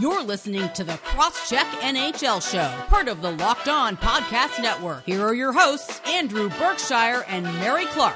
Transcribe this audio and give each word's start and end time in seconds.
You're 0.00 0.22
listening 0.22 0.70
to 0.74 0.84
the 0.84 0.92
Crosscheck 0.92 1.64
NHL 1.80 2.40
Show, 2.40 2.68
part 2.86 3.08
of 3.08 3.20
the 3.20 3.32
Locked 3.32 3.66
On 3.66 3.96
Podcast 3.96 4.62
Network. 4.62 5.02
Here 5.04 5.20
are 5.26 5.34
your 5.34 5.52
hosts, 5.52 6.00
Andrew 6.06 6.50
Berkshire 6.50 7.24
and 7.26 7.44
Mary 7.58 7.84
Clarke. 7.86 8.14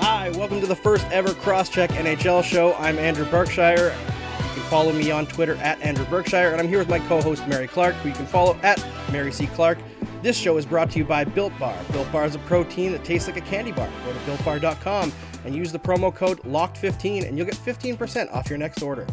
Hi, 0.00 0.30
welcome 0.36 0.62
to 0.62 0.66
the 0.66 0.74
first 0.74 1.04
ever 1.10 1.30
Crosscheck 1.30 1.88
NHL 1.88 2.42
Show. 2.42 2.72
I'm 2.74 2.98
Andrew 2.98 3.26
Berkshire. 3.26 3.94
You 3.94 4.54
can 4.54 4.62
follow 4.70 4.92
me 4.92 5.10
on 5.10 5.26
Twitter 5.26 5.56
at 5.56 5.78
Andrew 5.82 6.06
Berkshire, 6.06 6.52
and 6.52 6.62
I'm 6.62 6.68
here 6.68 6.78
with 6.78 6.88
my 6.88 7.00
co-host 7.00 7.46
Mary 7.46 7.68
Clarke, 7.68 7.94
who 7.96 8.08
you 8.08 8.14
can 8.14 8.26
follow 8.26 8.58
at 8.62 8.82
Mary 9.12 9.32
C. 9.32 9.48
Clarke. 9.48 9.78
This 10.22 10.36
show 10.36 10.56
is 10.56 10.64
brought 10.64 10.90
to 10.92 10.98
you 10.98 11.04
by 11.04 11.24
Built 11.24 11.56
Bar. 11.58 11.76
Built 11.92 12.10
Bar 12.10 12.24
is 12.24 12.34
a 12.34 12.40
protein 12.40 12.92
that 12.92 13.04
tastes 13.04 13.28
like 13.28 13.36
a 13.36 13.42
candy 13.42 13.70
bar. 13.70 13.88
Go 14.04 14.12
to 14.12 14.18
builtbar.com 14.20 15.12
and 15.44 15.54
use 15.54 15.70
the 15.70 15.78
promo 15.78 16.12
code 16.12 16.40
LOCKED15 16.42 17.28
and 17.28 17.36
you'll 17.36 17.46
get 17.46 17.54
15% 17.54 18.32
off 18.32 18.48
your 18.48 18.58
next 18.58 18.82
order. 18.82 19.06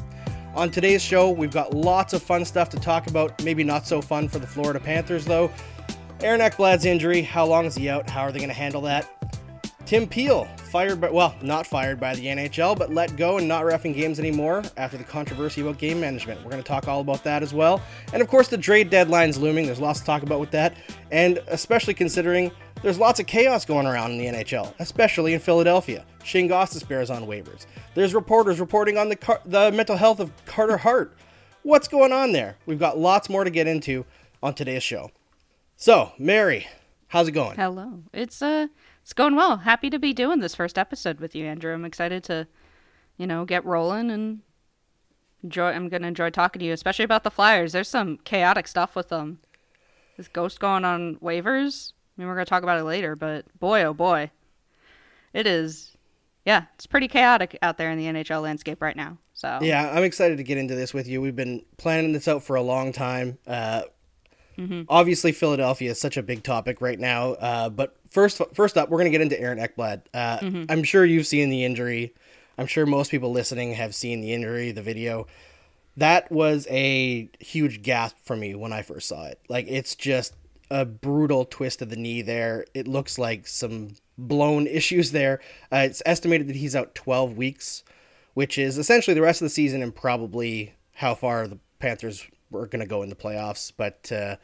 On 0.56 0.70
today's 0.72 1.02
show, 1.02 1.30
we've 1.30 1.52
got 1.52 1.74
lots 1.74 2.14
of 2.14 2.24
fun 2.24 2.46
stuff 2.46 2.70
to 2.70 2.80
talk 2.80 3.08
about. 3.08 3.44
Maybe 3.44 3.64
not 3.64 3.86
so 3.86 4.02
fun 4.02 4.30
for 4.30 4.40
the 4.40 4.48
Florida 4.48 4.80
Panthers, 4.80 5.26
though. 5.26 5.52
Aaron 6.22 6.40
Ekblad's 6.40 6.86
injury, 6.86 7.22
how 7.22 7.46
long 7.46 7.66
is 7.66 7.76
he 7.76 7.90
out? 7.90 8.10
How 8.10 8.22
are 8.22 8.32
they 8.32 8.40
going 8.40 8.50
to 8.50 8.56
handle 8.56 8.82
that? 8.84 9.13
Tim 9.94 10.08
Peel, 10.08 10.46
fired 10.72 11.00
by, 11.00 11.12
well, 11.12 11.36
not 11.44 11.68
fired 11.68 12.00
by 12.00 12.16
the 12.16 12.26
NHL, 12.26 12.76
but 12.76 12.92
let 12.92 13.16
go 13.16 13.38
and 13.38 13.48
not 13.48 13.64
refing 13.64 13.94
games 13.94 14.18
anymore 14.18 14.64
after 14.76 14.98
the 14.98 15.04
controversy 15.04 15.62
about 15.62 15.78
game 15.78 16.00
management. 16.00 16.44
We're 16.44 16.50
going 16.50 16.64
to 16.64 16.68
talk 16.68 16.88
all 16.88 17.00
about 17.00 17.24
that 17.26 17.44
as 17.44 17.54
well. 17.54 17.80
And 18.12 18.20
of 18.20 18.28
course, 18.28 18.48
the 18.48 18.58
trade 18.58 18.90
deadline's 18.90 19.38
looming. 19.38 19.68
There's 19.68 19.80
lots 19.80 20.00
to 20.00 20.06
talk 20.08 20.24
about 20.24 20.40
with 20.40 20.50
that. 20.50 20.74
And 21.12 21.40
especially 21.48 21.94
considering 21.94 22.52
there's 22.82 22.98
lots 22.98 23.20
of 23.20 23.28
chaos 23.28 23.66
going 23.66 23.86
around 23.86 24.14
in 24.14 24.18
the 24.18 24.26
NHL, 24.26 24.74
especially 24.80 25.36
in 25.36 25.40
Philadelphia. 25.40 26.04
Shane 26.24 26.50
Gostisbehere 26.50 27.04
is 27.04 27.12
on 27.12 27.28
waivers. 27.28 27.68
There's 27.94 28.16
reporters 28.16 28.60
reporting 28.60 28.98
on 28.98 29.10
the, 29.10 29.16
car- 29.16 29.42
the 29.46 29.72
mental 29.74 29.96
health 29.96 30.20
of 30.20 30.32
Carter 30.46 30.78
Hart. 30.78 31.16
What's 31.62 31.88
going 31.88 32.12
on 32.12 32.32
there? 32.32 32.58
We've 32.66 32.80
got 32.80 32.98
lots 32.98 33.30
more 33.30 33.44
to 33.44 33.52
get 33.52 33.68
into 33.68 34.08
on 34.42 34.56
today's 34.56 34.82
show. 34.82 35.12
So, 35.76 36.14
Mary, 36.18 36.66
how's 37.10 37.28
it 37.28 37.34
going? 37.34 37.58
Hello. 37.58 38.02
It's 38.12 38.42
uh 38.42 38.70
it's 39.04 39.12
going 39.12 39.36
well. 39.36 39.58
Happy 39.58 39.90
to 39.90 40.00
be 40.00 40.14
doing 40.14 40.40
this 40.40 40.56
first 40.56 40.78
episode 40.78 41.20
with 41.20 41.36
you, 41.36 41.46
Andrew. 41.46 41.74
I'm 41.74 41.84
excited 41.84 42.24
to, 42.24 42.48
you 43.18 43.28
know, 43.28 43.44
get 43.44 43.66
rolling 43.66 44.10
and 44.10 44.40
enjoy 45.44 45.72
I'm 45.72 45.90
gonna 45.90 46.08
enjoy 46.08 46.30
talking 46.30 46.62
to 46.62 46.66
you, 46.66 46.72
especially 46.72 47.04
about 47.04 47.26
the 47.26 47.30
Flyers. 47.30 47.74
There's 47.74 47.90
some 47.90 48.18
chaotic 48.24 48.66
stuff 48.66 48.96
with 48.96 49.10
them. 49.10 49.40
This 50.16 50.30
ghost 50.30 50.62
going 50.62 50.86
on 50.86 51.18
waivers. 51.18 51.92
I 52.18 52.22
mean 52.22 52.30
we're 52.30 52.36
gonna 52.36 52.46
talk 52.46 52.64
about 52.64 52.80
it 52.80 52.86
later, 52.86 53.18
but 53.18 53.46
boy 53.60 53.84
oh 53.84 53.94
boy. 53.94 54.32
It 55.34 55.46
is 55.48 55.98
yeah, 56.46 56.66
it's 56.76 56.88
pretty 56.88 57.10
chaotic 57.10 57.58
out 57.62 57.78
there 57.78 57.92
in 57.92 57.98
the 57.98 58.06
NHL 58.06 58.42
landscape 58.42 58.82
right 58.82 58.96
now. 58.96 59.18
So 59.34 59.60
Yeah, 59.62 59.92
I'm 59.94 60.04
excited 60.06 60.38
to 60.38 60.44
get 60.44 60.58
into 60.58 60.76
this 60.76 60.94
with 60.94 61.10
you. 61.10 61.22
We've 61.22 61.36
been 61.36 61.66
planning 61.76 62.14
this 62.14 62.30
out 62.30 62.42
for 62.42 62.56
a 62.56 62.62
long 62.62 62.94
time. 62.94 63.38
Uh, 63.46 63.82
Mm-hmm. 64.58 64.84
Obviously, 64.88 65.32
Philadelphia 65.32 65.92
is 65.92 66.00
such 66.00 66.18
a 66.18 66.24
big 66.24 66.44
topic 66.44 66.82
right 66.82 67.00
now. 67.00 67.32
Uh, 67.34 67.70
but 67.70 67.96
first, 68.14 68.42
first 68.54 68.78
up, 68.78 68.90
we're 68.90 69.00
going 69.00 69.12
to 69.12 69.18
get 69.18 69.22
into 69.22 69.40
Aaron 69.40 69.60
Ekblad. 69.60 70.04
Uh, 70.14 70.40
Mm-hmm. 70.40 70.64
I'm 70.70 70.84
sure 70.84 71.04
you've 71.04 71.28
seen 71.28 71.50
the 71.50 71.64
injury. 71.66 72.14
I'm 72.58 72.68
sure 72.68 72.86
most 72.86 73.12
people 73.12 73.32
listening 73.32 73.74
have 73.74 73.96
seen 73.96 74.22
the 74.22 74.34
injury, 74.34 74.72
the 74.72 74.82
video. 74.82 75.28
That 75.98 76.32
was 76.32 76.68
a 76.70 77.30
huge 77.40 77.82
gasp 77.84 78.16
for 78.24 78.36
me 78.36 78.56
when 78.56 78.72
I 78.74 78.82
first 78.82 79.08
saw 79.08 79.26
it. 79.26 79.40
Like, 79.50 79.66
it's 79.68 79.96
just 79.96 80.34
a 80.72 80.86
brutal 80.86 81.46
twist 81.46 81.82
of 81.82 81.90
the 81.90 81.96
knee 81.96 82.22
there. 82.22 82.66
It 82.74 82.88
looks 82.88 83.18
like 83.18 83.48
some 83.48 83.96
blown 84.18 84.68
issues 84.80 85.12
there. 85.12 85.40
Uh, 85.72 85.84
it's 85.86 86.02
estimated 86.06 86.48
that 86.48 86.56
he's 86.56 86.76
out 86.76 86.96
12 86.96 87.36
weeks, 87.38 87.84
which 88.34 88.58
is 88.58 88.78
essentially 88.78 89.14
the 89.14 89.22
rest 89.22 89.42
of 89.42 89.46
the 89.46 89.50
season 89.50 89.82
and 89.82 89.94
probably 89.96 90.74
how 90.94 91.16
far 91.16 91.48
the 91.48 91.58
Panthers 91.80 92.26
were 92.52 92.68
going 92.68 92.80
to 92.82 92.88
go 92.88 93.02
in 93.04 93.10
the 93.10 93.16
playoffs. 93.16 93.72
But 93.76 94.12
uh, 94.12 94.36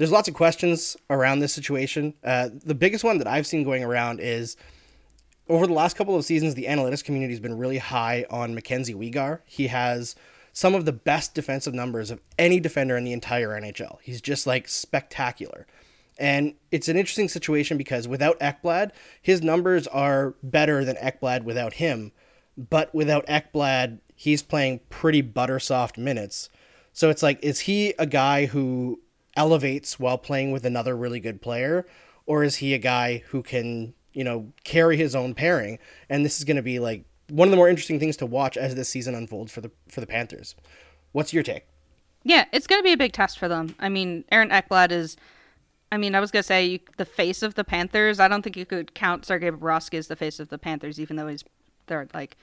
there's 0.00 0.10
lots 0.10 0.28
of 0.28 0.34
questions 0.34 0.96
around 1.10 1.40
this 1.40 1.52
situation. 1.52 2.14
Uh, 2.24 2.48
the 2.64 2.74
biggest 2.74 3.04
one 3.04 3.18
that 3.18 3.26
I've 3.26 3.46
seen 3.46 3.64
going 3.64 3.84
around 3.84 4.18
is 4.18 4.56
over 5.46 5.66
the 5.66 5.74
last 5.74 5.94
couple 5.94 6.16
of 6.16 6.24
seasons, 6.24 6.54
the 6.54 6.64
analytics 6.64 7.04
community 7.04 7.34
has 7.34 7.40
been 7.40 7.58
really 7.58 7.76
high 7.76 8.24
on 8.30 8.54
Mackenzie 8.54 8.94
Weegar. 8.94 9.40
He 9.44 9.66
has 9.66 10.16
some 10.54 10.74
of 10.74 10.86
the 10.86 10.92
best 10.92 11.34
defensive 11.34 11.74
numbers 11.74 12.10
of 12.10 12.18
any 12.38 12.58
defender 12.60 12.96
in 12.96 13.04
the 13.04 13.12
entire 13.12 13.50
NHL. 13.50 13.98
He's 14.00 14.22
just 14.22 14.46
like 14.46 14.68
spectacular. 14.68 15.66
And 16.18 16.54
it's 16.70 16.88
an 16.88 16.96
interesting 16.96 17.28
situation 17.28 17.76
because 17.76 18.08
without 18.08 18.40
Ekblad, 18.40 18.92
his 19.20 19.42
numbers 19.42 19.86
are 19.86 20.34
better 20.42 20.82
than 20.82 20.96
Ekblad 20.96 21.44
without 21.44 21.74
him. 21.74 22.12
But 22.56 22.94
without 22.94 23.26
Ekblad, 23.26 23.98
he's 24.14 24.42
playing 24.42 24.80
pretty 24.88 25.20
butter 25.20 25.60
soft 25.60 25.98
minutes. 25.98 26.48
So 26.94 27.10
it's 27.10 27.22
like, 27.22 27.38
is 27.44 27.60
he 27.60 27.92
a 27.98 28.06
guy 28.06 28.46
who 28.46 28.98
elevates 29.40 29.98
while 29.98 30.18
playing 30.18 30.52
with 30.52 30.66
another 30.66 30.94
really 30.94 31.18
good 31.18 31.40
player? 31.40 31.86
Or 32.26 32.44
is 32.44 32.56
he 32.56 32.74
a 32.74 32.78
guy 32.78 33.24
who 33.28 33.42
can, 33.42 33.94
you 34.12 34.22
know, 34.22 34.52
carry 34.64 34.98
his 34.98 35.14
own 35.14 35.32
pairing? 35.32 35.78
And 36.10 36.24
this 36.24 36.38
is 36.38 36.44
going 36.44 36.58
to 36.58 36.62
be 36.62 36.78
like 36.78 37.04
one 37.30 37.48
of 37.48 37.50
the 37.50 37.56
more 37.56 37.68
interesting 37.68 37.98
things 37.98 38.18
to 38.18 38.26
watch 38.26 38.58
as 38.58 38.74
this 38.74 38.90
season 38.90 39.14
unfolds 39.14 39.50
for 39.50 39.62
the 39.62 39.70
for 39.88 40.00
the 40.00 40.06
Panthers. 40.06 40.54
What's 41.12 41.32
your 41.32 41.42
take? 41.42 41.64
Yeah, 42.22 42.44
it's 42.52 42.66
going 42.66 42.80
to 42.80 42.84
be 42.84 42.92
a 42.92 42.98
big 42.98 43.12
test 43.12 43.38
for 43.38 43.48
them. 43.48 43.74
I 43.78 43.88
mean, 43.88 44.24
Aaron 44.30 44.50
Ekblad 44.50 44.92
is 44.92 45.16
I 45.92 45.96
mean, 45.96 46.14
I 46.14 46.20
was 46.20 46.30
gonna 46.30 46.42
say 46.42 46.64
you, 46.64 46.78
the 46.98 47.04
face 47.04 47.42
of 47.42 47.54
the 47.54 47.64
Panthers. 47.64 48.20
I 48.20 48.28
don't 48.28 48.42
think 48.42 48.56
you 48.56 48.66
could 48.66 48.94
count 48.94 49.26
Sergei 49.26 49.50
Bobrovsky 49.50 49.98
as 49.98 50.06
the 50.06 50.16
face 50.16 50.38
of 50.38 50.48
the 50.48 50.58
Panthers, 50.58 51.00
even 51.00 51.16
though 51.16 51.26
he's 51.26 51.44
their 51.86 52.06
like 52.14 52.36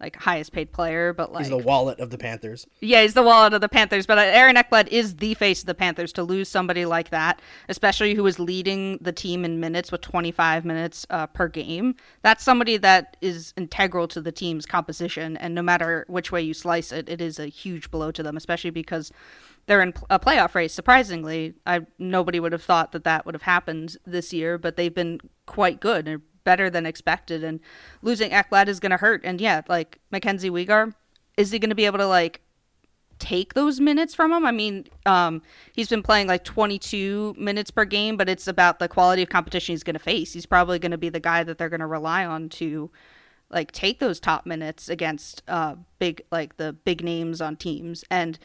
like 0.00 0.16
highest 0.16 0.52
paid 0.52 0.72
player. 0.72 1.12
But 1.12 1.32
like 1.32 1.42
He's 1.42 1.50
the 1.50 1.58
wallet 1.58 2.00
of 2.00 2.10
the 2.10 2.18
Panthers. 2.18 2.66
yeah, 2.80 3.02
he's 3.02 3.14
the 3.14 3.22
wallet 3.22 3.52
of 3.52 3.60
the 3.60 3.68
Panthers. 3.68 4.06
But 4.06 4.18
uh, 4.18 4.22
Aaron 4.22 4.56
Ekblad 4.56 4.88
is 4.88 5.16
the 5.16 5.34
face 5.34 5.60
of 5.60 5.66
the 5.66 5.74
Panthers. 5.74 6.12
To 6.14 6.22
lose 6.22 6.48
somebody 6.48 6.84
like 6.86 7.10
that, 7.10 7.40
especially 7.68 8.14
who 8.14 8.26
is 8.26 8.38
leading 8.38 8.98
the 9.00 9.12
team 9.12 9.44
in 9.44 9.60
minutes 9.60 9.92
with 9.92 10.00
25 10.00 10.64
minutes 10.64 11.06
uh, 11.10 11.26
per 11.26 11.48
game, 11.48 11.94
that's 12.22 12.42
somebody 12.42 12.76
that 12.78 13.16
is 13.20 13.52
integral 13.56 14.08
to 14.08 14.20
the 14.20 14.32
team's 14.32 14.66
composition. 14.66 15.36
And 15.36 15.54
no 15.54 15.62
matter 15.62 16.04
which 16.08 16.32
way 16.32 16.42
you 16.42 16.54
slice 16.54 16.92
it, 16.92 17.08
it 17.08 17.20
is 17.20 17.38
a 17.38 17.46
huge 17.46 17.90
blow 17.90 18.10
to 18.12 18.22
them, 18.22 18.36
especially 18.36 18.70
because 18.70 19.12
they're 19.66 19.82
in 19.82 19.92
a 20.08 20.18
playoff 20.18 20.54
race. 20.54 20.72
Surprisingly, 20.72 21.54
I 21.66 21.80
nobody 21.98 22.40
would 22.40 22.52
have 22.52 22.62
thought 22.62 22.92
that 22.92 23.04
that 23.04 23.24
would 23.26 23.34
have 23.34 23.42
happened 23.42 23.96
this 24.06 24.32
year, 24.32 24.58
but 24.58 24.76
they've 24.76 24.94
been 24.94 25.20
quite 25.46 25.80
good 25.80 26.08
and 26.08 26.22
better 26.44 26.70
than 26.70 26.86
expected. 26.86 27.44
And 27.44 27.60
losing 28.02 28.30
Ekblad 28.30 28.68
is 28.68 28.80
going 28.80 28.90
to 28.90 28.96
hurt. 28.96 29.22
And 29.24 29.40
yeah, 29.40 29.62
like 29.68 29.98
Mackenzie 30.10 30.50
Weegar, 30.50 30.94
is 31.36 31.50
he 31.50 31.58
going 31.58 31.70
to 31.70 31.76
be 31.76 31.86
able 31.86 31.98
to 31.98 32.06
like 32.06 32.40
take 33.18 33.54
those 33.54 33.80
minutes 33.80 34.14
from 34.14 34.32
him? 34.32 34.44
I 34.44 34.52
mean, 34.52 34.86
um, 35.06 35.42
he's 35.74 35.88
been 35.88 36.02
playing 36.02 36.26
like 36.26 36.44
22 36.44 37.34
minutes 37.38 37.70
per 37.70 37.84
game, 37.84 38.16
but 38.16 38.28
it's 38.28 38.48
about 38.48 38.78
the 38.78 38.88
quality 38.88 39.22
of 39.22 39.28
competition 39.28 39.72
he's 39.72 39.82
going 39.82 39.94
to 39.94 40.00
face. 40.00 40.32
He's 40.32 40.46
probably 40.46 40.78
going 40.78 40.92
to 40.92 40.98
be 40.98 41.08
the 41.08 41.20
guy 41.20 41.44
that 41.44 41.58
they're 41.58 41.68
going 41.68 41.80
to 41.80 41.86
rely 41.86 42.24
on 42.24 42.48
to 42.50 42.90
like 43.50 43.72
take 43.72 43.98
those 43.98 44.20
top 44.20 44.46
minutes 44.46 44.88
against 44.88 45.42
uh 45.48 45.74
big 45.98 46.22
like 46.30 46.56
the 46.56 46.72
big 46.72 47.02
names 47.02 47.40
on 47.40 47.56
teams 47.56 48.04
and 48.10 48.38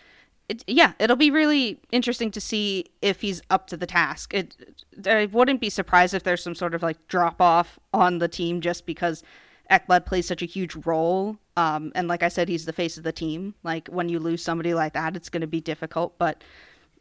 it, 0.47 0.63
yeah, 0.67 0.93
it'll 0.99 1.15
be 1.15 1.31
really 1.31 1.79
interesting 1.91 2.29
to 2.31 2.41
see 2.41 2.85
if 3.01 3.21
he's 3.21 3.41
up 3.49 3.67
to 3.67 3.77
the 3.77 3.87
task. 3.87 4.33
It, 4.33 4.75
I 5.05 5.25
wouldn't 5.25 5.61
be 5.61 5.69
surprised 5.69 6.13
if 6.13 6.23
there's 6.23 6.43
some 6.43 6.55
sort 6.55 6.75
of 6.75 6.83
like 6.83 7.07
drop 7.07 7.41
off 7.41 7.79
on 7.93 8.19
the 8.19 8.27
team 8.27 8.61
just 8.61 8.85
because 8.85 9.23
Ekblad 9.71 10.05
plays 10.05 10.27
such 10.27 10.41
a 10.41 10.45
huge 10.45 10.75
role. 10.85 11.37
Um, 11.57 11.91
and 11.95 12.07
like 12.07 12.21
I 12.21 12.27
said, 12.27 12.49
he's 12.49 12.65
the 12.65 12.73
face 12.73 12.97
of 12.97 13.03
the 13.03 13.11
team. 13.11 13.55
Like 13.63 13.87
when 13.87 14.09
you 14.09 14.19
lose 14.19 14.43
somebody 14.43 14.73
like 14.73 14.93
that, 14.93 15.15
it's 15.15 15.29
going 15.29 15.41
to 15.41 15.47
be 15.47 15.61
difficult. 15.61 16.17
But 16.19 16.43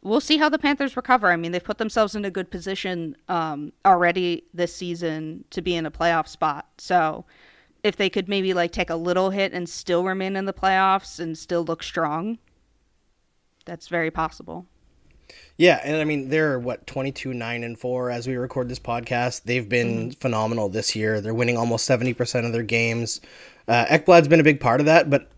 we'll 0.01 0.21
see 0.21 0.37
how 0.37 0.49
the 0.49 0.59
Panthers 0.59 0.95
recover. 0.95 1.31
I 1.31 1.35
mean, 1.35 1.51
they've 1.51 1.63
put 1.63 1.77
themselves 1.77 2.15
in 2.15 2.25
a 2.25 2.31
good 2.31 2.49
position 2.49 3.15
um, 3.27 3.73
already 3.85 4.43
this 4.53 4.75
season 4.75 5.45
to 5.51 5.61
be 5.61 5.75
in 5.75 5.85
a 5.85 5.91
playoff 5.91 6.27
spot. 6.27 6.67
So 6.77 7.25
if 7.83 7.95
they 7.95 8.09
could 8.09 8.27
maybe 8.27 8.55
like 8.55 8.71
take 8.71 8.89
a 8.89 8.95
little 8.95 9.29
hit 9.29 9.53
and 9.53 9.69
still 9.69 10.03
remain 10.03 10.35
in 10.35 10.45
the 10.45 10.53
playoffs 10.53 11.19
and 11.19 11.37
still 11.37 11.63
look 11.63 11.83
strong, 11.83 12.39
that's 13.65 13.87
very 13.87 14.11
possible. 14.11 14.65
Yeah, 15.57 15.79
and 15.83 15.97
I 15.97 16.03
mean 16.03 16.29
they're 16.29 16.59
what 16.59 16.85
22 16.85 17.33
9 17.33 17.63
and 17.63 17.79
4 17.79 18.11
as 18.11 18.27
we 18.27 18.35
record 18.35 18.69
this 18.69 18.79
podcast. 18.79 19.43
They've 19.43 19.67
been 19.67 20.09
mm-hmm. 20.09 20.19
phenomenal 20.19 20.69
this 20.69 20.95
year. 20.95 21.21
They're 21.21 21.33
winning 21.33 21.57
almost 21.57 21.89
70% 21.89 22.45
of 22.45 22.51
their 22.51 22.63
games. 22.63 23.21
Uh 23.67 23.85
Ekblad's 23.85 24.27
been 24.27 24.39
a 24.39 24.43
big 24.43 24.59
part 24.59 24.79
of 24.79 24.85
that, 24.85 25.09
but 25.09 25.29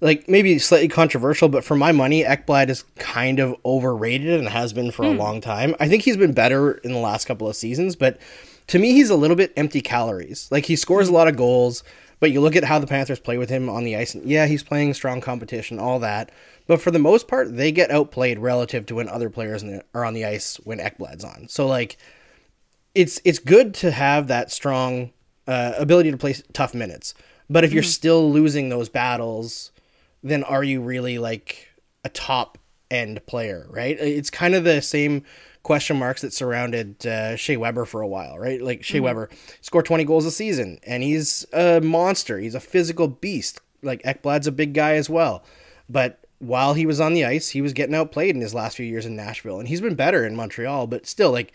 like 0.00 0.28
maybe 0.28 0.58
slightly 0.58 0.88
controversial, 0.88 1.48
but 1.48 1.64
for 1.64 1.76
my 1.76 1.92
money, 1.92 2.22
Ekblad 2.22 2.68
is 2.68 2.84
kind 2.98 3.38
of 3.38 3.56
overrated 3.64 4.38
and 4.38 4.48
has 4.48 4.72
been 4.72 4.90
for 4.90 5.04
a 5.04 5.12
hmm. 5.12 5.18
long 5.18 5.40
time. 5.40 5.74
I 5.80 5.88
think 5.88 6.02
he's 6.02 6.16
been 6.16 6.32
better 6.32 6.72
in 6.72 6.92
the 6.92 6.98
last 6.98 7.26
couple 7.26 7.48
of 7.48 7.56
seasons, 7.56 7.96
but 7.96 8.18
to 8.68 8.78
me 8.78 8.92
he's 8.92 9.10
a 9.10 9.16
little 9.16 9.36
bit 9.36 9.52
empty 9.56 9.80
calories. 9.80 10.48
Like 10.50 10.66
he 10.66 10.76
scores 10.76 11.08
a 11.08 11.10
hmm. 11.10 11.16
lot 11.16 11.28
of 11.28 11.36
goals, 11.36 11.84
but 12.18 12.30
you 12.30 12.40
look 12.40 12.56
at 12.56 12.64
how 12.64 12.78
the 12.78 12.86
Panthers 12.86 13.20
play 13.20 13.38
with 13.38 13.50
him 13.50 13.68
on 13.68 13.84
the 13.84 13.96
ice, 13.96 14.14
and 14.14 14.24
yeah, 14.28 14.46
he's 14.46 14.62
playing 14.62 14.94
strong 14.94 15.20
competition, 15.20 15.78
all 15.78 15.98
that. 16.00 16.30
But 16.66 16.80
for 16.80 16.90
the 16.90 16.98
most 16.98 17.28
part, 17.28 17.56
they 17.56 17.70
get 17.70 17.90
outplayed 17.90 18.38
relative 18.38 18.86
to 18.86 18.96
when 18.96 19.08
other 19.08 19.30
players 19.30 19.64
are 19.94 20.04
on 20.04 20.14
the 20.14 20.24
ice 20.24 20.56
when 20.64 20.78
Ekblad's 20.78 21.24
on. 21.24 21.48
So 21.48 21.66
like, 21.66 21.96
it's 22.94 23.20
it's 23.24 23.38
good 23.38 23.74
to 23.74 23.90
have 23.90 24.26
that 24.28 24.50
strong 24.50 25.12
uh, 25.46 25.74
ability 25.78 26.10
to 26.10 26.16
play 26.16 26.34
tough 26.52 26.74
minutes. 26.74 27.14
But 27.48 27.62
if 27.62 27.72
you're 27.72 27.82
still 27.82 28.30
losing 28.32 28.68
those 28.68 28.88
battles, 28.88 29.70
then 30.22 30.42
are 30.42 30.64
you 30.64 30.80
really 30.80 31.18
like 31.18 31.68
a 32.04 32.08
top 32.08 32.58
end 32.90 33.24
player, 33.26 33.66
right? 33.70 33.96
It's 34.00 34.30
kind 34.30 34.54
of 34.54 34.64
the 34.64 34.80
same 34.82 35.22
question 35.62 35.96
marks 35.96 36.22
that 36.22 36.32
surrounded 36.32 37.04
uh, 37.06 37.36
Shea 37.36 37.56
Weber 37.56 37.84
for 37.84 38.00
a 38.00 38.06
while, 38.06 38.38
right? 38.38 38.62
Like 38.62 38.84
Shea 38.84 39.00
Weber 39.00 39.28
scored 39.60 39.84
20 39.84 40.04
goals 40.04 40.24
a 40.24 40.30
season 40.30 40.78
and 40.84 41.02
he's 41.02 41.44
a 41.52 41.80
monster. 41.80 42.38
He's 42.38 42.54
a 42.54 42.60
physical 42.60 43.08
beast. 43.08 43.60
Like 43.82 44.02
Ekblad's 44.02 44.46
a 44.46 44.52
big 44.52 44.74
guy 44.74 44.94
as 44.94 45.10
well. 45.10 45.44
But 45.88 46.25
while 46.38 46.74
he 46.74 46.86
was 46.86 47.00
on 47.00 47.14
the 47.14 47.24
ice, 47.24 47.50
he 47.50 47.62
was 47.62 47.72
getting 47.72 47.94
outplayed 47.94 48.34
in 48.34 48.40
his 48.40 48.54
last 48.54 48.76
few 48.76 48.86
years 48.86 49.06
in 49.06 49.16
Nashville 49.16 49.58
and 49.58 49.68
he's 49.68 49.80
been 49.80 49.94
better 49.94 50.24
in 50.24 50.36
Montreal, 50.36 50.86
but 50.86 51.06
still 51.06 51.30
like 51.30 51.52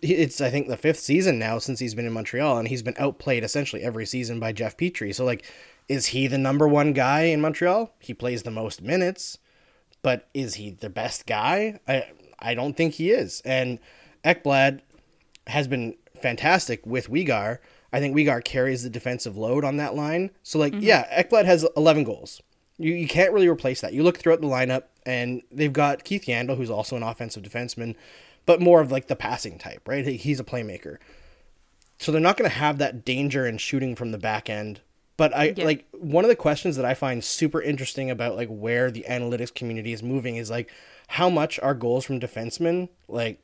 it's 0.00 0.40
I 0.40 0.48
think 0.48 0.68
the 0.68 0.76
fifth 0.76 1.00
season 1.00 1.38
now 1.38 1.58
since 1.58 1.78
he's 1.78 1.94
been 1.94 2.06
in 2.06 2.12
Montreal 2.12 2.56
and 2.58 2.68
he's 2.68 2.82
been 2.82 2.96
outplayed 2.98 3.44
essentially 3.44 3.82
every 3.82 4.06
season 4.06 4.40
by 4.40 4.52
Jeff 4.52 4.76
Petry. 4.76 5.14
So 5.14 5.24
like 5.24 5.44
is 5.88 6.06
he 6.06 6.26
the 6.26 6.38
number 6.38 6.66
one 6.66 6.94
guy 6.94 7.24
in 7.24 7.42
Montreal? 7.42 7.94
He 7.98 8.14
plays 8.14 8.42
the 8.42 8.50
most 8.50 8.80
minutes, 8.80 9.38
but 10.02 10.28
is 10.32 10.54
he 10.54 10.70
the 10.70 10.88
best 10.88 11.26
guy? 11.26 11.80
I 11.86 12.04
I 12.38 12.54
don't 12.54 12.76
think 12.76 12.94
he 12.94 13.10
is. 13.10 13.42
And 13.44 13.78
Ekblad 14.24 14.80
has 15.46 15.68
been 15.68 15.96
fantastic 16.20 16.86
with 16.86 17.10
Weegar. 17.10 17.58
I 17.92 18.00
think 18.00 18.16
Weegar 18.16 18.42
carries 18.42 18.82
the 18.82 18.90
defensive 18.90 19.36
load 19.36 19.64
on 19.64 19.76
that 19.76 19.94
line. 19.94 20.30
So 20.42 20.58
like 20.58 20.72
mm-hmm. 20.72 20.82
yeah, 20.82 21.22
Ekblad 21.22 21.44
has 21.44 21.66
11 21.76 22.04
goals. 22.04 22.40
You 22.78 22.92
you 22.94 23.06
can't 23.08 23.32
really 23.32 23.48
replace 23.48 23.80
that. 23.80 23.92
You 23.92 24.02
look 24.02 24.18
throughout 24.18 24.40
the 24.40 24.48
lineup 24.48 24.84
and 25.06 25.42
they've 25.52 25.72
got 25.72 26.04
Keith 26.04 26.24
Yandle 26.26 26.56
who's 26.56 26.70
also 26.70 26.96
an 26.96 27.02
offensive 27.02 27.42
defenseman, 27.42 27.94
but 28.46 28.60
more 28.60 28.80
of 28.80 28.90
like 28.90 29.06
the 29.06 29.16
passing 29.16 29.58
type, 29.58 29.86
right? 29.86 30.06
He's 30.06 30.40
a 30.40 30.44
playmaker. 30.44 30.98
So 31.98 32.10
they're 32.10 32.20
not 32.20 32.36
going 32.36 32.50
to 32.50 32.56
have 32.56 32.78
that 32.78 33.04
danger 33.04 33.46
in 33.46 33.58
shooting 33.58 33.94
from 33.94 34.10
the 34.10 34.18
back 34.18 34.50
end. 34.50 34.80
But 35.16 35.34
I 35.36 35.54
Yeah. 35.56 35.64
like 35.64 35.84
one 35.92 36.24
of 36.24 36.28
the 36.28 36.34
questions 36.36 36.74
that 36.76 36.84
I 36.84 36.94
find 36.94 37.22
super 37.22 37.62
interesting 37.62 38.10
about 38.10 38.34
like 38.36 38.48
where 38.48 38.90
the 38.90 39.04
analytics 39.08 39.54
community 39.54 39.92
is 39.92 40.02
moving 40.02 40.36
is 40.36 40.50
like 40.50 40.70
how 41.08 41.30
much 41.30 41.60
are 41.60 41.74
goals 41.74 42.04
from 42.04 42.18
defensemen 42.18 42.88
like 43.06 43.38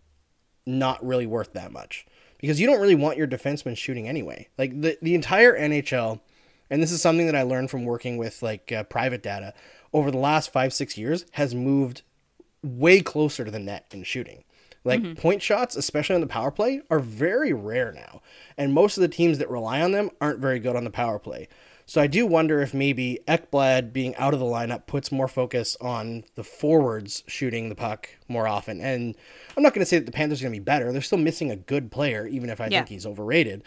not 0.67 1.05
really 1.06 1.27
worth 1.27 1.53
that 1.53 1.71
much 1.73 2.06
because 2.41 2.61
you 2.61 2.67
don't 2.67 2.81
really 2.81 2.94
want 2.97 3.17
your 3.17 3.29
defenseman 3.29 3.77
shooting 3.77 4.09
anyway. 4.09 4.49
Like 4.59 4.81
the 4.81 4.99
the 5.00 5.15
entire 5.15 5.56
NHL, 5.56 6.21
and 6.70 6.82
this 6.82 6.93
is 6.93 7.02
something 7.02 7.26
that 7.26 7.37
I 7.37 7.43
learned 7.43 7.70
from 7.70 7.84
working 7.84 8.17
with 8.17 8.43
like 8.43 8.70
uh, 8.72 8.84
private 8.84 9.22
data 9.22 9.52
over 9.93 10.11
the 10.11 10.19
last 10.19 10.52
five 10.52 10.72
six 10.72 10.96
years 10.96 11.26
has 11.32 11.55
moved 11.55 12.02
way 12.62 13.00
closer 13.00 13.44
to 13.44 13.50
the 13.50 13.58
net 13.58 13.87
in 13.93 14.05
shooting. 14.05 14.44
Like 14.82 15.19
point 15.19 15.43
shots, 15.43 15.76
especially 15.76 16.14
on 16.14 16.22
the 16.22 16.26
power 16.26 16.50
play, 16.50 16.81
are 16.90 17.00
very 17.00 17.52
rare 17.52 17.93
now, 17.93 18.22
and 18.56 18.72
most 18.72 18.96
of 18.96 19.02
the 19.02 19.08
teams 19.08 19.37
that 19.37 19.50
rely 19.50 19.82
on 19.82 19.93
them 19.93 20.11
aren't 20.22 20.38
very 20.38 20.58
good 20.58 20.75
on 20.75 20.84
the 20.84 20.90
power 20.90 21.19
play. 21.19 21.49
So 21.84 22.00
I 22.00 22.06
do 22.06 22.25
wonder 22.25 22.62
if 22.62 22.72
maybe 22.72 23.19
Ekblad 23.26 23.93
being 23.93 24.14
out 24.17 24.32
of 24.32 24.38
the 24.40 24.46
lineup 24.46 24.87
puts 24.87 25.11
more 25.12 25.26
focus 25.28 25.76
on 25.81 26.25
the 26.37 26.44
forwards 26.44 27.25
shooting 27.26 27.69
the 27.69 27.75
puck 27.75 28.08
more 28.28 28.46
often. 28.46 28.81
And 28.81 29.17
I'm 29.56 29.62
not 29.62 29.75
going 29.75 29.82
to 29.82 29.87
say 29.87 29.99
that 29.99 30.06
the 30.06 30.12
Panthers 30.12 30.40
are 30.40 30.44
going 30.44 30.55
to 30.55 30.61
be 30.61 30.64
better. 30.64 30.93
They're 30.93 31.02
still 31.02 31.19
missing 31.19 31.50
a 31.50 31.56
good 31.56 31.90
player, 31.90 32.26
even 32.28 32.49
if 32.49 32.61
I 32.61 32.69
Yeah. 32.69 32.78
think 32.78 32.90
he's 32.90 33.05
overrated. 33.05 33.64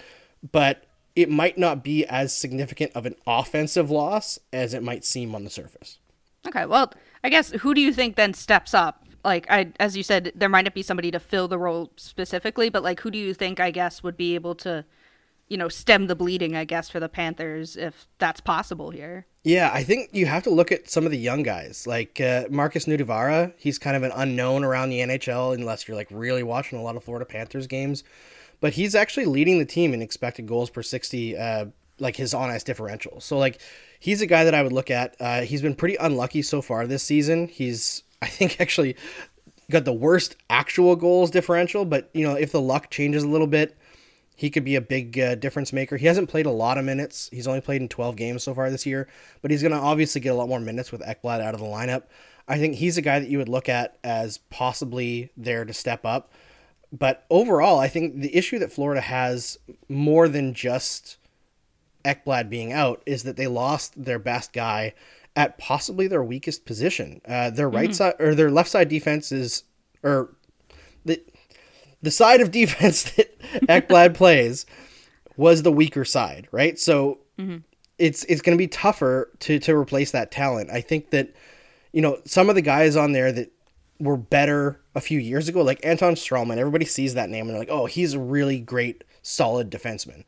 But 0.54 0.86
it 1.16 1.30
might 1.30 1.58
not 1.58 1.84
be 1.84 2.06
as 2.06 2.36
significant 2.36 2.92
of 2.96 3.06
an 3.06 3.16
offensive 3.28 3.92
loss 3.92 4.40
as 4.52 4.74
it 4.74 4.84
might 4.84 5.06
seem 5.06 5.36
on 5.36 5.44
the 5.44 5.50
surface. 5.50 6.00
Okay, 6.48 6.66
well, 6.66 6.94
I 7.24 7.30
guess 7.30 7.52
who 7.52 7.74
do 7.74 7.82
you 7.82 7.94
think 7.94 8.16
then 8.16 8.34
steps 8.34 8.74
up? 8.74 9.06
Like 9.24 9.46
I 9.50 9.72
as 9.80 9.96
you 9.96 10.04
said 10.04 10.34
there 10.36 10.50
might 10.50 10.64
not 10.64 10.74
be 10.74 10.82
somebody 10.82 11.10
to 11.12 11.20
fill 11.20 11.48
the 11.48 11.58
role 11.58 11.92
specifically, 11.96 12.70
but 12.70 12.84
like 12.84 13.00
who 13.02 13.12
do 13.12 13.18
you 13.18 13.34
think 13.34 13.60
I 13.60 13.72
guess 13.72 14.04
would 14.04 14.18
be 14.18 14.36
able 14.36 14.56
to 14.56 14.86
you 15.54 15.58
know, 15.58 15.70
stem 15.70 16.08
the 16.08 16.16
bleeding, 16.16 16.56
I 16.56 16.66
guess, 16.66 16.90
for 16.90 17.00
the 17.00 17.10
Panthers 17.10 17.76
if 17.76 18.08
that's 18.18 18.42
possible 18.42 18.90
here. 18.90 19.28
Yeah, 19.44 19.70
I 19.74 19.84
think 19.84 20.10
you 20.12 20.26
have 20.26 20.44
to 20.44 20.50
look 20.50 20.72
at 20.72 20.90
some 20.90 21.06
of 21.06 21.12
the 21.12 21.18
young 21.18 21.44
guys, 21.44 21.86
like 21.86 22.20
uh, 22.22 22.46
Markus 22.50 22.86
Nutivaara. 22.86 23.54
He's 23.58 23.78
kind 23.78 23.96
of 23.96 24.04
an 24.04 24.12
unknown 24.16 24.64
around 24.64 24.90
the 24.90 25.00
NHL 25.00 25.54
unless 25.54 25.88
you're 25.88 25.96
like 25.98 26.08
really 26.10 26.44
watching 26.44 26.80
a 26.80 26.82
lot 26.82 26.96
of 26.96 27.04
Florida 27.04 27.26
Panthers 27.26 27.68
games, 27.68 28.04
but 28.64 28.76
he's 28.76 28.96
actually 28.96 29.26
leading 29.26 29.60
the 29.60 29.66
team 29.66 29.94
in 29.94 30.02
expected 30.02 30.48
goals 30.48 30.70
per 30.70 30.82
sixty, 30.82 31.36
uh, 31.36 31.66
like 32.00 32.16
his 32.16 32.34
on 32.34 32.50
ice 32.50 32.64
differential. 32.64 33.20
So 33.20 33.38
like, 33.38 33.60
he's 34.00 34.22
a 34.22 34.26
guy 34.26 34.46
that 34.46 34.56
I 34.56 34.64
would 34.64 34.72
look 34.72 34.90
at. 34.90 35.18
Uh, 35.20 35.42
he's 35.42 35.62
been 35.62 35.76
pretty 35.76 35.98
unlucky 35.98 36.42
so 36.42 36.62
far 36.62 36.88
this 36.88 37.04
season. 37.04 37.50
He's 37.50 38.04
I 38.22 38.28
think 38.28 38.56
actually 38.62 38.96
got 39.70 39.84
the 39.84 39.92
worst 39.92 40.38
actual 40.50 40.96
goals 40.96 41.30
differential, 41.30 41.84
but 41.84 42.10
you 42.14 42.26
know 42.26 42.36
if 42.36 42.54
the 42.54 42.62
luck 42.62 42.90
changes 42.90 43.24
a 43.24 43.28
little 43.28 43.48
bit 43.48 43.76
he 44.36 44.50
could 44.50 44.64
be 44.64 44.76
a 44.76 44.82
big 44.82 45.20
uh, 45.20 45.36
difference 45.36 45.72
maker. 45.72 45.96
He 45.96 46.08
hasn't 46.08 46.28
played 46.28 46.48
a 46.48 46.52
lot 46.52 46.80
of 46.80 46.86
minutes. 46.86 47.30
He's 47.32 47.48
only 47.48 47.62
played 47.62 47.84
in 47.84 47.88
12 47.88 48.16
games 48.16 48.44
so 48.44 48.56
far 48.56 48.72
this 48.72 48.84
year, 48.84 49.08
but 49.44 49.52
he's 49.52 49.62
going 49.62 49.74
to 49.74 49.78
obviously 49.78 50.22
get 50.22 50.30
a 50.30 50.36
lot 50.36 50.50
more 50.50 50.60
minutes 50.60 50.92
with 50.92 51.02
Ekblad 51.02 51.40
out 51.40 51.54
of 51.54 51.60
the 51.60 51.68
lineup. 51.68 52.06
I 52.48 52.58
think 52.58 52.76
he's 52.76 52.98
a 52.98 53.02
guy 53.04 53.20
that 53.20 53.30
you 53.30 53.38
would 53.38 53.48
look 53.48 53.70
at 53.70 54.00
as 54.04 54.40
possibly 54.50 55.32
there 55.38 55.66
to 55.66 55.72
step 55.72 56.04
up. 56.04 56.34
But 56.94 57.26
overall, 57.32 57.80
I 57.80 57.88
think 57.88 58.22
the 58.22 58.36
issue 58.36 58.60
that 58.60 58.72
Florida 58.72 59.02
has 59.02 59.58
more 59.90 60.30
than 60.30 60.54
just 60.54 61.18
Ekblad 62.06 62.50
being 62.52 62.72
out 62.72 63.02
is 63.08 63.24
that 63.24 63.36
they 63.36 63.48
lost 63.48 64.06
their 64.06 64.20
best 64.20 64.54
guy 64.54 64.94
at 65.36 65.58
possibly 65.58 66.08
their 66.08 66.24
weakest 66.24 66.66
position. 66.66 67.20
Uh, 67.28 67.50
their 67.50 67.68
right 67.68 67.96
side 67.96 68.14
or 68.20 68.36
their 68.36 68.52
left 68.52 68.70
side 68.70 68.90
defense 68.90 69.32
is, 69.32 69.64
or 70.04 70.36
the 71.04 71.20
the 72.04 72.12
side 72.12 72.42
of 72.42 72.52
defense 72.62 73.04
that 73.16 73.40
Ekblad 73.64 74.14
plays 74.24 74.68
was 75.36 75.64
the 75.64 75.72
weaker 75.72 76.06
side, 76.06 76.48
right? 76.52 76.78
So 76.78 77.18
it's 77.98 78.24
it's 78.26 78.44
going 78.44 78.56
to 78.56 78.62
be 78.62 78.68
tougher 78.68 79.32
to 79.40 79.58
to 79.60 79.76
replace 79.76 80.12
that 80.12 80.30
talent. 80.30 80.70
I 80.70 80.82
think 80.82 81.10
that 81.10 81.34
you 81.92 82.04
know 82.04 82.20
some 82.26 82.50
of 82.50 82.56
the 82.56 82.62
guys 82.62 82.96
on 82.96 83.14
there 83.14 83.32
that 83.32 83.52
were 84.00 84.18
better 84.18 84.82
a 84.96 85.02
few 85.02 85.20
years 85.20 85.48
ago, 85.48 85.62
like 85.62 85.86
Anton 85.86 86.16
Stralman. 86.16 86.58
Everybody 86.58 86.86
sees 86.86 87.14
that 87.14 87.30
name 87.30 87.42
and 87.42 87.52
they're 87.52 87.60
like, 87.60 87.70
"Oh, 87.70 87.86
he's 87.86 88.14
a 88.14 88.20
really 88.20 88.60
great, 88.60 89.04
solid 89.22 89.70
defenseman," 89.70 90.24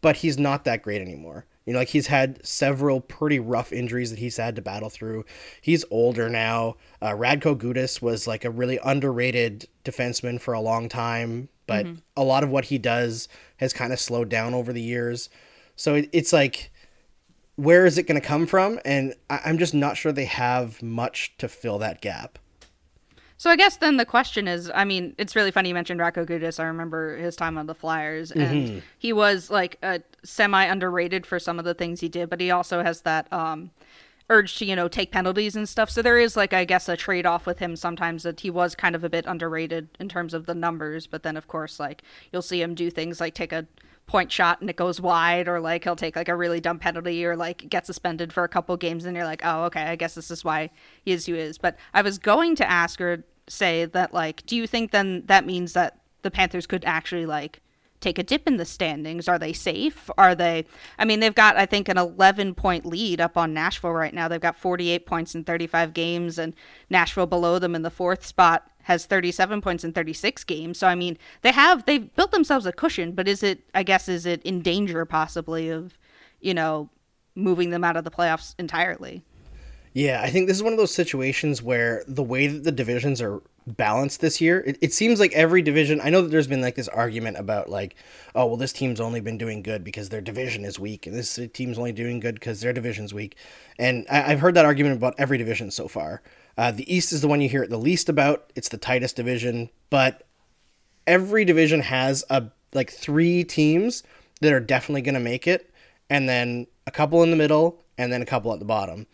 but 0.00 0.16
he's 0.16 0.38
not 0.38 0.64
that 0.64 0.82
great 0.82 1.00
anymore. 1.00 1.46
You 1.64 1.72
know, 1.72 1.78
like 1.78 1.88
he's 1.88 2.08
had 2.08 2.44
several 2.44 3.00
pretty 3.00 3.38
rough 3.38 3.72
injuries 3.72 4.10
that 4.10 4.18
he's 4.18 4.36
had 4.36 4.56
to 4.56 4.62
battle 4.62 4.90
through. 4.90 5.24
He's 5.60 5.84
older 5.90 6.28
now. 6.28 6.76
Uh, 7.00 7.10
Radko 7.10 7.56
Gudas 7.56 8.02
was 8.02 8.26
like 8.26 8.44
a 8.44 8.50
really 8.50 8.78
underrated 8.84 9.68
defenseman 9.84 10.40
for 10.40 10.54
a 10.54 10.60
long 10.60 10.88
time, 10.88 11.48
but 11.68 11.86
a 12.16 12.24
lot 12.24 12.42
of 12.42 12.50
what 12.50 12.66
he 12.66 12.78
does 12.78 13.28
has 13.58 13.72
kind 13.72 13.92
of 13.92 14.00
slowed 14.00 14.28
down 14.28 14.54
over 14.54 14.72
the 14.72 14.82
years. 14.82 15.30
So 15.76 15.94
it, 15.94 16.08
it's 16.12 16.32
like, 16.32 16.72
where 17.54 17.86
is 17.86 17.96
it 17.96 18.08
going 18.08 18.20
to 18.20 18.26
come 18.26 18.46
from? 18.46 18.80
And 18.84 19.14
I, 19.30 19.40
I'm 19.44 19.58
just 19.58 19.72
not 19.72 19.96
sure 19.96 20.10
they 20.10 20.24
have 20.24 20.82
much 20.82 21.36
to 21.38 21.48
fill 21.48 21.78
that 21.78 22.00
gap. 22.00 22.38
So 23.42 23.50
I 23.50 23.56
guess 23.56 23.78
then 23.78 23.96
the 23.96 24.06
question 24.06 24.46
is, 24.46 24.70
I 24.72 24.84
mean, 24.84 25.16
it's 25.18 25.34
really 25.34 25.50
funny 25.50 25.70
you 25.70 25.74
mentioned 25.74 25.98
Rako 25.98 26.24
Gudas. 26.24 26.60
I 26.60 26.66
remember 26.66 27.16
his 27.16 27.34
time 27.34 27.58
on 27.58 27.66
the 27.66 27.74
Flyers, 27.74 28.30
and 28.30 28.84
he 28.96 29.12
was 29.12 29.50
like 29.50 29.78
a 29.82 30.00
semi 30.22 30.62
underrated 30.62 31.26
for 31.26 31.40
some 31.40 31.58
of 31.58 31.64
the 31.64 31.74
things 31.74 31.98
he 31.98 32.08
did, 32.08 32.30
but 32.30 32.40
he 32.40 32.52
also 32.52 32.84
has 32.84 33.00
that 33.00 33.26
um, 33.32 33.72
urge 34.30 34.58
to 34.58 34.64
you 34.64 34.76
know 34.76 34.86
take 34.86 35.10
penalties 35.10 35.56
and 35.56 35.68
stuff. 35.68 35.90
So 35.90 36.02
there 36.02 36.20
is 36.20 36.36
like 36.36 36.52
I 36.52 36.64
guess 36.64 36.88
a 36.88 36.96
trade 36.96 37.26
off 37.26 37.44
with 37.44 37.58
him 37.58 37.74
sometimes 37.74 38.22
that 38.22 38.38
he 38.38 38.48
was 38.48 38.76
kind 38.76 38.94
of 38.94 39.02
a 39.02 39.08
bit 39.08 39.26
underrated 39.26 39.88
in 39.98 40.08
terms 40.08 40.34
of 40.34 40.46
the 40.46 40.54
numbers, 40.54 41.08
but 41.08 41.24
then 41.24 41.36
of 41.36 41.48
course 41.48 41.80
like 41.80 42.02
you'll 42.30 42.42
see 42.42 42.62
him 42.62 42.76
do 42.76 42.92
things 42.92 43.20
like 43.20 43.34
take 43.34 43.52
a 43.52 43.66
point 44.06 44.30
shot 44.30 44.60
and 44.60 44.68
it 44.68 44.76
goes 44.76 45.00
wide 45.00 45.48
or 45.48 45.60
like 45.60 45.84
he'll 45.84 45.96
take 45.96 46.16
like 46.16 46.28
a 46.28 46.36
really 46.36 46.60
dumb 46.60 46.78
penalty 46.78 47.24
or 47.24 47.36
like 47.36 47.68
get 47.68 47.86
suspended 47.86 48.32
for 48.32 48.44
a 48.44 48.48
couple 48.48 48.76
games 48.76 49.04
and 49.04 49.16
you're 49.16 49.24
like 49.24 49.40
oh 49.44 49.62
okay 49.62 49.82
i 49.82 49.96
guess 49.96 50.14
this 50.16 50.30
is 50.30 50.44
why 50.44 50.68
he 51.04 51.12
is 51.12 51.24
who 51.24 51.34
he 51.34 51.40
is 51.40 51.56
but 51.56 51.78
i 51.94 52.02
was 52.02 52.18
going 52.18 52.56
to 52.56 52.68
ask 52.68 52.98
her 52.98 53.24
say 53.52 53.84
that 53.84 54.14
like 54.14 54.44
do 54.46 54.56
you 54.56 54.66
think 54.66 54.90
then 54.90 55.22
that 55.26 55.46
means 55.46 55.72
that 55.74 55.98
the 56.22 56.30
panthers 56.30 56.66
could 56.66 56.84
actually 56.84 57.26
like 57.26 57.60
take 58.02 58.18
a 58.18 58.22
dip 58.22 58.46
in 58.46 58.56
the 58.56 58.64
standings? 58.64 59.28
Are 59.28 59.38
they 59.38 59.52
safe? 59.52 60.10
Are 60.18 60.34
they 60.34 60.66
i 60.98 61.04
mean 61.04 61.20
they've 61.20 61.34
got 61.34 61.56
i 61.56 61.64
think 61.64 61.88
an 61.88 61.96
11 61.96 62.54
point 62.54 62.84
lead 62.84 63.20
up 63.20 63.36
on 63.36 63.54
nashville 63.54 63.92
right 63.92 64.12
now. 64.12 64.28
They've 64.28 64.40
got 64.40 64.56
48 64.56 65.06
points 65.06 65.34
in 65.34 65.44
35 65.44 65.94
games 65.94 66.38
and 66.38 66.54
nashville 66.90 67.26
below 67.26 67.58
them 67.58 67.74
in 67.74 67.82
the 67.82 67.90
fourth 67.90 68.26
spot 68.26 68.68
has 68.84 69.06
37 69.06 69.60
points 69.60 69.84
in 69.84 69.92
36 69.92 70.44
games. 70.44 70.78
So 70.78 70.88
i 70.88 70.94
mean 70.94 71.16
they 71.42 71.52
have 71.52 71.86
they've 71.86 72.14
built 72.14 72.32
themselves 72.32 72.66
a 72.66 72.72
cushion 72.72 73.12
but 73.12 73.28
is 73.28 73.42
it 73.42 73.60
i 73.74 73.82
guess 73.82 74.08
is 74.08 74.26
it 74.26 74.42
in 74.42 74.60
danger 74.60 75.04
possibly 75.04 75.68
of 75.68 75.96
you 76.40 76.52
know 76.52 76.90
moving 77.34 77.70
them 77.70 77.84
out 77.84 77.96
of 77.96 78.04
the 78.04 78.10
playoffs 78.10 78.54
entirely 78.58 79.22
Yeah, 79.94 80.22
I 80.22 80.30
think 80.30 80.48
this 80.48 80.56
is 80.56 80.62
one 80.62 80.72
of 80.72 80.78
those 80.78 80.94
situations 80.94 81.62
where 81.62 82.02
the 82.08 82.22
way 82.22 82.46
that 82.46 82.64
the 82.64 82.72
divisions 82.72 83.20
are 83.20 83.42
balanced 83.66 84.22
this 84.22 84.40
year, 84.40 84.60
it, 84.66 84.78
it 84.80 84.92
seems 84.94 85.20
like 85.20 85.32
every 85.34 85.60
division. 85.60 86.00
I 86.02 86.08
know 86.08 86.22
that 86.22 86.28
there's 86.28 86.46
been 86.46 86.62
like 86.62 86.76
this 86.76 86.88
argument 86.88 87.36
about 87.36 87.68
like, 87.68 87.94
oh 88.34 88.46
well, 88.46 88.56
this 88.56 88.72
team's 88.72 89.00
only 89.00 89.20
been 89.20 89.36
doing 89.36 89.62
good 89.62 89.84
because 89.84 90.08
their 90.08 90.22
division 90.22 90.64
is 90.64 90.78
weak, 90.78 91.06
and 91.06 91.14
this 91.14 91.38
team's 91.52 91.76
only 91.78 91.92
doing 91.92 92.20
good 92.20 92.36
because 92.36 92.62
their 92.62 92.72
division's 92.72 93.12
weak. 93.12 93.36
And 93.78 94.06
I, 94.10 94.32
I've 94.32 94.40
heard 94.40 94.54
that 94.54 94.64
argument 94.64 94.96
about 94.96 95.14
every 95.18 95.36
division 95.36 95.70
so 95.70 95.88
far. 95.88 96.22
Uh, 96.56 96.70
the 96.70 96.92
East 96.92 97.12
is 97.12 97.20
the 97.20 97.28
one 97.28 97.42
you 97.42 97.48
hear 97.48 97.62
it 97.62 97.70
the 97.70 97.76
least 97.76 98.08
about. 98.08 98.50
It's 98.54 98.70
the 98.70 98.78
tightest 98.78 99.16
division, 99.16 99.68
but 99.90 100.26
every 101.06 101.44
division 101.44 101.80
has 101.80 102.24
a 102.30 102.44
like 102.72 102.90
three 102.90 103.44
teams 103.44 104.02
that 104.40 104.54
are 104.54 104.60
definitely 104.60 105.02
going 105.02 105.14
to 105.14 105.20
make 105.20 105.46
it, 105.46 105.70
and 106.08 106.26
then 106.26 106.66
a 106.86 106.90
couple 106.90 107.22
in 107.22 107.30
the 107.30 107.36
middle, 107.36 107.84
and 107.98 108.10
then 108.10 108.22
a 108.22 108.26
couple 108.26 108.54
at 108.54 108.58
the 108.58 108.64
bottom. 108.64 109.06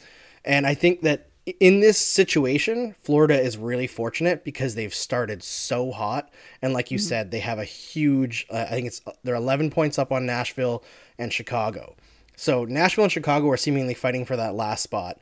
And 0.48 0.66
I 0.66 0.72
think 0.72 1.02
that 1.02 1.28
in 1.60 1.80
this 1.80 1.98
situation, 1.98 2.94
Florida 3.02 3.38
is 3.38 3.58
really 3.58 3.86
fortunate 3.86 4.44
because 4.44 4.74
they've 4.74 4.94
started 4.94 5.42
so 5.42 5.92
hot, 5.92 6.30
and 6.62 6.72
like 6.72 6.90
you 6.90 6.98
mm-hmm. 6.98 7.06
said, 7.06 7.30
they 7.30 7.40
have 7.40 7.58
a 7.58 7.64
huge. 7.64 8.46
Uh, 8.50 8.64
I 8.68 8.70
think 8.70 8.86
it's 8.86 9.02
they're 9.22 9.34
11 9.34 9.70
points 9.70 9.98
up 9.98 10.10
on 10.10 10.26
Nashville 10.26 10.82
and 11.18 11.32
Chicago. 11.32 11.96
So 12.34 12.64
Nashville 12.64 13.04
and 13.04 13.12
Chicago 13.12 13.50
are 13.50 13.56
seemingly 13.58 13.94
fighting 13.94 14.24
for 14.24 14.36
that 14.36 14.54
last 14.54 14.82
spot. 14.82 15.20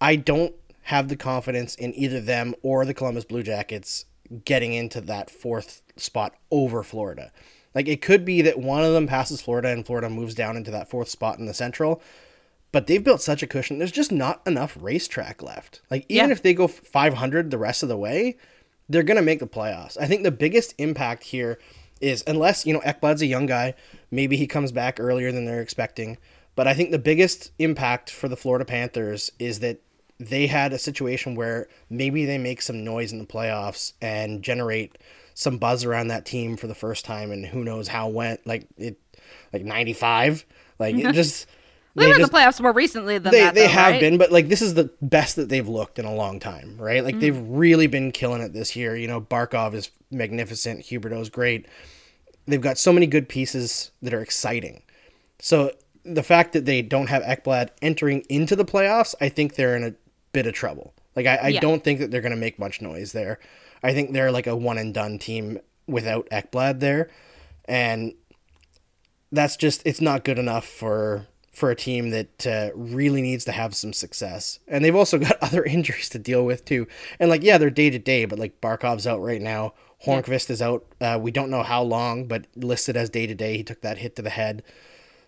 I 0.00 0.16
don't 0.16 0.54
have 0.82 1.08
the 1.08 1.16
confidence 1.16 1.74
in 1.76 1.94
either 1.94 2.20
them 2.20 2.54
or 2.62 2.84
the 2.84 2.94
Columbus 2.94 3.24
Blue 3.24 3.42
Jackets 3.42 4.04
getting 4.44 4.72
into 4.72 5.00
that 5.02 5.30
fourth 5.30 5.82
spot 5.96 6.34
over 6.50 6.82
Florida. 6.82 7.30
Like 7.74 7.88
it 7.88 8.02
could 8.02 8.24
be 8.24 8.42
that 8.42 8.58
one 8.58 8.82
of 8.82 8.94
them 8.94 9.06
passes 9.06 9.40
Florida 9.40 9.68
and 9.68 9.86
Florida 9.86 10.08
moves 10.08 10.34
down 10.34 10.56
into 10.56 10.70
that 10.72 10.88
fourth 10.88 11.08
spot 11.08 11.38
in 11.38 11.46
the 11.46 11.54
Central, 11.54 12.02
but 12.76 12.88
they've 12.88 13.02
built 13.02 13.22
such 13.22 13.42
a 13.42 13.46
cushion. 13.46 13.78
There's 13.78 13.90
just 13.90 14.12
not 14.12 14.46
enough 14.46 14.76
racetrack 14.78 15.42
left. 15.42 15.80
Like 15.90 16.04
even 16.10 16.28
yeah. 16.28 16.32
if 16.32 16.42
they 16.42 16.52
go 16.52 16.68
500 16.68 17.50
the 17.50 17.56
rest 17.56 17.82
of 17.82 17.88
the 17.88 17.96
way, 17.96 18.36
they're 18.86 19.02
gonna 19.02 19.22
make 19.22 19.38
the 19.38 19.46
playoffs. 19.46 19.96
I 19.98 20.06
think 20.06 20.24
the 20.24 20.30
biggest 20.30 20.74
impact 20.76 21.22
here 21.22 21.58
is 22.02 22.22
unless 22.26 22.66
you 22.66 22.74
know 22.74 22.80
Ekblad's 22.80 23.22
a 23.22 23.26
young 23.26 23.46
guy, 23.46 23.72
maybe 24.10 24.36
he 24.36 24.46
comes 24.46 24.72
back 24.72 25.00
earlier 25.00 25.32
than 25.32 25.46
they're 25.46 25.62
expecting. 25.62 26.18
But 26.54 26.68
I 26.68 26.74
think 26.74 26.90
the 26.90 26.98
biggest 26.98 27.50
impact 27.58 28.10
for 28.10 28.28
the 28.28 28.36
Florida 28.36 28.66
Panthers 28.66 29.32
is 29.38 29.60
that 29.60 29.80
they 30.20 30.46
had 30.46 30.74
a 30.74 30.78
situation 30.78 31.34
where 31.34 31.68
maybe 31.88 32.26
they 32.26 32.36
make 32.36 32.60
some 32.60 32.84
noise 32.84 33.10
in 33.10 33.18
the 33.18 33.24
playoffs 33.24 33.94
and 34.02 34.42
generate 34.42 34.98
some 35.32 35.56
buzz 35.56 35.82
around 35.82 36.08
that 36.08 36.26
team 36.26 36.58
for 36.58 36.66
the 36.66 36.74
first 36.74 37.06
time 37.06 37.30
and 37.30 37.46
who 37.46 37.64
knows 37.64 37.88
how 37.88 38.08
went 38.08 38.46
like 38.46 38.66
it 38.76 39.00
like 39.54 39.64
95 39.64 40.44
like 40.78 40.94
it 40.94 41.12
just 41.14 41.46
they 41.96 42.08
were 42.08 42.14
in 42.14 42.22
the 42.22 42.28
playoffs 42.28 42.60
more 42.60 42.72
recently 42.72 43.18
than 43.18 43.32
they, 43.32 43.40
that. 43.40 43.54
They 43.54 43.62
though, 43.62 43.68
have 43.68 43.92
right? 43.92 44.00
been, 44.00 44.18
but 44.18 44.30
like 44.30 44.48
this 44.48 44.62
is 44.62 44.74
the 44.74 44.90
best 45.00 45.36
that 45.36 45.48
they've 45.48 45.66
looked 45.66 45.98
in 45.98 46.04
a 46.04 46.14
long 46.14 46.38
time, 46.38 46.76
right? 46.78 47.02
Like 47.02 47.16
mm 47.16 47.20
they've 47.20 47.48
really 47.48 47.86
been 47.86 48.12
killing 48.12 48.42
it 48.42 48.52
this 48.52 48.76
year. 48.76 48.94
You 48.94 49.08
know, 49.08 49.22
Barkov 49.22 49.72
is 49.72 49.90
magnificent. 50.10 50.82
Huberdeau's 50.82 51.30
great. 51.30 51.66
They've 52.46 52.60
got 52.60 52.76
so 52.76 52.92
many 52.92 53.06
good 53.06 53.28
pieces 53.28 53.90
that 54.02 54.12
are 54.12 54.20
exciting. 54.20 54.82
So 55.38 55.72
the 56.04 56.22
fact 56.22 56.52
that 56.52 56.66
they 56.66 56.82
don't 56.82 57.08
have 57.08 57.22
Ekblad 57.22 57.70
entering 57.80 58.20
into 58.28 58.54
the 58.54 58.66
playoffs, 58.66 59.14
I 59.20 59.30
think 59.30 59.54
they're 59.54 59.76
in 59.76 59.82
a 59.82 59.94
bit 60.32 60.46
of 60.46 60.52
trouble. 60.52 60.94
Like 61.16 61.26
I, 61.26 61.36
I 61.36 61.48
yeah. 61.48 61.60
don't 61.60 61.82
think 61.82 62.00
that 62.00 62.10
they're 62.10 62.20
going 62.20 62.30
to 62.34 62.36
make 62.36 62.58
much 62.58 62.82
noise 62.82 63.12
there. 63.12 63.40
I 63.82 63.94
think 63.94 64.12
they're 64.12 64.30
like 64.30 64.46
a 64.46 64.54
one 64.54 64.78
and 64.78 64.92
done 64.92 65.18
team 65.18 65.58
without 65.86 66.28
Ekblad 66.30 66.80
there, 66.80 67.08
and 67.64 68.14
that's 69.32 69.56
just 69.56 69.82
it's 69.84 70.00
not 70.00 70.24
good 70.24 70.38
enough 70.38 70.66
for 70.66 71.26
for 71.56 71.70
a 71.70 71.74
team 71.74 72.10
that 72.10 72.46
uh, 72.46 72.68
really 72.74 73.22
needs 73.22 73.42
to 73.46 73.50
have 73.50 73.74
some 73.74 73.94
success. 73.94 74.58
And 74.68 74.84
they've 74.84 74.94
also 74.94 75.18
got 75.26 75.38
other 75.40 75.64
injuries 75.64 76.10
to 76.10 76.18
deal 76.18 76.44
with 76.44 76.66
too. 76.66 76.86
And 77.18 77.30
like, 77.30 77.42
yeah, 77.42 77.56
they're 77.56 77.70
day 77.70 77.88
to 77.88 77.98
day, 77.98 78.26
but 78.26 78.38
like 78.38 78.60
Barkov's 78.60 79.06
out 79.06 79.22
right 79.22 79.40
now. 79.40 79.72
Hornqvist 80.04 80.50
yeah. 80.50 80.52
is 80.52 80.60
out. 80.60 80.84
Uh, 81.00 81.18
we 81.18 81.30
don't 81.30 81.48
know 81.48 81.62
how 81.62 81.82
long, 81.82 82.28
but 82.28 82.46
listed 82.54 82.94
as 82.94 83.08
day 83.08 83.26
to 83.26 83.34
day. 83.34 83.56
He 83.56 83.64
took 83.64 83.80
that 83.80 83.96
hit 83.96 84.16
to 84.16 84.22
the 84.22 84.28
head, 84.28 84.62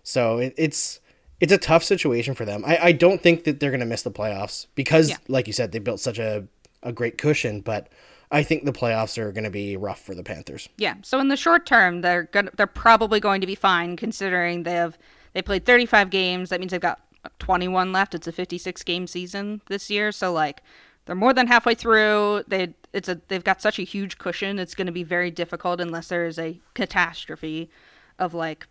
so 0.03 0.37
it, 0.37 0.53
it's 0.55 0.99
it's 1.39 1.51
a 1.51 1.57
tough 1.57 1.83
situation 1.83 2.35
for 2.35 2.45
them. 2.45 2.63
I, 2.63 2.77
I 2.77 2.91
don't 2.91 3.19
think 3.19 3.45
that 3.45 3.59
they're 3.59 3.71
gonna 3.71 3.87
miss 3.87 4.03
the 4.03 4.11
playoffs 4.11 4.67
because, 4.75 5.09
yeah. 5.09 5.17
like 5.27 5.47
you 5.47 5.53
said, 5.53 5.71
they 5.71 5.79
built 5.79 5.99
such 5.99 6.19
a 6.19 6.47
a 6.83 6.93
great 6.93 7.17
cushion, 7.17 7.61
but. 7.61 7.89
I 8.31 8.43
think 8.43 8.63
the 8.63 8.71
playoffs 8.71 9.17
are 9.17 9.31
going 9.31 9.45
to 9.45 9.49
be 9.49 9.75
rough 9.75 10.05
for 10.05 10.13
the 10.13 10.21
Panthers. 10.21 10.69
Yeah. 10.77 10.97
So 11.01 11.19
in 11.19 11.29
the 11.29 11.35
short 11.35 11.65
term, 11.65 12.01
they're 12.01 12.25
gonna, 12.25 12.51
they're 12.55 12.67
probably 12.67 13.19
going 13.19 13.41
to 13.41 13.47
be 13.47 13.55
fine 13.55 13.97
considering 13.97 14.61
they 14.61 14.73
have 14.73 14.99
they 15.39 15.43
played 15.43 15.65
35 15.65 16.09
games. 16.09 16.49
That 16.49 16.59
means 16.59 16.71
they've 16.73 16.81
got 16.81 16.99
21 17.39 17.93
left. 17.93 18.13
It's 18.13 18.27
a 18.27 18.31
56 18.33 18.83
game 18.83 19.07
season 19.07 19.61
this 19.69 19.89
year. 19.89 20.11
So 20.11 20.33
like 20.33 20.61
they're 21.05 21.15
more 21.15 21.33
than 21.33 21.47
halfway 21.47 21.75
through. 21.75 22.43
They 22.45 22.73
it's 22.91 23.07
a 23.07 23.21
they've 23.29 23.43
got 23.43 23.61
such 23.61 23.79
a 23.79 23.83
huge 23.83 24.17
cushion. 24.17 24.59
It's 24.59 24.75
going 24.75 24.87
to 24.87 24.91
be 24.91 25.03
very 25.03 25.31
difficult 25.31 25.79
unless 25.79 26.09
there 26.09 26.25
is 26.25 26.37
a 26.37 26.59
catastrophe 26.73 27.69
of 28.17 28.33
like 28.33 28.67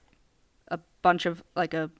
a 0.70 0.78
bunch 1.00 1.24
of 1.24 1.42
like 1.56 1.72
a 1.72 1.90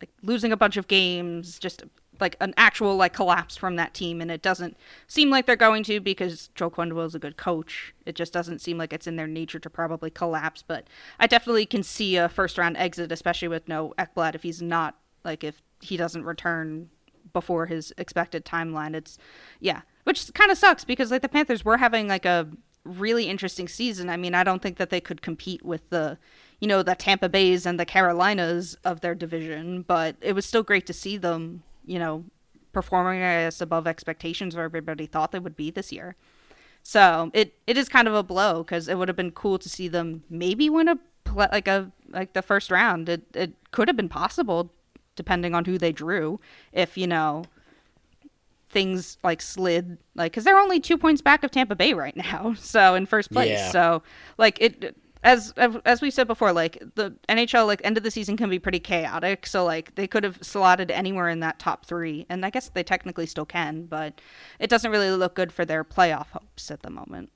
like 0.00 0.08
losing 0.22 0.52
a 0.52 0.56
bunch 0.56 0.78
of 0.78 0.88
games, 0.88 1.58
just 1.58 1.84
like 2.20 2.36
an 2.40 2.54
actual 2.56 2.96
like 2.96 3.12
collapse 3.12 3.56
from 3.56 3.76
that 3.76 3.94
team, 3.94 4.20
and 4.20 4.30
it 4.30 4.42
doesn't 4.42 4.76
seem 5.06 5.30
like 5.30 5.46
they're 5.46 5.56
going 5.56 5.82
to 5.84 6.00
because 6.00 6.48
Joe 6.54 6.70
Quenneville 6.70 7.06
is 7.06 7.14
a 7.14 7.18
good 7.18 7.36
coach. 7.36 7.94
It 8.06 8.14
just 8.14 8.32
doesn't 8.32 8.60
seem 8.60 8.78
like 8.78 8.92
it's 8.92 9.06
in 9.06 9.16
their 9.16 9.26
nature 9.26 9.58
to 9.58 9.70
probably 9.70 10.10
collapse. 10.10 10.62
But 10.62 10.86
I 11.18 11.26
definitely 11.26 11.66
can 11.66 11.82
see 11.82 12.16
a 12.16 12.28
first 12.28 12.58
round 12.58 12.76
exit, 12.76 13.12
especially 13.12 13.48
with 13.48 13.68
no 13.68 13.94
Ekblad 13.98 14.34
if 14.34 14.42
he's 14.42 14.62
not 14.62 14.96
like 15.24 15.44
if 15.44 15.62
he 15.80 15.96
doesn't 15.96 16.24
return 16.24 16.90
before 17.32 17.66
his 17.66 17.92
expected 17.98 18.44
timeline. 18.44 18.94
It's 18.94 19.18
yeah, 19.60 19.82
which 20.04 20.32
kind 20.34 20.50
of 20.50 20.58
sucks 20.58 20.84
because 20.84 21.10
like 21.10 21.22
the 21.22 21.28
Panthers 21.28 21.64
were 21.64 21.78
having 21.78 22.08
like 22.08 22.24
a 22.24 22.48
really 22.84 23.28
interesting 23.28 23.68
season. 23.68 24.10
I 24.10 24.16
mean, 24.16 24.34
I 24.34 24.44
don't 24.44 24.62
think 24.62 24.76
that 24.76 24.90
they 24.90 25.00
could 25.00 25.22
compete 25.22 25.64
with 25.64 25.88
the 25.90 26.18
you 26.60 26.68
know 26.68 26.82
the 26.82 26.94
Tampa 26.94 27.28
Bays 27.28 27.66
and 27.66 27.78
the 27.78 27.86
Carolinas 27.86 28.76
of 28.84 29.00
their 29.00 29.14
division, 29.14 29.82
but 29.82 30.16
it 30.20 30.34
was 30.34 30.46
still 30.46 30.62
great 30.62 30.86
to 30.86 30.92
see 30.92 31.16
them 31.16 31.62
you 31.86 31.98
know, 31.98 32.24
performing 32.72 33.22
as 33.22 33.60
above 33.60 33.86
expectations 33.86 34.54
where 34.54 34.64
everybody 34.64 35.06
thought 35.06 35.32
they 35.32 35.38
would 35.38 35.56
be 35.56 35.70
this 35.70 35.92
year. 35.92 36.16
So 36.82 37.30
it, 37.32 37.54
it 37.66 37.78
is 37.78 37.88
kind 37.88 38.06
of 38.06 38.14
a 38.14 38.22
blow 38.22 38.62
because 38.62 38.88
it 38.88 38.98
would 38.98 39.08
have 39.08 39.16
been 39.16 39.30
cool 39.30 39.58
to 39.58 39.68
see 39.68 39.88
them 39.88 40.24
maybe 40.28 40.68
win 40.68 40.88
a 40.88 40.98
like 41.34 41.66
a 41.66 41.90
like 42.10 42.34
the 42.34 42.42
first 42.42 42.70
round. 42.70 43.08
It 43.08 43.22
it 43.34 43.52
could 43.70 43.88
have 43.88 43.96
been 43.96 44.10
possible 44.10 44.70
depending 45.16 45.54
on 45.54 45.64
who 45.64 45.78
they 45.78 45.92
drew 45.92 46.40
if 46.72 46.98
you 46.98 47.06
know 47.06 47.44
things 48.68 49.18
like 49.22 49.40
slid 49.40 49.96
like 50.16 50.32
because 50.32 50.42
they're 50.42 50.58
only 50.58 50.80
two 50.80 50.98
points 50.98 51.22
back 51.22 51.44
of 51.44 51.50
Tampa 51.50 51.74
Bay 51.74 51.94
right 51.94 52.16
now. 52.32 52.54
So 52.58 52.94
in 52.94 53.06
first 53.06 53.32
place. 53.32 53.50
Yeah. 53.50 53.70
So 53.70 54.02
like 54.36 54.60
it 54.60 54.94
as 55.24 55.54
as 55.56 56.02
we 56.02 56.10
said 56.10 56.26
before, 56.26 56.52
like 56.52 56.78
the 56.94 57.16
NHL, 57.30 57.66
like 57.66 57.80
end 57.82 57.96
of 57.96 58.02
the 58.02 58.10
season 58.10 58.36
can 58.36 58.50
be 58.50 58.58
pretty 58.58 58.78
chaotic. 58.78 59.46
So 59.46 59.64
like 59.64 59.94
they 59.94 60.06
could 60.06 60.22
have 60.22 60.38
slotted 60.42 60.90
anywhere 60.90 61.30
in 61.30 61.40
that 61.40 61.58
top 61.58 61.86
three, 61.86 62.26
and 62.28 62.44
I 62.44 62.50
guess 62.50 62.68
they 62.68 62.82
technically 62.82 63.24
still 63.26 63.46
can, 63.46 63.86
but 63.86 64.20
it 64.58 64.68
doesn't 64.68 64.90
really 64.90 65.10
look 65.10 65.34
good 65.34 65.50
for 65.50 65.64
their 65.64 65.82
playoff 65.82 66.28
hopes 66.28 66.70
at 66.70 66.82
the 66.82 66.90
moment. 66.90 67.30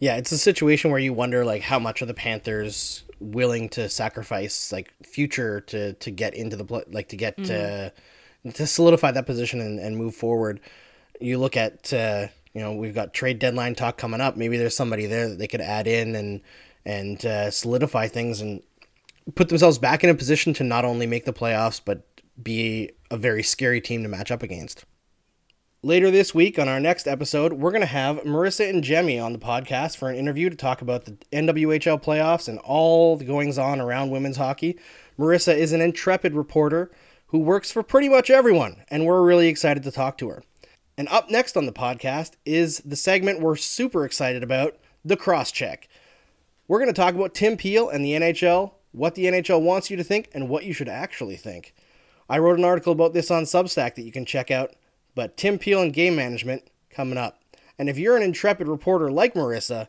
Yeah, 0.00 0.16
it's 0.16 0.32
a 0.32 0.38
situation 0.38 0.90
where 0.90 1.00
you 1.00 1.12
wonder 1.12 1.44
like 1.44 1.62
how 1.62 1.78
much 1.78 2.02
are 2.02 2.06
the 2.06 2.14
Panthers 2.14 3.04
willing 3.20 3.68
to 3.70 3.88
sacrifice 3.88 4.72
like 4.72 4.92
future 5.04 5.60
to 5.60 5.92
to 5.94 6.10
get 6.10 6.34
into 6.34 6.56
the 6.56 6.84
like 6.90 7.08
to 7.10 7.16
get 7.16 7.36
mm-hmm. 7.36 7.44
to 7.44 7.92
to 8.52 8.66
solidify 8.66 9.12
that 9.12 9.24
position 9.24 9.60
and, 9.60 9.78
and 9.78 9.96
move 9.96 10.16
forward. 10.16 10.60
You 11.20 11.38
look 11.38 11.56
at. 11.56 11.92
Uh, 11.92 12.26
you 12.54 12.60
know 12.60 12.72
we've 12.72 12.94
got 12.94 13.12
trade 13.12 13.38
deadline 13.38 13.74
talk 13.74 13.98
coming 13.98 14.20
up. 14.20 14.36
Maybe 14.36 14.56
there's 14.56 14.76
somebody 14.76 15.06
there 15.06 15.28
that 15.28 15.38
they 15.38 15.48
could 15.48 15.60
add 15.60 15.86
in 15.86 16.14
and 16.14 16.40
and 16.86 17.24
uh, 17.24 17.50
solidify 17.50 18.08
things 18.08 18.40
and 18.40 18.62
put 19.34 19.48
themselves 19.48 19.78
back 19.78 20.04
in 20.04 20.10
a 20.10 20.14
position 20.14 20.54
to 20.54 20.64
not 20.64 20.84
only 20.84 21.06
make 21.06 21.24
the 21.24 21.32
playoffs 21.32 21.80
but 21.84 22.06
be 22.42 22.90
a 23.10 23.16
very 23.16 23.42
scary 23.42 23.80
team 23.80 24.02
to 24.02 24.08
match 24.08 24.30
up 24.30 24.42
against. 24.42 24.84
Later 25.82 26.10
this 26.10 26.34
week 26.34 26.58
on 26.58 26.66
our 26.66 26.80
next 26.80 27.06
episode, 27.06 27.52
we're 27.52 27.70
going 27.70 27.82
to 27.82 27.86
have 27.86 28.16
Marissa 28.20 28.70
and 28.70 28.82
Jemmy 28.82 29.18
on 29.18 29.34
the 29.34 29.38
podcast 29.38 29.98
for 29.98 30.08
an 30.08 30.16
interview 30.16 30.48
to 30.48 30.56
talk 30.56 30.80
about 30.80 31.04
the 31.04 31.12
NWHL 31.30 32.02
playoffs 32.02 32.48
and 32.48 32.58
all 32.60 33.16
the 33.16 33.24
goings 33.26 33.58
on 33.58 33.82
around 33.82 34.10
women's 34.10 34.38
hockey. 34.38 34.78
Marissa 35.18 35.54
is 35.54 35.72
an 35.72 35.82
intrepid 35.82 36.32
reporter 36.32 36.90
who 37.26 37.38
works 37.38 37.70
for 37.70 37.82
pretty 37.82 38.08
much 38.08 38.30
everyone, 38.30 38.82
and 38.88 39.04
we're 39.04 39.22
really 39.22 39.48
excited 39.48 39.82
to 39.82 39.90
talk 39.90 40.16
to 40.18 40.28
her. 40.28 40.42
And 40.96 41.08
up 41.08 41.30
next 41.30 41.56
on 41.56 41.66
the 41.66 41.72
podcast 41.72 42.32
is 42.44 42.78
the 42.78 42.96
segment 42.96 43.40
we're 43.40 43.56
super 43.56 44.04
excited 44.04 44.42
about 44.42 44.76
the 45.04 45.16
cross 45.16 45.50
check. 45.50 45.88
We're 46.68 46.78
going 46.78 46.92
to 46.92 46.98
talk 46.98 47.14
about 47.14 47.34
Tim 47.34 47.56
Peel 47.56 47.88
and 47.88 48.04
the 48.04 48.12
NHL, 48.12 48.72
what 48.92 49.14
the 49.14 49.26
NHL 49.26 49.60
wants 49.60 49.90
you 49.90 49.96
to 49.96 50.04
think, 50.04 50.30
and 50.32 50.48
what 50.48 50.64
you 50.64 50.72
should 50.72 50.88
actually 50.88 51.36
think. 51.36 51.74
I 52.28 52.38
wrote 52.38 52.58
an 52.58 52.64
article 52.64 52.92
about 52.92 53.12
this 53.12 53.30
on 53.30 53.42
Substack 53.42 53.96
that 53.96 54.04
you 54.04 54.12
can 54.12 54.24
check 54.24 54.50
out, 54.50 54.72
but 55.14 55.36
Tim 55.36 55.58
Peel 55.58 55.82
and 55.82 55.92
game 55.92 56.16
management 56.16 56.70
coming 56.90 57.18
up. 57.18 57.40
And 57.78 57.88
if 57.88 57.98
you're 57.98 58.16
an 58.16 58.22
intrepid 58.22 58.68
reporter 58.68 59.10
like 59.10 59.34
Marissa, 59.34 59.88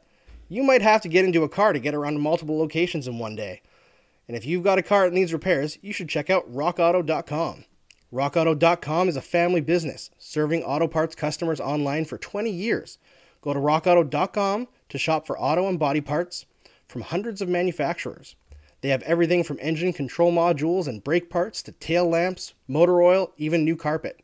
you 0.49 0.63
might 0.63 0.81
have 0.81 1.01
to 1.01 1.07
get 1.07 1.25
into 1.25 1.43
a 1.43 1.49
car 1.49 1.71
to 1.71 1.79
get 1.79 1.93
around 1.93 2.13
to 2.13 2.19
multiple 2.19 2.57
locations 2.57 3.07
in 3.07 3.19
one 3.19 3.35
day. 3.35 3.61
And 4.27 4.35
if 4.35 4.45
you've 4.45 4.63
got 4.63 4.79
a 4.79 4.83
car 4.83 5.05
that 5.05 5.13
needs 5.13 5.33
repairs, 5.33 5.77
you 5.81 5.93
should 5.93 6.09
check 6.09 6.29
out 6.29 6.51
rockauto.com. 6.51 7.65
RockAuto.com 8.15 9.09
is 9.09 9.17
a 9.17 9.21
family 9.21 9.59
business 9.59 10.09
serving 10.17 10.63
auto 10.63 10.87
parts 10.87 11.15
customers 11.15 11.59
online 11.59 12.05
for 12.05 12.17
20 12.17 12.49
years. 12.49 12.97
Go 13.41 13.53
to 13.53 13.59
RockAuto.com 13.59 14.69
to 14.87 14.97
shop 14.97 15.27
for 15.27 15.37
auto 15.37 15.67
and 15.67 15.77
body 15.77 15.99
parts 15.99 16.45
from 16.87 17.01
hundreds 17.01 17.41
of 17.41 17.49
manufacturers. 17.49 18.37
They 18.79 18.87
have 18.87 19.03
everything 19.03 19.43
from 19.43 19.59
engine 19.61 19.91
control 19.91 20.31
modules 20.31 20.87
and 20.87 21.03
brake 21.03 21.29
parts 21.29 21.61
to 21.63 21.73
tail 21.73 22.07
lamps, 22.07 22.53
motor 22.69 23.01
oil, 23.01 23.33
even 23.35 23.65
new 23.65 23.75
carpet. 23.75 24.21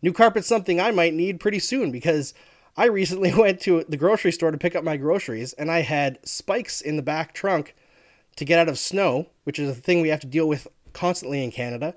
New 0.00 0.14
carpet's 0.14 0.48
something 0.48 0.80
I 0.80 0.90
might 0.90 1.12
need 1.12 1.38
pretty 1.38 1.58
soon 1.58 1.92
because 1.92 2.32
I 2.78 2.86
recently 2.86 3.34
went 3.36 3.60
to 3.60 3.84
the 3.86 3.98
grocery 3.98 4.32
store 4.32 4.52
to 4.52 4.58
pick 4.58 4.74
up 4.74 4.84
my 4.84 4.96
groceries 4.96 5.52
and 5.52 5.70
I 5.70 5.82
had 5.82 6.18
spikes 6.26 6.80
in 6.80 6.96
the 6.96 7.02
back 7.02 7.34
trunk 7.34 7.74
to 8.36 8.46
get 8.46 8.58
out 8.58 8.70
of 8.70 8.78
snow, 8.78 9.26
which 9.44 9.58
is 9.58 9.68
a 9.68 9.74
thing 9.74 10.00
we 10.00 10.08
have 10.08 10.20
to 10.20 10.26
deal 10.26 10.48
with 10.48 10.66
constantly 10.94 11.44
in 11.44 11.50
Canada. 11.50 11.94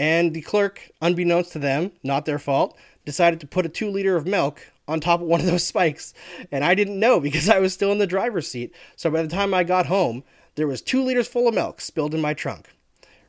And 0.00 0.32
the 0.32 0.40
clerk, 0.40 0.90
unbeknownst 1.02 1.52
to 1.52 1.58
them, 1.58 1.92
not 2.02 2.24
their 2.24 2.38
fault, 2.38 2.74
decided 3.04 3.38
to 3.40 3.46
put 3.46 3.66
a 3.66 3.68
two 3.68 3.90
liter 3.90 4.16
of 4.16 4.26
milk 4.26 4.72
on 4.88 4.98
top 4.98 5.20
of 5.20 5.26
one 5.26 5.40
of 5.40 5.46
those 5.46 5.66
spikes. 5.66 6.14
And 6.50 6.64
I 6.64 6.74
didn't 6.74 6.98
know 6.98 7.20
because 7.20 7.50
I 7.50 7.58
was 7.58 7.74
still 7.74 7.92
in 7.92 7.98
the 7.98 8.06
driver's 8.06 8.48
seat. 8.48 8.74
So 8.96 9.10
by 9.10 9.20
the 9.20 9.28
time 9.28 9.52
I 9.52 9.62
got 9.62 9.86
home, 9.86 10.24
there 10.54 10.66
was 10.66 10.80
two 10.80 11.02
liters 11.02 11.28
full 11.28 11.46
of 11.46 11.54
milk 11.54 11.82
spilled 11.82 12.14
in 12.14 12.22
my 12.22 12.32
trunk. 12.32 12.70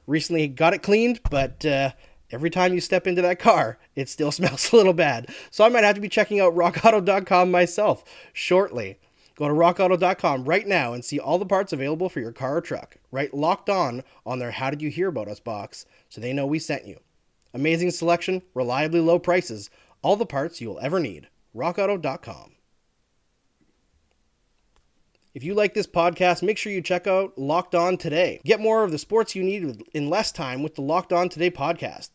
Recently 0.07 0.47
got 0.47 0.73
it 0.73 0.81
cleaned, 0.81 1.19
but 1.29 1.65
uh, 1.65 1.91
every 2.31 2.49
time 2.49 2.73
you 2.73 2.79
step 2.79 3.05
into 3.05 3.21
that 3.21 3.37
car, 3.37 3.77
it 3.97 4.07
still 4.07 4.31
smells 4.31 4.71
a 4.71 4.77
little 4.77 4.93
bad. 4.93 5.27
So 5.49 5.65
I 5.65 5.69
might 5.69 5.83
have 5.83 5.95
to 5.95 6.01
be 6.01 6.07
checking 6.07 6.39
out 6.39 6.55
rockauto.com 6.55 7.51
myself 7.51 8.05
shortly. 8.31 8.97
Go 9.35 9.49
to 9.49 9.53
rockauto.com 9.53 10.45
right 10.45 10.65
now 10.65 10.93
and 10.93 11.03
see 11.03 11.19
all 11.19 11.37
the 11.37 11.45
parts 11.45 11.73
available 11.73 12.07
for 12.07 12.21
your 12.21 12.31
car 12.31 12.55
or 12.55 12.61
truck. 12.61 12.95
Right 13.11 13.33
locked 13.33 13.69
on 13.69 14.03
on 14.25 14.39
their 14.39 14.51
How 14.51 14.69
Did 14.69 14.81
You 14.81 14.89
Hear 14.89 15.09
About 15.09 15.27
Us 15.27 15.41
box 15.41 15.85
so 16.11 16.19
they 16.19 16.33
know 16.33 16.45
we 16.45 16.59
sent 16.59 16.85
you. 16.85 16.99
Amazing 17.53 17.91
selection, 17.91 18.41
reliably 18.53 18.99
low 18.99 19.17
prices, 19.17 19.69
all 20.01 20.17
the 20.17 20.25
parts 20.25 20.59
you 20.59 20.67
will 20.67 20.79
ever 20.81 20.99
need. 20.99 21.29
rockauto.com. 21.55 22.51
If 25.33 25.45
you 25.45 25.53
like 25.53 25.73
this 25.73 25.87
podcast, 25.87 26.43
make 26.43 26.57
sure 26.57 26.73
you 26.73 26.81
check 26.81 27.07
out 27.07 27.37
Locked 27.37 27.73
On 27.75 27.95
Today. 27.95 28.41
Get 28.43 28.59
more 28.59 28.83
of 28.83 28.91
the 28.91 28.97
sports 28.97 29.35
you 29.35 29.43
need 29.43 29.81
in 29.93 30.09
less 30.09 30.33
time 30.33 30.61
with 30.61 30.75
the 30.75 30.81
Locked 30.81 31.13
On 31.13 31.29
Today 31.29 31.49
podcast. 31.49 32.09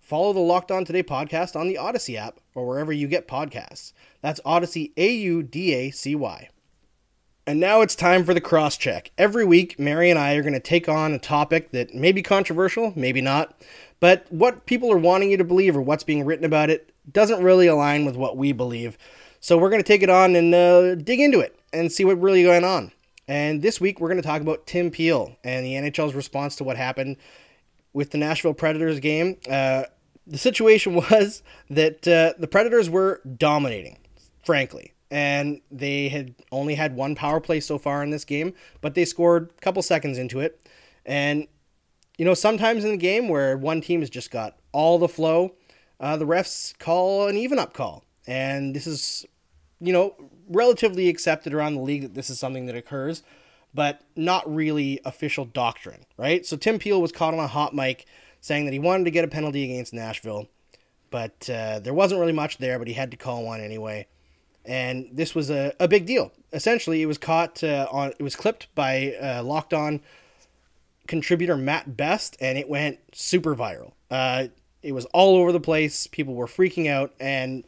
Follow 0.00 0.32
the 0.32 0.40
Locked 0.40 0.70
On 0.70 0.82
Today 0.82 1.02
podcast 1.02 1.54
on 1.54 1.68
the 1.68 1.74
Audacy 1.74 2.16
app 2.16 2.40
or 2.54 2.66
wherever 2.66 2.94
you 2.94 3.06
get 3.06 3.28
podcasts. 3.28 3.92
That's 4.22 4.40
Audacy, 4.40 4.92
A 4.96 5.12
U 5.12 5.42
D 5.42 5.74
A 5.74 5.90
C 5.90 6.14
Y. 6.14 6.48
And 7.46 7.60
now 7.60 7.82
it's 7.82 7.94
time 7.94 8.24
for 8.24 8.32
the 8.32 8.40
cross 8.40 8.78
check. 8.78 9.10
Every 9.18 9.44
week, 9.44 9.78
Mary 9.78 10.08
and 10.08 10.18
I 10.18 10.34
are 10.34 10.40
going 10.40 10.54
to 10.54 10.60
take 10.60 10.88
on 10.88 11.12
a 11.12 11.18
topic 11.18 11.72
that 11.72 11.94
may 11.94 12.10
be 12.10 12.22
controversial, 12.22 12.94
maybe 12.96 13.20
not, 13.20 13.60
but 14.00 14.26
what 14.30 14.64
people 14.64 14.90
are 14.90 14.98
wanting 14.98 15.30
you 15.30 15.36
to 15.36 15.44
believe 15.44 15.76
or 15.76 15.82
what's 15.82 16.04
being 16.04 16.24
written 16.24 16.46
about 16.46 16.70
it 16.70 16.94
doesn't 17.12 17.42
really 17.42 17.66
align 17.66 18.06
with 18.06 18.16
what 18.16 18.38
we 18.38 18.52
believe. 18.52 18.96
So 19.40 19.58
we're 19.58 19.68
going 19.68 19.82
to 19.82 19.86
take 19.86 20.02
it 20.02 20.08
on 20.08 20.34
and 20.34 20.54
uh, 20.54 20.94
dig 20.94 21.20
into 21.20 21.40
it 21.40 21.58
and 21.70 21.92
see 21.92 22.02
what 22.02 22.18
really 22.18 22.42
going 22.42 22.64
on. 22.64 22.92
And 23.28 23.60
this 23.60 23.78
week, 23.78 24.00
we're 24.00 24.08
going 24.08 24.22
to 24.22 24.26
talk 24.26 24.40
about 24.40 24.66
Tim 24.66 24.90
Peel 24.90 25.36
and 25.44 25.66
the 25.66 25.74
NHL's 25.74 26.14
response 26.14 26.56
to 26.56 26.64
what 26.64 26.78
happened 26.78 27.18
with 27.92 28.10
the 28.10 28.18
Nashville 28.18 28.54
Predators 28.54 29.00
game. 29.00 29.36
Uh, 29.48 29.84
the 30.26 30.38
situation 30.38 30.94
was 31.10 31.42
that 31.68 32.08
uh, 32.08 32.32
the 32.38 32.48
Predators 32.48 32.88
were 32.88 33.20
dominating, 33.36 33.98
frankly 34.42 34.93
and 35.14 35.60
they 35.70 36.08
had 36.08 36.34
only 36.50 36.74
had 36.74 36.96
one 36.96 37.14
power 37.14 37.38
play 37.38 37.60
so 37.60 37.78
far 37.78 38.02
in 38.02 38.10
this 38.10 38.24
game, 38.24 38.52
but 38.80 38.96
they 38.96 39.04
scored 39.04 39.48
a 39.56 39.60
couple 39.60 39.80
seconds 39.80 40.18
into 40.18 40.40
it. 40.40 40.68
And, 41.06 41.46
you 42.18 42.24
know, 42.24 42.34
sometimes 42.34 42.84
in 42.84 42.90
the 42.90 42.96
game 42.96 43.28
where 43.28 43.56
one 43.56 43.80
team 43.80 44.00
has 44.00 44.10
just 44.10 44.32
got 44.32 44.56
all 44.72 44.98
the 44.98 45.06
flow, 45.06 45.54
uh, 46.00 46.16
the 46.16 46.26
refs 46.26 46.76
call 46.80 47.28
an 47.28 47.36
even 47.36 47.60
up 47.60 47.72
call. 47.72 48.02
And 48.26 48.74
this 48.74 48.88
is, 48.88 49.24
you 49.78 49.92
know, 49.92 50.16
relatively 50.48 51.08
accepted 51.08 51.54
around 51.54 51.76
the 51.76 51.82
league 51.82 52.02
that 52.02 52.14
this 52.14 52.28
is 52.28 52.40
something 52.40 52.66
that 52.66 52.74
occurs, 52.74 53.22
but 53.72 54.00
not 54.16 54.52
really 54.52 55.00
official 55.04 55.44
doctrine, 55.44 56.06
right? 56.16 56.44
So 56.44 56.56
Tim 56.56 56.80
Peel 56.80 57.00
was 57.00 57.12
caught 57.12 57.34
on 57.34 57.40
a 57.40 57.46
hot 57.46 57.72
mic 57.72 58.04
saying 58.40 58.64
that 58.64 58.72
he 58.72 58.80
wanted 58.80 59.04
to 59.04 59.12
get 59.12 59.24
a 59.24 59.28
penalty 59.28 59.62
against 59.62 59.94
Nashville, 59.94 60.48
but 61.12 61.48
uh, 61.48 61.78
there 61.78 61.94
wasn't 61.94 62.18
really 62.18 62.32
much 62.32 62.58
there, 62.58 62.80
but 62.80 62.88
he 62.88 62.94
had 62.94 63.12
to 63.12 63.16
call 63.16 63.44
one 63.44 63.60
anyway 63.60 64.08
and 64.64 65.08
this 65.12 65.34
was 65.34 65.50
a, 65.50 65.74
a 65.78 65.88
big 65.88 66.06
deal. 66.06 66.32
Essentially, 66.52 67.02
it 67.02 67.06
was 67.06 67.18
caught 67.18 67.62
uh, 67.62 67.86
on, 67.90 68.12
it 68.18 68.22
was 68.22 68.36
clipped 68.36 68.68
by 68.74 69.14
uh, 69.20 69.42
Locked 69.42 69.74
On 69.74 70.00
contributor 71.06 71.56
Matt 71.56 71.96
Best, 71.96 72.36
and 72.40 72.56
it 72.56 72.68
went 72.68 72.98
super 73.12 73.54
viral. 73.54 73.92
Uh, 74.10 74.48
it 74.82 74.92
was 74.92 75.04
all 75.06 75.36
over 75.36 75.52
the 75.52 75.60
place. 75.60 76.06
People 76.06 76.34
were 76.34 76.46
freaking 76.46 76.88
out, 76.88 77.12
and 77.18 77.64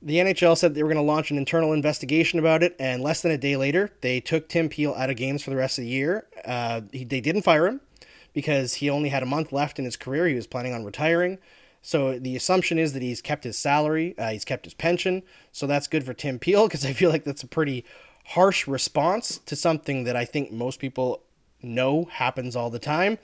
the 0.00 0.16
NHL 0.16 0.56
said 0.56 0.74
they 0.74 0.82
were 0.82 0.88
going 0.88 1.04
to 1.04 1.12
launch 1.12 1.30
an 1.30 1.38
internal 1.38 1.72
investigation 1.72 2.38
about 2.38 2.62
it. 2.62 2.76
And 2.78 3.02
less 3.02 3.22
than 3.22 3.32
a 3.32 3.38
day 3.38 3.56
later, 3.56 3.90
they 4.00 4.20
took 4.20 4.48
Tim 4.48 4.68
Peel 4.68 4.94
out 4.94 5.10
of 5.10 5.16
games 5.16 5.42
for 5.42 5.50
the 5.50 5.56
rest 5.56 5.78
of 5.78 5.84
the 5.84 5.90
year. 5.90 6.26
Uh, 6.44 6.82
he, 6.92 7.04
they 7.04 7.20
didn't 7.20 7.42
fire 7.42 7.66
him 7.66 7.80
because 8.32 8.74
he 8.74 8.88
only 8.88 9.08
had 9.08 9.22
a 9.22 9.26
month 9.26 9.52
left 9.52 9.78
in 9.78 9.84
his 9.84 9.96
career. 9.96 10.28
He 10.28 10.34
was 10.34 10.46
planning 10.46 10.72
on 10.72 10.84
retiring. 10.84 11.38
So 11.88 12.18
the 12.18 12.36
assumption 12.36 12.78
is 12.78 12.92
that 12.92 13.00
he's 13.00 13.22
kept 13.22 13.44
his 13.44 13.56
salary, 13.56 14.14
uh, 14.18 14.28
he's 14.28 14.44
kept 14.44 14.66
his 14.66 14.74
pension. 14.74 15.22
So 15.52 15.66
that's 15.66 15.86
good 15.86 16.04
for 16.04 16.12
Tim 16.12 16.38
Peel 16.44 16.66
because 16.66 16.84
I 16.84 16.92
feel 16.92 17.08
like 17.08 17.24
that's 17.24 17.42
a 17.42 17.48
pretty 17.48 17.82
harsh 18.26 18.68
response 18.68 19.38
to 19.46 19.56
something 19.56 20.04
that 20.04 20.14
I 20.14 20.26
think 20.26 20.52
most 20.52 20.80
people 20.80 21.22
know 21.62 22.04
happens 22.12 22.54
all 22.54 22.68
the 22.68 22.78
time. 22.78 23.16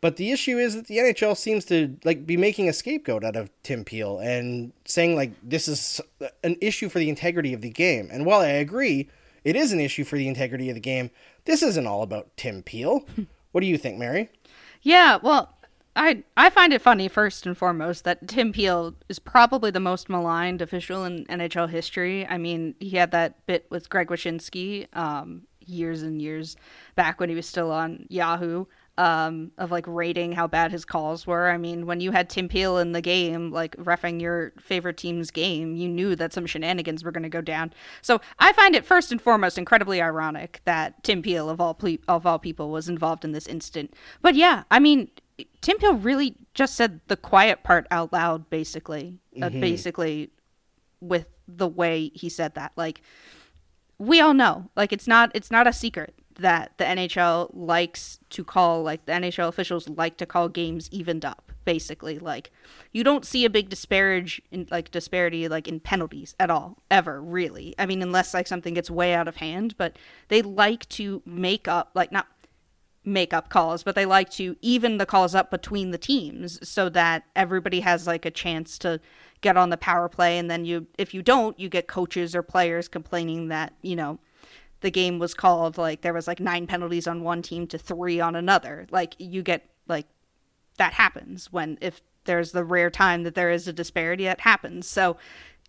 But 0.00 0.16
the 0.16 0.32
issue 0.32 0.58
is 0.58 0.74
that 0.74 0.88
the 0.88 0.96
NHL 0.96 1.36
seems 1.36 1.64
to 1.66 1.96
like 2.02 2.26
be 2.26 2.36
making 2.36 2.68
a 2.68 2.72
scapegoat 2.72 3.22
out 3.22 3.36
of 3.36 3.50
Tim 3.62 3.84
Peel 3.84 4.18
and 4.18 4.72
saying 4.84 5.14
like 5.14 5.30
this 5.40 5.68
is 5.68 6.00
an 6.42 6.56
issue 6.60 6.88
for 6.88 6.98
the 6.98 7.08
integrity 7.08 7.54
of 7.54 7.60
the 7.60 7.70
game. 7.70 8.08
And 8.10 8.26
while 8.26 8.40
I 8.40 8.48
agree 8.48 9.08
it 9.44 9.54
is 9.54 9.70
an 9.70 9.78
issue 9.78 10.02
for 10.02 10.18
the 10.18 10.26
integrity 10.26 10.68
of 10.70 10.74
the 10.74 10.80
game, 10.80 11.12
this 11.44 11.62
isn't 11.62 11.86
all 11.86 12.02
about 12.02 12.36
Tim 12.36 12.64
Peel. 12.64 13.06
what 13.52 13.60
do 13.60 13.68
you 13.68 13.78
think, 13.78 13.96
Mary? 13.96 14.28
Yeah, 14.82 15.18
well, 15.22 15.54
I 15.98 16.22
I 16.36 16.48
find 16.48 16.72
it 16.72 16.80
funny 16.80 17.08
first 17.08 17.44
and 17.44 17.58
foremost 17.58 18.04
that 18.04 18.28
Tim 18.28 18.52
Peel 18.52 18.94
is 19.08 19.18
probably 19.18 19.72
the 19.72 19.80
most 19.80 20.08
maligned 20.08 20.62
official 20.62 21.04
in 21.04 21.26
NHL 21.26 21.68
history. 21.68 22.24
I 22.26 22.38
mean, 22.38 22.76
he 22.78 22.90
had 22.90 23.10
that 23.10 23.44
bit 23.46 23.66
with 23.68 23.90
Greg 23.90 24.06
Wyshynski 24.06 24.86
um, 24.96 25.42
years 25.66 26.02
and 26.02 26.22
years 26.22 26.56
back 26.94 27.18
when 27.18 27.28
he 27.28 27.34
was 27.34 27.46
still 27.46 27.72
on 27.72 28.06
Yahoo 28.08 28.66
um, 28.96 29.50
of 29.58 29.72
like 29.72 29.86
rating 29.88 30.30
how 30.30 30.46
bad 30.46 30.70
his 30.70 30.84
calls 30.84 31.26
were. 31.26 31.48
I 31.48 31.58
mean, 31.58 31.84
when 31.84 32.00
you 32.00 32.12
had 32.12 32.30
Tim 32.30 32.48
Peel 32.48 32.78
in 32.78 32.92
the 32.92 33.00
game, 33.00 33.50
like 33.50 33.76
refing 33.76 34.20
your 34.20 34.52
favorite 34.60 34.98
team's 34.98 35.32
game, 35.32 35.74
you 35.74 35.88
knew 35.88 36.14
that 36.14 36.32
some 36.32 36.46
shenanigans 36.46 37.02
were 37.02 37.12
going 37.12 37.24
to 37.24 37.28
go 37.28 37.40
down. 37.40 37.72
So 38.02 38.20
I 38.38 38.52
find 38.52 38.76
it 38.76 38.84
first 38.84 39.10
and 39.10 39.20
foremost 39.20 39.58
incredibly 39.58 40.00
ironic 40.00 40.60
that 40.64 41.02
Tim 41.02 41.22
Peel 41.22 41.50
of 41.50 41.60
all 41.60 41.74
ple- 41.74 41.98
of 42.06 42.24
all 42.24 42.38
people 42.38 42.70
was 42.70 42.88
involved 42.88 43.24
in 43.24 43.32
this 43.32 43.48
incident. 43.48 43.94
But 44.22 44.36
yeah, 44.36 44.62
I 44.70 44.78
mean, 44.78 45.10
Tim 45.60 45.78
Peel 45.78 45.94
really 45.94 46.36
just 46.54 46.74
said 46.74 47.00
the 47.08 47.16
quiet 47.16 47.62
part 47.62 47.86
out 47.90 48.12
loud, 48.12 48.50
basically. 48.50 49.18
Uh, 49.36 49.46
mm-hmm. 49.46 49.56
Uh, 49.56 49.60
basically, 49.60 50.30
with 51.00 51.26
the 51.46 51.68
way 51.68 52.10
he 52.14 52.28
said 52.28 52.54
that, 52.54 52.72
like 52.76 53.00
we 53.98 54.20
all 54.20 54.34
know, 54.34 54.70
like 54.76 54.92
it's 54.92 55.06
not 55.06 55.30
it's 55.34 55.50
not 55.50 55.66
a 55.66 55.72
secret 55.72 56.14
that 56.38 56.72
the 56.78 56.84
NHL 56.84 57.50
likes 57.52 58.20
to 58.30 58.44
call 58.44 58.82
like 58.82 59.04
the 59.06 59.12
NHL 59.12 59.48
officials 59.48 59.88
like 59.88 60.16
to 60.18 60.26
call 60.26 60.48
games 60.48 60.88
evened 60.92 61.24
up. 61.24 61.52
Basically, 61.64 62.18
like 62.18 62.50
you 62.92 63.04
don't 63.04 63.26
see 63.26 63.44
a 63.44 63.50
big 63.50 63.68
disparage 63.68 64.40
in 64.50 64.66
like 64.70 64.90
disparity 64.90 65.48
like 65.48 65.68
in 65.68 65.80
penalties 65.80 66.34
at 66.40 66.50
all 66.50 66.78
ever 66.90 67.20
really. 67.20 67.74
I 67.78 67.84
mean, 67.84 68.00
unless 68.00 68.32
like 68.32 68.46
something 68.46 68.72
gets 68.72 68.90
way 68.90 69.12
out 69.12 69.28
of 69.28 69.36
hand, 69.36 69.74
but 69.76 69.96
they 70.28 70.40
like 70.40 70.88
to 70.90 71.22
make 71.26 71.68
up 71.68 71.90
like 71.94 72.10
not 72.10 72.26
make 73.08 73.32
up 73.32 73.48
calls, 73.48 73.82
but 73.82 73.94
they 73.94 74.06
like 74.06 74.30
to 74.30 74.56
even 74.60 74.98
the 74.98 75.06
calls 75.06 75.34
up 75.34 75.50
between 75.50 75.90
the 75.90 75.98
teams 75.98 76.66
so 76.68 76.88
that 76.90 77.24
everybody 77.34 77.80
has 77.80 78.06
like 78.06 78.24
a 78.24 78.30
chance 78.30 78.78
to 78.78 79.00
get 79.40 79.56
on 79.56 79.70
the 79.70 79.76
power 79.76 80.08
play 80.08 80.38
and 80.38 80.50
then 80.50 80.64
you 80.64 80.86
if 80.96 81.14
you 81.14 81.22
don't, 81.22 81.58
you 81.58 81.68
get 81.68 81.86
coaches 81.86 82.34
or 82.34 82.42
players 82.42 82.88
complaining 82.88 83.48
that, 83.48 83.72
you 83.82 83.96
know, 83.96 84.18
the 84.80 84.90
game 84.90 85.18
was 85.18 85.34
called 85.34 85.78
like 85.78 86.02
there 86.02 86.12
was 86.12 86.28
like 86.28 86.40
nine 86.40 86.66
penalties 86.66 87.06
on 87.06 87.22
one 87.22 87.42
team 87.42 87.66
to 87.66 87.78
3 87.78 88.20
on 88.20 88.36
another. 88.36 88.86
Like 88.90 89.14
you 89.18 89.42
get 89.42 89.68
like 89.86 90.06
that 90.76 90.92
happens 90.92 91.52
when 91.52 91.78
if 91.80 92.00
there's 92.24 92.52
the 92.52 92.64
rare 92.64 92.90
time 92.90 93.22
that 93.24 93.34
there 93.34 93.50
is 93.50 93.66
a 93.66 93.72
disparity 93.72 94.24
that 94.24 94.40
happens. 94.40 94.86
So 94.86 95.16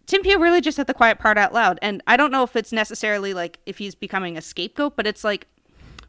Tim 0.05 0.23
Peel 0.23 0.39
really 0.39 0.59
just 0.59 0.75
said 0.75 0.87
the 0.87 0.93
quiet 0.93 1.19
part 1.19 1.37
out 1.37 1.53
loud. 1.53 1.77
And 1.81 2.01
I 2.07 2.17
don't 2.17 2.31
know 2.31 2.43
if 2.43 2.55
it's 2.55 2.71
necessarily 2.71 3.33
like 3.33 3.59
if 3.65 3.77
he's 3.77 3.95
becoming 3.95 4.37
a 4.37 4.41
scapegoat, 4.41 4.95
but 4.95 5.05
it's 5.05 5.23
like, 5.23 5.47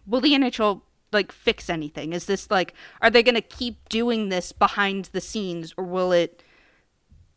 will 0.07 0.23
the 0.23 0.33
NHL 0.33 0.81
like 1.12 1.33
fix 1.33 1.68
anything? 1.68 2.12
Is 2.12 2.27
this 2.27 2.51
like 2.51 2.75
are 3.01 3.11
they 3.11 3.23
going 3.23 3.35
to 3.35 3.40
keep 3.40 3.88
doing 3.88 4.29
this 4.29 4.53
behind 4.53 5.07
the 5.07 5.20
scenes 5.20 5.75
or 5.77 5.85
will 5.85 6.12
it 6.12 6.42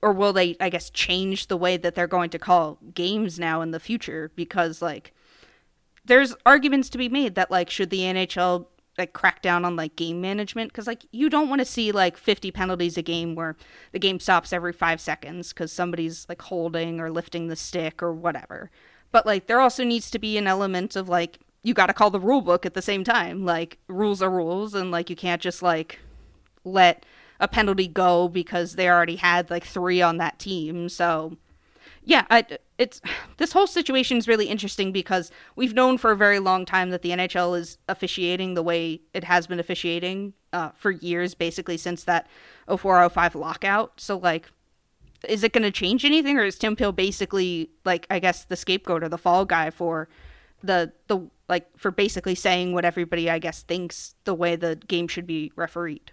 or 0.01 0.11
will 0.11 0.33
they 0.33 0.55
I 0.59 0.69
guess 0.69 0.89
change 0.89 1.47
the 1.47 1.57
way 1.57 1.77
that 1.77 1.95
they're 1.95 2.07
going 2.07 2.29
to 2.31 2.39
call 2.39 2.79
games 2.93 3.39
now 3.39 3.61
in 3.61 3.71
the 3.71 3.79
future? 3.79 4.31
Because 4.35 4.81
like 4.81 5.13
there's 6.05 6.35
arguments 6.45 6.89
to 6.89 6.97
be 6.97 7.09
made 7.09 7.35
that 7.35 7.51
like 7.51 7.69
should 7.69 7.89
the 7.89 7.99
NHL 7.99 8.67
like 8.97 9.13
crack 9.13 9.41
down 9.41 9.65
on 9.65 9.75
like 9.75 9.95
game 9.95 10.21
management? 10.21 10.71
Because 10.71 10.87
like 10.87 11.05
you 11.11 11.29
don't 11.29 11.49
want 11.49 11.59
to 11.59 11.65
see 11.65 11.91
like 11.91 12.17
50 12.17 12.51
penalties 12.51 12.97
a 12.97 13.01
game 13.01 13.35
where 13.35 13.55
the 13.91 13.99
game 13.99 14.19
stops 14.19 14.53
every 14.53 14.73
five 14.73 15.01
seconds 15.01 15.49
because 15.49 15.71
somebody's 15.71 16.27
like 16.29 16.41
holding 16.43 16.99
or 16.99 17.09
lifting 17.09 17.47
the 17.47 17.55
stick 17.55 18.03
or 18.03 18.13
whatever. 18.13 18.69
But 19.11 19.25
like 19.25 19.47
there 19.47 19.61
also 19.61 19.83
needs 19.83 20.11
to 20.11 20.19
be 20.19 20.37
an 20.37 20.47
element 20.47 20.95
of 20.95 21.09
like 21.09 21.39
you 21.63 21.73
got 21.73 21.87
to 21.87 21.93
call 21.93 22.11
the 22.11 22.19
rule 22.19 22.41
book 22.41 22.65
at 22.65 22.73
the 22.73 22.81
same 22.81 23.03
time. 23.03 23.45
Like 23.45 23.79
rules 23.87 24.21
are 24.21 24.29
rules, 24.29 24.73
and 24.73 24.91
like 24.91 25.09
you 25.09 25.15
can't 25.15 25.41
just 25.41 25.63
like 25.63 25.99
let 26.63 27.05
a 27.39 27.47
penalty 27.47 27.87
go 27.87 28.27
because 28.27 28.75
they 28.75 28.87
already 28.87 29.15
had 29.15 29.49
like 29.49 29.65
three 29.65 30.01
on 30.01 30.17
that 30.17 30.39
team. 30.39 30.89
So 30.89 31.37
yeah, 32.05 32.25
I, 32.29 32.45
it's 32.77 33.01
this 33.37 33.53
whole 33.53 33.67
situation 33.67 34.17
is 34.17 34.27
really 34.27 34.47
interesting 34.47 34.91
because 34.91 35.31
we've 35.55 35.73
known 35.73 35.97
for 35.97 36.11
a 36.11 36.17
very 36.17 36.39
long 36.39 36.65
time 36.65 36.89
that 36.89 37.01
the 37.01 37.11
NHL 37.11 37.57
is 37.57 37.77
officiating 37.87 38.53
the 38.53 38.63
way 38.63 39.01
it 39.13 39.23
has 39.23 39.47
been 39.47 39.59
officiating 39.59 40.33
uh, 40.51 40.69
for 40.75 40.91
years, 40.91 41.33
basically 41.33 41.77
since 41.77 42.03
that 42.03 42.27
0405 42.67 43.35
lockout. 43.35 43.93
So 43.97 44.17
like, 44.17 44.49
is 45.27 45.43
it 45.43 45.53
going 45.53 45.63
to 45.63 45.71
change 45.71 46.03
anything, 46.03 46.37
or 46.37 46.43
is 46.43 46.57
Tim 46.57 46.75
Peel 46.75 46.91
basically 46.91 47.69
like 47.85 48.05
I 48.09 48.19
guess 48.19 48.43
the 48.43 48.57
scapegoat 48.57 49.03
or 49.03 49.09
the 49.09 49.17
fall 49.17 49.45
guy 49.45 49.69
for 49.69 50.09
the 50.63 50.91
the 51.07 51.29
like 51.49 51.67
for 51.77 51.91
basically 51.91 52.35
saying 52.35 52.73
what 52.73 52.85
everybody 52.85 53.29
I 53.29 53.39
guess 53.39 53.61
thinks 53.61 54.15
the 54.23 54.33
way 54.33 54.55
the 54.55 54.75
game 54.75 55.07
should 55.07 55.27
be 55.27 55.51
refereed? 55.55 56.11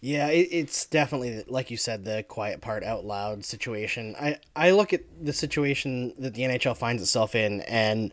Yeah, 0.00 0.28
it, 0.28 0.48
it's 0.52 0.86
definitely 0.86 1.44
like 1.48 1.70
you 1.70 1.76
said 1.76 2.04
the 2.04 2.22
quiet 2.22 2.60
part 2.60 2.84
out 2.84 3.04
loud 3.04 3.44
situation. 3.44 4.14
I 4.18 4.38
I 4.54 4.70
look 4.70 4.92
at 4.92 5.02
the 5.20 5.32
situation 5.32 6.14
that 6.18 6.34
the 6.34 6.42
NHL 6.42 6.76
finds 6.76 7.02
itself 7.02 7.34
in, 7.34 7.62
and 7.62 8.12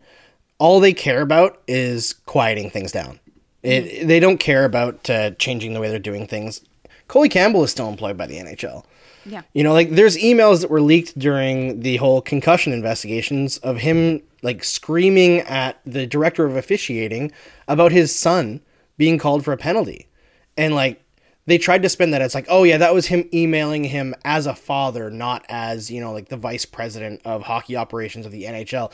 all 0.57 0.79
they 0.79 0.93
care 0.93 1.21
about 1.21 1.61
is 1.67 2.13
quieting 2.25 2.71
things 2.71 2.91
down. 2.91 3.19
It, 3.61 3.85
mm. 3.85 4.07
They 4.07 4.19
don't 4.19 4.39
care 4.39 4.65
about 4.65 5.09
uh, 5.09 5.31
changing 5.31 5.73
the 5.73 5.79
way 5.79 5.89
they're 5.89 5.99
doing 5.99 6.27
things. 6.27 6.61
Coley 7.07 7.29
Campbell 7.29 7.63
is 7.63 7.71
still 7.71 7.87
employed 7.87 8.17
by 8.17 8.25
the 8.25 8.37
NHL. 8.37 8.83
Yeah. 9.25 9.41
You 9.53 9.63
know, 9.63 9.73
like 9.73 9.91
there's 9.91 10.17
emails 10.17 10.61
that 10.61 10.69
were 10.69 10.81
leaked 10.81 11.17
during 11.17 11.81
the 11.81 11.97
whole 11.97 12.21
concussion 12.21 12.73
investigations 12.73 13.57
of 13.59 13.77
him 13.77 14.21
like 14.41 14.63
screaming 14.63 15.39
at 15.41 15.79
the 15.85 16.05
director 16.05 16.45
of 16.45 16.55
officiating 16.55 17.31
about 17.67 17.91
his 17.91 18.15
son 18.15 18.61
being 18.97 19.17
called 19.17 19.43
for 19.43 19.51
a 19.51 19.57
penalty. 19.57 20.07
And 20.55 20.75
like 20.75 21.01
they 21.47 21.57
tried 21.57 21.83
to 21.83 21.89
spin 21.89 22.11
that 22.11 22.21
it's 22.21 22.35
like, 22.35 22.45
oh 22.49 22.63
yeah, 22.63 22.77
that 22.77 22.93
was 22.93 23.07
him 23.07 23.27
emailing 23.33 23.83
him 23.83 24.15
as 24.23 24.45
a 24.45 24.55
father, 24.55 25.09
not 25.09 25.45
as 25.49 25.91
you 25.91 26.01
know 26.01 26.11
like 26.11 26.29
the 26.29 26.37
vice 26.37 26.65
president 26.65 27.21
of 27.25 27.43
hockey 27.43 27.75
operations 27.75 28.25
of 28.25 28.31
the 28.31 28.43
NHL. 28.43 28.91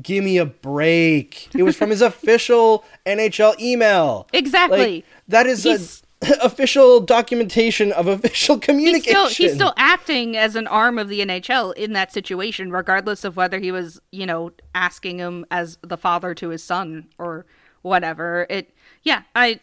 Give 0.00 0.24
me 0.24 0.38
a 0.38 0.46
break. 0.46 1.54
It 1.54 1.62
was 1.62 1.76
from 1.76 1.90
his 1.90 2.02
official 2.02 2.84
NHL 3.06 3.60
email. 3.60 4.26
Exactly. 4.32 4.96
Like, 4.96 5.04
that 5.28 5.46
is 5.46 5.62
He's... 5.62 6.00
a 6.00 6.03
official 6.42 7.00
documentation 7.00 7.92
of 7.92 8.06
official 8.06 8.58
communication. 8.58 9.02
He's 9.28 9.32
still, 9.32 9.46
he's 9.46 9.54
still 9.54 9.74
acting 9.76 10.36
as 10.36 10.56
an 10.56 10.66
arm 10.66 10.98
of 10.98 11.08
the 11.08 11.20
NHL 11.20 11.74
in 11.74 11.92
that 11.92 12.12
situation, 12.12 12.70
regardless 12.70 13.24
of 13.24 13.36
whether 13.36 13.58
he 13.58 13.70
was, 13.70 14.00
you 14.10 14.26
know, 14.26 14.52
asking 14.74 15.18
him 15.18 15.44
as 15.50 15.78
the 15.82 15.96
father 15.96 16.34
to 16.34 16.48
his 16.48 16.62
son 16.62 17.08
or 17.18 17.46
whatever. 17.82 18.46
It, 18.48 18.74
yeah, 19.02 19.22
I 19.34 19.60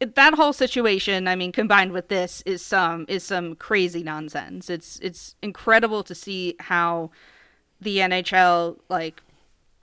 that 0.00 0.34
whole 0.34 0.52
situation, 0.52 1.28
I 1.28 1.36
mean, 1.36 1.52
combined 1.52 1.92
with 1.92 2.08
this, 2.08 2.42
is 2.44 2.64
some 2.64 3.06
is 3.08 3.22
some 3.22 3.54
crazy 3.56 4.02
nonsense. 4.02 4.68
It's 4.68 4.98
it's 5.00 5.36
incredible 5.42 6.02
to 6.04 6.14
see 6.14 6.56
how 6.60 7.10
the 7.80 7.98
NHL 7.98 8.78
like 8.88 9.22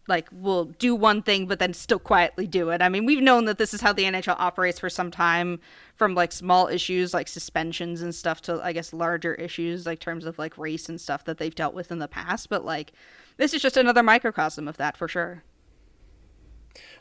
like 0.07 0.27
will 0.31 0.65
do 0.65 0.95
one 0.95 1.21
thing 1.21 1.45
but 1.45 1.59
then 1.59 1.73
still 1.73 1.99
quietly 1.99 2.47
do 2.47 2.69
it. 2.69 2.81
I 2.81 2.89
mean, 2.89 3.05
we've 3.05 3.21
known 3.21 3.45
that 3.45 3.57
this 3.57 3.73
is 3.73 3.81
how 3.81 3.93
the 3.93 4.03
NHL 4.03 4.35
operates 4.39 4.79
for 4.79 4.89
some 4.89 5.11
time 5.11 5.59
from 5.95 6.15
like 6.15 6.31
small 6.31 6.67
issues 6.67 7.13
like 7.13 7.27
suspensions 7.27 8.01
and 8.01 8.13
stuff 8.13 8.41
to 8.43 8.59
I 8.63 8.73
guess 8.73 8.93
larger 8.93 9.35
issues 9.35 9.85
like 9.85 9.99
terms 9.99 10.25
of 10.25 10.39
like 10.39 10.57
race 10.57 10.89
and 10.89 10.99
stuff 10.99 11.23
that 11.25 11.37
they've 11.37 11.53
dealt 11.53 11.73
with 11.73 11.91
in 11.91 11.99
the 11.99 12.07
past, 12.07 12.49
but 12.49 12.65
like 12.65 12.91
this 13.37 13.53
is 13.53 13.61
just 13.61 13.77
another 13.77 14.03
microcosm 14.03 14.67
of 14.67 14.77
that 14.77 14.97
for 14.97 15.07
sure. 15.07 15.43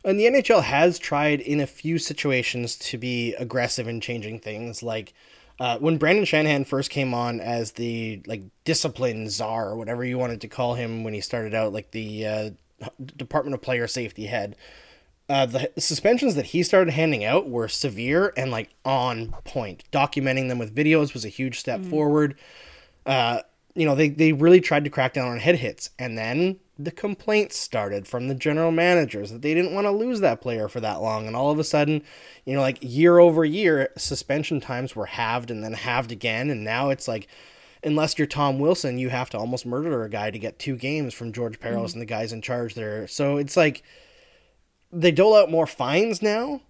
And 0.05 0.19
the 0.19 0.25
NHL 0.25 0.63
has 0.63 0.99
tried 0.99 1.41
in 1.41 1.61
a 1.61 1.67
few 1.67 1.99
situations 1.99 2.77
to 2.77 2.99
be 2.99 3.35
aggressive 3.35 3.87
in 3.87 4.01
changing 4.01 4.41
things. 4.41 4.83
Like 4.83 5.13
uh, 5.59 5.79
when 5.79 5.99
Brendan 5.99 6.25
Shanahan 6.25 6.65
first 6.65 6.91
came 6.91 7.13
on 7.13 7.39
as 7.41 7.73
the 7.73 8.23
like 8.27 8.43
discipline 8.65 9.29
czar 9.29 9.69
or 9.69 9.77
whatever 9.77 10.05
you 10.05 10.17
wanted 10.17 10.41
to 10.41 10.49
call 10.49 10.75
him 10.75 11.05
when 11.05 11.13
he 11.13 11.21
started 11.21 11.55
out, 11.55 11.73
like 11.75 11.91
the 11.91 12.27
uh, 12.27 12.51
Department 13.17 13.55
of 13.55 13.63
Player 13.63 13.87
Safety 13.87 14.27
head. 14.27 14.57
Uh, 15.29 15.47
the 15.47 15.71
suspensions 15.79 16.35
that 16.35 16.47
he 16.47 16.63
started 16.63 16.93
handing 16.93 17.25
out 17.25 17.49
were 17.49 17.69
severe 17.69 18.33
and 18.37 18.51
like 18.51 18.71
on 18.85 19.35
point. 19.45 19.85
Documenting 19.93 20.49
them 20.49 20.59
with 20.59 20.75
videos 20.75 21.15
was 21.15 21.25
a 21.25 21.29
huge 21.29 21.61
step 21.61 21.81
mm. 21.81 21.89
forward. 21.89 22.37
Uh, 23.07 23.41
you 23.75 23.87
know, 23.87 23.95
they, 23.95 24.09
they 24.09 24.33
really 24.33 24.61
tried 24.61 24.83
to 24.85 24.91
crack 24.91 25.15
down 25.15 25.29
on 25.29 25.39
head 25.39 25.57
hits. 25.57 25.91
And 26.01 26.19
then 26.19 26.59
the 26.77 26.91
complaints 26.91 27.57
started 27.57 28.09
from 28.09 28.27
the 28.27 28.35
general 28.35 28.73
managers 28.73 29.31
that 29.31 29.43
they 29.43 29.55
didn't 29.55 29.73
want 29.73 29.87
to 29.87 29.93
lose 29.93 30.21
that 30.21 30.41
player 30.41 30.67
for 30.67 30.81
that 30.81 31.01
long. 31.01 31.29
And 31.29 31.37
all 31.37 31.53
of 31.53 31.61
a 31.61 31.65
sudden, 31.65 32.03
you 32.45 32.55
know, 32.55 32.61
like 32.61 32.79
year 32.81 33.21
over 33.21 33.45
year, 33.45 33.91
suspension 33.97 34.61
times 34.61 34.97
were 34.97 35.07
halved 35.07 35.51
and 35.53 35.63
then 35.63 35.75
halved 35.75 36.11
again. 36.11 36.51
And 36.51 36.65
now 36.65 36.91
it's 36.91 37.07
like, 37.07 37.29
unless 37.85 38.19
you're 38.19 38.27
Tom 38.27 38.59
Wilson, 38.59 38.99
you 38.99 39.09
have 39.09 39.31
to 39.31 39.39
almost 39.39 39.67
murder 39.67 40.05
a 40.05 40.11
guy 40.11 40.31
to 40.31 40.39
get 40.39 40.59
two 40.59 40.77
games 40.77 41.15
from 41.15 41.33
George 41.33 41.59
Parros 41.61 41.73
mm-hmm. 41.73 41.93
and 41.95 42.03
the 42.03 42.07
guys 42.07 42.33
in 42.33 42.43
charge 42.43 42.75
there. 42.75 43.07
So 43.07 43.37
it's 43.37 43.57
like 43.57 43.83
they 44.93 45.11
dole 45.11 45.35
out 45.35 45.51
more 45.51 45.67
fines 45.67 46.23
now. 46.23 46.61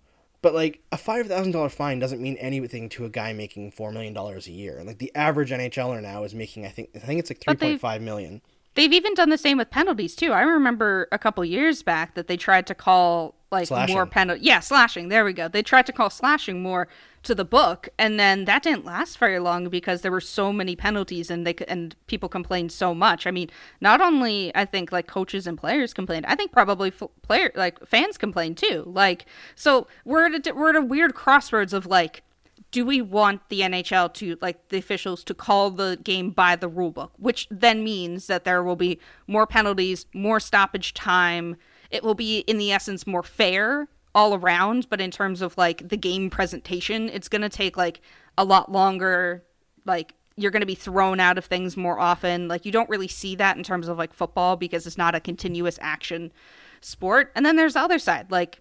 But 0.43 0.55
like 0.55 0.81
a 0.91 0.97
five 0.97 1.27
thousand 1.27 1.53
dollar 1.53 1.69
fine 1.69 1.99
doesn't 1.99 2.21
mean 2.21 2.37
anything 2.37 2.89
to 2.91 3.05
a 3.05 3.11
guy 3.11 3.35
making 3.35 3.73
four 3.73 3.93
million 3.93 4.15
dollars 4.15 4.47
a 4.47 4.53
year. 4.53 4.83
Like 4.83 4.99
the 4.99 5.15
average 5.15 5.51
NHLer 5.51 6.01
now 6.01 6.25
is 6.25 6.35
making, 6.35 6.65
I 6.65 6.71
think, 6.71 6.91
I 6.95 6.99
think 6.99 7.21
it's 7.21 7.31
like 7.31 7.43
three 7.43 7.57
point 7.57 7.81
five 7.81 8.01
million. 8.01 8.41
They've 8.75 8.93
even 8.93 9.13
done 9.13 9.29
the 9.29 9.37
same 9.37 9.59
with 9.59 9.71
penalties 9.71 10.15
too. 10.15 10.33
I 10.33 10.41
remember 10.41 11.09
a 11.13 11.19
couple 11.19 11.45
years 11.45 11.83
back 11.83 12.15
that 12.15 12.27
they 12.27 12.39
tried 12.39 12.67
to 12.69 12.75
call 12.75 13.35
like 13.51 13.67
slashing. 13.67 13.95
more 13.95 14.07
penalty. 14.07 14.43
Yeah, 14.43 14.61
slashing. 14.61 15.09
There 15.09 15.27
we 15.27 15.35
go. 15.35 15.49
They 15.49 15.63
tried 15.63 15.87
to 15.87 15.93
call 15.93 16.09
slashing 16.09 16.63
more 16.63 16.89
to 17.23 17.35
the 17.35 17.45
book, 17.45 17.89
and 17.99 18.19
then 18.19 18.47
that 18.47 18.63
didn't 18.63 18.85
last 18.85 19.19
very 19.19 19.39
long 19.39 19.69
because 19.69 20.01
there 20.01 20.11
were 20.11 20.21
so 20.21 20.53
many 20.53 20.75
penalties, 20.75 21.31
and 21.31 21.47
they 21.47 21.55
and 21.69 21.95
people 22.07 22.29
complained 22.29 22.73
so 22.73 22.95
much. 22.95 23.27
I 23.27 23.31
mean, 23.31 23.51
not 23.81 24.01
only 24.01 24.55
I 24.55 24.65
think 24.65 24.91
like 24.91 25.07
coaches 25.07 25.47
and 25.47 25.59
players 25.59 25.93
complained. 25.93 26.27
I 26.27 26.35
think 26.35 26.53
probably 26.53 26.89
f- 26.89 27.09
player 27.23 27.53
like 27.55 27.85
fans 27.87 28.17
complained 28.17 28.57
too. 28.57 28.85
Like, 28.87 29.27
so 29.55 29.87
we're 30.05 30.27
at 30.27 30.47
a, 30.47 30.55
we're 30.55 30.71
at 30.71 30.77
a 30.77 30.83
weird 30.83 31.15
crossroads 31.15 31.73
of 31.73 31.87
like 31.87 32.23
do 32.71 32.85
we 32.85 33.01
want 33.01 33.49
the 33.49 33.61
NHL 33.61 34.13
to 34.15 34.37
like 34.41 34.69
the 34.69 34.79
officials 34.79 35.25
to 35.25 35.35
call 35.35 35.71
the 35.71 35.99
game 36.03 36.31
by 36.31 36.57
the 36.57 36.69
rule 36.69 36.91
book, 36.91 37.13
which 37.19 37.49
then 37.51 37.83
means 37.83 38.27
that 38.29 38.45
there 38.45 38.63
will 38.63 38.77
be 38.77 38.99
more 39.27 39.47
penalties, 39.47 40.07
more 40.15 40.41
stoppage 40.41 40.95
time. 40.95 41.57
It 41.91 42.05
will 42.05 42.15
be 42.15 42.41
in 42.41 42.59
the 42.59 42.71
essence 42.71 43.07
more 43.07 43.23
fair 43.23 43.89
all 44.15 44.35
around, 44.35 44.89
but 44.91 45.01
in 45.01 45.11
terms 45.11 45.43
of 45.43 45.57
like 45.57 45.89
the 45.89 45.97
game 45.97 46.31
presentation, 46.31 47.09
it's 47.09 47.29
going 47.29 47.43
to 47.43 47.49
take 47.49 47.77
like 47.77 48.01
a 48.37 48.45
lot 48.45 48.71
longer 48.71 49.45
like 49.85 50.15
you're 50.37 50.51
going 50.51 50.61
to 50.61 50.67
be 50.67 50.75
thrown 50.75 51.21
out 51.21 51.39
of 51.39 51.45
things 51.45 51.77
more 51.77 51.99
often. 51.99 52.49
Like 52.49 52.65
you 52.65 52.73
don't 52.73 52.89
really 52.89 53.09
see 53.09 53.35
that 53.37 53.57
in 53.57 53.63
terms 53.63 53.89
of 53.89 53.99
like 53.99 54.13
football 54.13 54.57
because 54.57 54.87
it's 54.87 54.99
not 54.99 55.15
a 55.15 55.21
continuous 55.21 55.79
action 55.81 56.33
sport. 56.81 57.31
And 57.35 57.45
then 57.45 57.57
there's 57.57 57.75
the 57.75 57.81
other 57.81 57.99
side, 57.99 58.31
like 58.31 58.61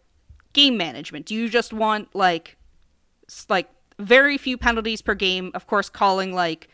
game 0.54 0.78
management. 0.78 1.26
Do 1.26 1.36
you 1.36 1.50
just 1.50 1.74
want 1.74 2.14
like 2.16 2.58
like 3.48 3.70
very 4.00 4.38
few 4.38 4.58
penalties 4.58 5.02
per 5.02 5.14
game. 5.14 5.52
Of 5.54 5.68
course, 5.68 5.90
calling 5.90 6.34
like 6.34 6.70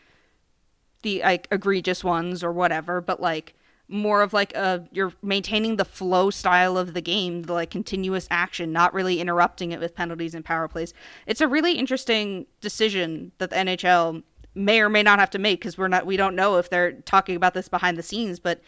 the 1.01 1.21
like 1.21 1.47
egregious 1.51 2.03
ones 2.03 2.43
or 2.43 2.51
whatever, 2.51 3.01
but 3.01 3.19
like 3.19 3.55
more 3.87 4.21
of 4.21 4.33
like 4.33 4.53
a 4.55 4.87
you're 4.91 5.13
maintaining 5.21 5.75
the 5.75 5.85
flow 5.85 6.29
style 6.29 6.77
of 6.77 6.93
the 6.93 7.01
game, 7.01 7.43
the 7.43 7.53
like 7.53 7.69
continuous 7.69 8.27
action, 8.31 8.71
not 8.71 8.93
really 8.93 9.19
interrupting 9.19 9.71
it 9.71 9.79
with 9.79 9.95
penalties 9.95 10.33
and 10.33 10.43
power 10.43 10.67
plays. 10.67 10.93
It's 11.27 11.41
a 11.41 11.47
really 11.47 11.73
interesting 11.73 12.47
decision 12.61 13.31
that 13.37 13.51
the 13.51 13.55
NHL 13.55 14.23
may 14.55 14.79
or 14.79 14.89
may 14.89 15.03
not 15.03 15.19
have 15.19 15.29
to 15.31 15.39
make 15.39 15.59
because 15.59 15.77
we're 15.77 15.87
not 15.87 16.05
we 16.05 16.17
don't 16.17 16.35
know 16.35 16.57
if 16.57 16.69
they're 16.69 16.93
talking 16.93 17.35
about 17.35 17.53
this 17.53 17.67
behind 17.67 17.97
the 17.97 18.03
scenes, 18.03 18.39
but 18.39 18.61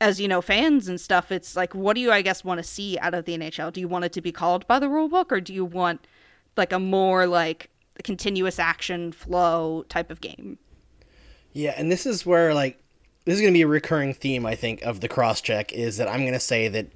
as 0.00 0.18
you 0.18 0.28
know, 0.28 0.40
fans 0.40 0.88
and 0.88 0.98
stuff, 0.98 1.30
it's 1.30 1.54
like, 1.56 1.74
what 1.74 1.94
do 1.94 2.00
you, 2.00 2.10
I 2.10 2.22
guess, 2.22 2.42
want 2.42 2.56
to 2.56 2.64
see 2.64 2.98
out 3.00 3.12
of 3.12 3.26
the 3.26 3.36
NHL? 3.36 3.70
Do 3.70 3.80
you 3.82 3.88
want 3.88 4.06
it 4.06 4.14
to 4.14 4.22
be 4.22 4.32
called 4.32 4.66
by 4.66 4.78
the 4.78 4.88
rule 4.88 5.10
book, 5.10 5.30
or 5.30 5.42
do 5.42 5.52
you 5.52 5.62
want 5.62 6.06
like 6.56 6.72
a 6.72 6.78
more 6.78 7.26
like 7.26 7.70
continuous 8.02 8.58
action 8.58 9.12
flow 9.12 9.84
type 9.88 10.10
of 10.10 10.20
game. 10.20 10.58
Yeah, 11.52 11.74
and 11.76 11.90
this 11.90 12.06
is 12.06 12.24
where 12.24 12.54
like 12.54 12.78
this 13.30 13.36
is 13.36 13.42
going 13.42 13.52
to 13.54 13.58
be 13.58 13.62
a 13.62 13.68
recurring 13.68 14.12
theme 14.12 14.44
I 14.44 14.56
think 14.56 14.82
of 14.82 14.98
the 14.98 15.06
cross 15.06 15.40
check 15.40 15.72
is 15.72 15.98
that 15.98 16.08
I'm 16.08 16.22
going 16.22 16.32
to 16.32 16.40
say 16.40 16.66
that 16.66 16.88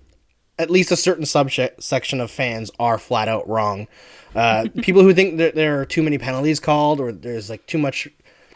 at 0.58 0.68
least 0.68 0.90
a 0.90 0.96
certain 0.96 1.26
subsection 1.26 2.20
of 2.20 2.28
fans 2.28 2.72
are 2.80 2.98
flat 2.98 3.28
out 3.28 3.48
wrong. 3.48 3.86
Uh, 4.34 4.66
people 4.82 5.02
who 5.02 5.14
think 5.14 5.38
that 5.38 5.54
there 5.54 5.80
are 5.80 5.86
too 5.86 6.02
many 6.02 6.18
penalties 6.18 6.58
called 6.58 6.98
or 6.98 7.12
there's 7.12 7.48
like 7.48 7.64
too 7.68 7.78
much 7.78 8.08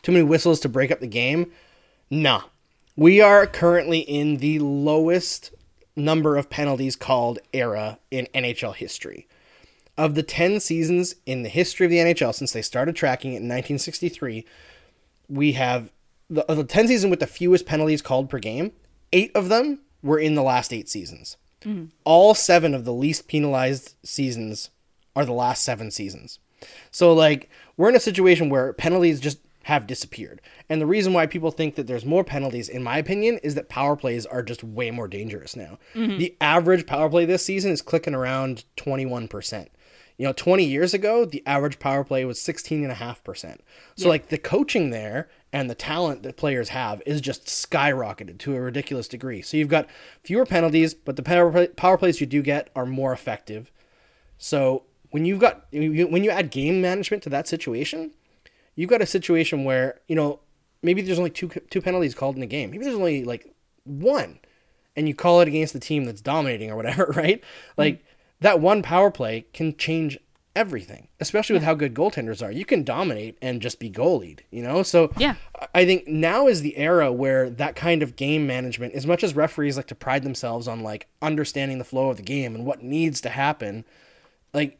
too 0.02 0.10
many 0.10 0.24
whistles 0.24 0.58
to 0.60 0.68
break 0.68 0.90
up 0.90 0.98
the 0.98 1.06
game. 1.06 1.52
Nah. 2.10 2.42
We 2.96 3.20
are 3.20 3.46
currently 3.46 4.00
in 4.00 4.38
the 4.38 4.58
lowest 4.58 5.52
number 5.94 6.36
of 6.36 6.50
penalties 6.50 6.96
called 6.96 7.38
era 7.52 8.00
in 8.10 8.26
NHL 8.34 8.74
history 8.74 9.28
of 9.96 10.16
the 10.16 10.24
10 10.24 10.58
seasons 10.58 11.14
in 11.26 11.44
the 11.44 11.48
history 11.48 11.86
of 11.86 11.90
the 11.90 11.98
NHL 11.98 12.34
since 12.34 12.52
they 12.52 12.62
started 12.62 12.96
tracking 12.96 13.34
it 13.34 13.36
in 13.36 13.42
1963, 13.44 14.44
we 15.28 15.52
have 15.52 15.92
the, 16.30 16.44
the 16.48 16.64
10 16.64 16.88
season 16.88 17.10
with 17.10 17.20
the 17.20 17.26
fewest 17.26 17.66
penalties 17.66 18.02
called 18.02 18.28
per 18.28 18.38
game. 18.38 18.72
Eight 19.12 19.32
of 19.34 19.48
them 19.48 19.80
were 20.02 20.18
in 20.18 20.34
the 20.34 20.42
last 20.42 20.72
eight 20.72 20.88
seasons. 20.88 21.36
Mm-hmm. 21.62 21.86
All 22.04 22.34
seven 22.34 22.74
of 22.74 22.84
the 22.84 22.92
least 22.92 23.28
penalized 23.28 23.94
seasons 24.04 24.70
are 25.16 25.24
the 25.24 25.32
last 25.32 25.64
seven 25.64 25.90
seasons. 25.90 26.38
So, 26.90 27.12
like, 27.12 27.50
we're 27.76 27.88
in 27.88 27.96
a 27.96 28.00
situation 28.00 28.48
where 28.50 28.72
penalties 28.72 29.20
just 29.20 29.38
have 29.64 29.86
disappeared. 29.86 30.40
And 30.68 30.80
the 30.80 30.86
reason 30.86 31.12
why 31.12 31.26
people 31.26 31.50
think 31.50 31.74
that 31.74 31.86
there's 31.86 32.04
more 32.04 32.24
penalties, 32.24 32.68
in 32.68 32.82
my 32.82 32.98
opinion, 32.98 33.38
is 33.42 33.54
that 33.54 33.68
power 33.68 33.96
plays 33.96 34.24
are 34.24 34.42
just 34.42 34.64
way 34.64 34.90
more 34.90 35.08
dangerous 35.08 35.56
now. 35.56 35.78
The 36.18 36.36
average 36.40 36.86
power 36.86 37.08
play 37.10 37.24
this 37.24 37.44
season 37.44 37.72
is 37.72 37.82
clicking 37.82 38.14
around 38.14 38.64
21%. 38.76 39.68
You 40.16 40.26
know, 40.26 40.32
20 40.32 40.64
years 40.64 40.94
ago, 40.94 41.24
the 41.24 41.42
average 41.46 41.78
power 41.78 42.02
play 42.02 42.24
was 42.24 42.38
16.5%. 42.40 43.58
So, 43.96 44.08
like, 44.08 44.28
the 44.28 44.38
coaching 44.38 44.90
there 44.90 45.28
and 45.52 45.70
the 45.70 45.74
talent 45.74 46.22
that 46.22 46.36
players 46.36 46.70
have 46.70 47.02
is 47.06 47.20
just 47.20 47.46
skyrocketed 47.46 48.38
to 48.38 48.54
a 48.54 48.60
ridiculous 48.60 49.08
degree. 49.08 49.42
So, 49.42 49.56
you've 49.56 49.68
got 49.68 49.88
fewer 50.22 50.46
penalties, 50.46 50.94
but 50.94 51.16
the 51.16 51.22
power, 51.22 51.50
play, 51.50 51.68
power 51.68 51.98
plays 51.98 52.20
you 52.20 52.26
do 52.26 52.42
get 52.42 52.70
are 52.76 52.86
more 52.86 53.12
effective. 53.12 53.70
So, 54.36 54.84
when 55.10 55.24
you've 55.24 55.40
got, 55.40 55.66
when 55.72 56.22
you 56.24 56.30
add 56.30 56.50
game 56.50 56.80
management 56.80 57.22
to 57.22 57.30
that 57.30 57.48
situation, 57.48 58.12
you've 58.74 58.90
got 58.90 59.00
a 59.00 59.06
situation 59.06 59.64
where, 59.64 60.00
you 60.06 60.14
know, 60.14 60.40
maybe 60.82 61.02
there's 61.02 61.18
only 61.18 61.30
two, 61.30 61.48
two 61.70 61.80
penalties 61.80 62.14
called 62.14 62.36
in 62.36 62.42
a 62.42 62.46
game. 62.46 62.70
Maybe 62.70 62.84
there's 62.84 62.96
only 62.96 63.24
like 63.24 63.52
one 63.84 64.38
and 64.98 65.08
you 65.08 65.14
call 65.14 65.40
it 65.40 65.48
against 65.48 65.72
the 65.72 65.80
team 65.80 66.04
that's 66.04 66.20
dominating 66.20 66.70
or 66.70 66.76
whatever, 66.76 67.12
right? 67.16 67.42
Like 67.76 67.94
mm. 67.94 68.02
that 68.40 68.60
one 68.60 68.82
power 68.82 69.10
play 69.10 69.46
can 69.52 69.76
change 69.76 70.18
everything, 70.58 71.06
especially 71.20 71.54
with 71.54 71.62
how 71.62 71.74
good 71.74 71.94
goaltenders 71.94 72.42
are. 72.44 72.50
You 72.50 72.64
can 72.64 72.82
dominate 72.82 73.38
and 73.40 73.62
just 73.62 73.78
be 73.78 73.88
goalied, 73.90 74.40
you 74.50 74.62
know? 74.62 74.82
So 74.82 75.12
Yeah. 75.16 75.36
I 75.74 75.84
think 75.86 76.08
now 76.08 76.48
is 76.48 76.62
the 76.62 76.76
era 76.76 77.12
where 77.12 77.48
that 77.48 77.76
kind 77.76 78.02
of 78.02 78.16
game 78.16 78.46
management, 78.46 78.94
as 78.94 79.06
much 79.06 79.22
as 79.22 79.36
referees 79.36 79.76
like 79.76 79.86
to 79.86 79.94
pride 79.94 80.24
themselves 80.24 80.66
on 80.66 80.82
like 80.82 81.06
understanding 81.22 81.78
the 81.78 81.84
flow 81.84 82.10
of 82.10 82.16
the 82.16 82.22
game 82.22 82.54
and 82.56 82.66
what 82.66 82.82
needs 82.82 83.20
to 83.22 83.28
happen, 83.30 83.84
like 84.52 84.78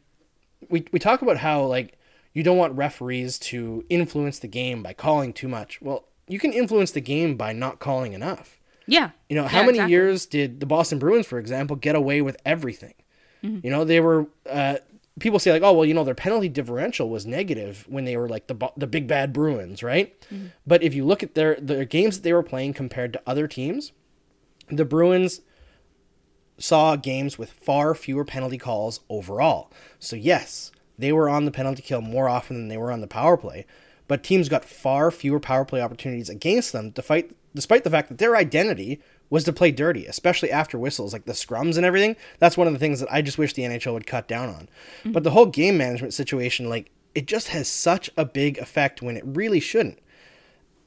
we 0.69 0.85
we 0.91 0.99
talk 0.99 1.21
about 1.21 1.37
how 1.37 1.63
like 1.63 1.97
you 2.33 2.43
don't 2.43 2.57
want 2.57 2.73
referees 2.75 3.39
to 3.39 3.83
influence 3.89 4.39
the 4.39 4.47
game 4.47 4.83
by 4.83 4.93
calling 4.93 5.31
too 5.33 5.47
much. 5.47 5.81
Well, 5.81 6.03
you 6.27 6.39
can 6.39 6.51
influence 6.53 6.91
the 6.91 7.01
game 7.01 7.37
by 7.37 7.53
not 7.53 7.79
calling 7.79 8.13
enough. 8.13 8.59
Yeah. 8.85 9.11
You 9.29 9.35
know, 9.37 9.47
how 9.47 9.59
Yeah, 9.59 9.65
many 9.65 9.77
exactly. 9.77 9.91
years 9.93 10.25
did 10.25 10.59
the 10.59 10.65
Boston 10.65 10.99
Bruins, 10.99 11.25
for 11.25 11.39
example, 11.39 11.75
get 11.75 11.95
away 11.95 12.21
with 12.21 12.37
everything? 12.45 12.95
Mm-hmm. 13.43 13.59
You 13.65 13.71
know, 13.71 13.85
they 13.85 13.99
were. 14.01 14.27
Uh, 14.49 14.77
people 15.19 15.39
say 15.39 15.51
like, 15.51 15.61
oh 15.61 15.73
well, 15.73 15.85
you 15.85 15.93
know, 15.93 16.03
their 16.03 16.15
penalty 16.15 16.49
differential 16.49 17.09
was 17.09 17.25
negative 17.25 17.85
when 17.87 18.05
they 18.05 18.17
were 18.17 18.29
like 18.29 18.47
the 18.47 18.71
the 18.77 18.87
big 18.87 19.07
bad 19.07 19.33
Bruins, 19.33 19.83
right? 19.83 20.19
Mm-hmm. 20.31 20.47
But 20.65 20.83
if 20.83 20.93
you 20.93 21.05
look 21.05 21.23
at 21.23 21.35
their 21.35 21.55
their 21.55 21.85
games 21.85 22.17
that 22.17 22.23
they 22.23 22.33
were 22.33 22.43
playing 22.43 22.73
compared 22.73 23.13
to 23.13 23.21
other 23.25 23.47
teams, 23.47 23.91
the 24.69 24.85
Bruins 24.85 25.41
saw 26.57 26.95
games 26.95 27.37
with 27.37 27.51
far 27.51 27.95
fewer 27.95 28.25
penalty 28.25 28.57
calls 28.57 28.99
overall. 29.09 29.71
So 29.97 30.15
yes, 30.15 30.71
they 30.97 31.11
were 31.11 31.29
on 31.29 31.45
the 31.45 31.51
penalty 31.51 31.81
kill 31.81 32.01
more 32.01 32.27
often 32.27 32.57
than 32.57 32.67
they 32.67 32.77
were 32.77 32.91
on 32.91 33.01
the 33.01 33.07
power 33.07 33.37
play, 33.37 33.65
but 34.07 34.23
teams 34.23 34.49
got 34.49 34.65
far 34.65 35.11
fewer 35.11 35.39
power 35.39 35.65
play 35.65 35.81
opportunities 35.81 36.29
against 36.29 36.73
them 36.73 36.91
fight 36.91 37.31
despite 37.55 37.83
the 37.83 37.89
fact 37.89 38.09
that 38.09 38.19
their 38.19 38.35
identity 38.35 39.01
was 39.29 39.43
to 39.43 39.53
play 39.53 39.71
dirty, 39.71 40.05
especially 40.05 40.51
after 40.51 40.77
whistles 40.77 41.13
like 41.13 41.25
the 41.25 41.33
scrums 41.33 41.77
and 41.77 41.85
everything. 41.85 42.15
That's 42.39 42.57
one 42.57 42.67
of 42.67 42.73
the 42.73 42.79
things 42.79 42.99
that 42.99 43.11
I 43.11 43.21
just 43.21 43.37
wish 43.37 43.53
the 43.53 43.63
NHL 43.63 43.93
would 43.93 44.07
cut 44.07 44.27
down 44.27 44.49
on. 44.49 44.69
Mm-hmm. 45.01 45.11
But 45.11 45.23
the 45.23 45.31
whole 45.31 45.45
game 45.45 45.77
management 45.77 46.13
situation 46.13 46.69
like 46.69 46.91
it 47.15 47.25
just 47.25 47.49
has 47.49 47.67
such 47.67 48.09
a 48.17 48.25
big 48.25 48.57
effect 48.59 49.01
when 49.01 49.17
it 49.17 49.23
really 49.25 49.59
shouldn't. 49.59 49.99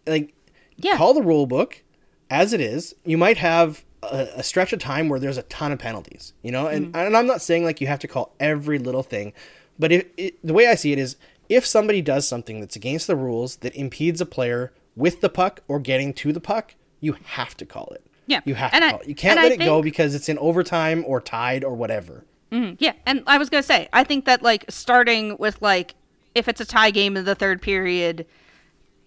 Like 0.07 0.35
Yeah. 0.76 0.96
call 0.96 1.14
the 1.14 1.22
rule 1.22 1.46
book 1.46 1.83
as 2.31 2.52
it 2.52 2.61
is. 2.61 2.94
You 3.05 3.18
might 3.18 3.38
have 3.38 3.85
a, 4.02 4.28
a 4.37 4.42
stretch 4.42 4.72
of 4.72 4.81
time 4.81 5.09
where 5.09 5.20
there's 5.20 5.38
a 5.38 5.42
ton 5.44 5.72
of 5.72 5.78
penalties, 5.78 6.33
you 6.42 6.50
know, 6.50 6.66
and, 6.66 6.87
mm-hmm. 6.87 6.96
and 6.96 7.16
I'm 7.16 7.26
not 7.26 7.42
saying 7.42 7.64
like 7.64 7.81
you 7.81 7.87
have 7.87 8.00
to 8.00 8.09
call 8.09 8.35
every 8.40 8.78
little 8.78 9.02
thing, 9.02 9.33
but 9.78 9.92
it, 9.92 10.12
it, 10.16 10.38
the 10.44 10.52
way 10.52 10.66
I 10.66 10.74
see 10.74 10.92
it 10.92 10.98
is 10.98 11.16
if 11.48 11.66
somebody 11.66 12.00
does 12.02 12.26
something 12.26 12.61
that's 12.61 12.76
against 12.76 13.07
the 13.07 13.16
rules 13.16 13.57
that 13.57 13.74
impedes 13.74 14.20
a 14.20 14.26
player 14.26 14.72
with 14.96 15.20
the 15.20 15.28
puck 15.28 15.61
or 15.68 15.78
getting 15.78 16.12
to 16.14 16.33
the 16.33 16.40
puck, 16.40 16.74
you 17.00 17.16
have 17.24 17.57
to 17.59 17.66
call 17.66 17.88
it. 17.94 18.07
Yeah, 18.26 18.40
You 18.44 18.54
have 18.54 18.72
and 18.72 18.82
to 18.82 18.88
I- 18.96 18.98
it. 19.00 19.08
You 19.08 19.14
can't 19.14 19.37
let 19.37 19.52
I 19.52 19.54
it 19.54 19.58
go 19.58 19.82
because 19.82 20.14
it's 20.14 20.28
in 20.28 20.38
overtime 20.38 21.04
or 21.06 21.20
tied 21.20 21.64
or 21.64 21.74
whatever. 21.74 22.24
Mm-hmm. 22.52 22.74
Yeah, 22.78 22.92
and 23.06 23.22
I 23.26 23.38
was 23.38 23.48
gonna 23.50 23.62
say, 23.62 23.88
I 23.92 24.04
think 24.04 24.24
that 24.26 24.42
like 24.42 24.64
starting 24.68 25.37
with 25.38 25.61
like 25.62 25.94
if 26.35 26.48
it's 26.48 26.61
a 26.61 26.64
tie 26.64 26.90
game 26.90 27.16
in 27.16 27.24
the 27.24 27.35
third 27.35 27.61
period, 27.62 28.26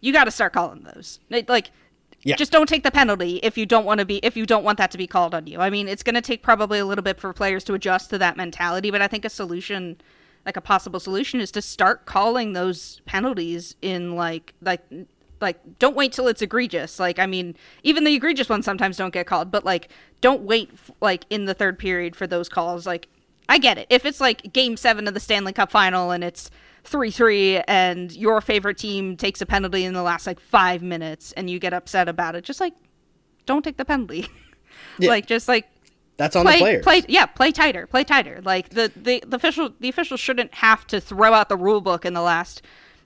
you 0.01 0.13
got 0.13 0.25
to 0.25 0.31
start 0.31 0.53
calling 0.53 0.83
those. 0.83 1.19
Like- 1.29 1.49
Like, 1.49 1.71
Yeah. 2.23 2.35
just 2.35 2.51
don't 2.51 2.67
take 2.69 2.83
the 2.83 2.91
penalty 2.91 3.39
if 3.41 3.57
you 3.57 3.65
don't 3.65 3.85
want 3.85 3.99
to 3.99 4.05
be 4.05 4.17
if 4.17 4.35
you 4.35 4.45
don't 4.45 4.63
want 4.63 4.77
that 4.79 4.91
to 4.91 4.97
be 4.97 5.07
called 5.07 5.33
on 5.33 5.47
you. 5.47 5.59
I 5.59 5.69
mean, 5.69 5.87
it's 5.87 6.03
gonna 6.03 6.21
take 6.21 6.41
probably 6.43 6.79
a 6.79 6.85
little 6.85 7.03
bit 7.03 7.19
for 7.19 7.31
players 7.33 7.63
to 7.65 7.73
adjust 7.73 8.09
to 8.11 8.17
that 8.17 8.35
mentality, 8.37 8.91
but 8.91 9.01
I 9.01 9.07
think 9.07 9.25
a 9.25 9.29
solution, 9.29 10.01
like 10.45 10.57
a 10.57 10.61
possible 10.61 10.99
solution, 10.99 11.39
is 11.39 11.51
to 11.51 11.61
start 11.61 12.05
calling 12.05 12.53
those 12.53 13.01
penalties 13.05 13.75
in 13.81 14.15
like 14.15 14.53
like 14.61 14.81
like 15.41 15.59
don't 15.79 15.95
wait 15.95 16.11
till 16.13 16.27
it's 16.27 16.41
egregious 16.41 16.99
like 16.99 17.19
i 17.19 17.25
mean 17.25 17.55
even 17.83 18.03
the 18.03 18.13
egregious 18.15 18.47
ones 18.49 18.65
sometimes 18.65 18.97
don't 18.97 19.13
get 19.13 19.27
called 19.27 19.51
but 19.51 19.65
like 19.65 19.89
don't 20.21 20.41
wait 20.41 20.69
f- 20.73 20.91
like 21.01 21.25
in 21.29 21.45
the 21.45 21.53
third 21.53 21.77
period 21.77 22.15
for 22.15 22.25
those 22.27 22.47
calls 22.49 22.85
like 22.85 23.07
i 23.49 23.57
get 23.57 23.77
it 23.77 23.85
if 23.89 24.05
it's 24.05 24.21
like 24.21 24.53
game 24.53 24.77
seven 24.77 25.07
of 25.07 25.13
the 25.13 25.19
stanley 25.19 25.51
cup 25.53 25.71
final 25.71 26.11
and 26.11 26.23
it's 26.23 26.49
3-3 26.85 27.63
and 27.67 28.11
your 28.11 28.41
favorite 28.41 28.77
team 28.77 29.17
takes 29.17 29.41
a 29.41 29.45
penalty 29.45 29.83
in 29.85 29.93
the 29.93 30.03
last 30.03 30.27
like 30.27 30.39
five 30.39 30.81
minutes 30.83 31.31
and 31.33 31.49
you 31.49 31.57
get 31.59 31.73
upset 31.73 32.07
about 32.07 32.35
it 32.35 32.43
just 32.43 32.59
like 32.59 32.73
don't 33.45 33.63
take 33.63 33.77
the 33.77 33.85
penalty 33.85 34.27
Yeah. 34.99 35.09
like 35.09 35.25
just 35.25 35.47
like 35.47 35.67
That's 36.17 36.35
on 36.35 36.43
play, 36.45 36.53
the 36.55 36.59
players. 36.59 36.83
play, 36.83 37.01
yeah, 37.07 37.25
play 37.25 37.51
tighter, 37.51 37.87
play 37.87 38.03
tighter. 38.03 38.41
Like 38.43 38.69
the, 38.69 38.91
the, 38.95 39.21
the 39.25 39.35
official, 39.37 39.71
the 39.79 39.89
officials 39.89 40.19
shouldn't 40.19 40.53
have 40.55 40.85
to 40.87 41.01
throw 41.01 41.33
out 41.33 41.49
the 41.49 41.57
rule 41.57 41.81
book 41.81 42.05
in 42.05 42.13
the 42.13 42.21
last 42.21 42.61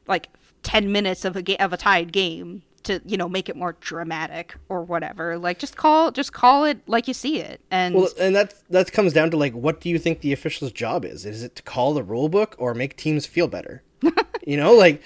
like 0.08 0.28
ten 0.64 0.92
minutes 0.92 1.26
of 1.26 1.36
a 1.36 1.42
ga- 1.42 1.58
of 1.58 1.74
a 1.74 1.78
tied 1.78 2.12
game 2.12 2.64
to 2.84 3.02
you 3.06 3.18
know 3.18 3.28
make 3.28 3.50
it 3.50 3.56
more 3.56 3.76
dramatic 3.82 4.56
or 4.70 4.84
whatever. 4.84 5.38
Like 5.38 5.60
just 5.60 5.76
call, 5.76 6.12
just 6.12 6.32
call 6.34 6.66
it 6.66 6.80
like 6.88 7.08
you 7.08 7.14
see 7.14 7.40
it. 7.40 7.60
And 7.72 7.96
Well, 7.96 8.10
and 8.20 8.36
that 8.36 8.54
that 8.70 8.92
comes 8.92 9.14
down 9.14 9.32
to 9.32 9.38
like, 9.38 9.54
what 9.54 9.82
do 9.82 9.90
you 9.90 10.00
think 10.00 10.22
the 10.22 10.32
official's 10.34 10.72
job 10.72 11.04
is? 11.06 11.26
Is 11.26 11.44
it 11.44 11.56
to 11.58 11.64
call 11.64 11.94
the 11.94 12.04
rule 12.04 12.30
book 12.30 12.56
or 12.58 12.74
make 12.74 12.96
teams 12.96 13.26
feel 13.26 13.48
better? 13.48 13.84
you 14.48 14.56
know, 14.56 14.74
like, 14.74 15.02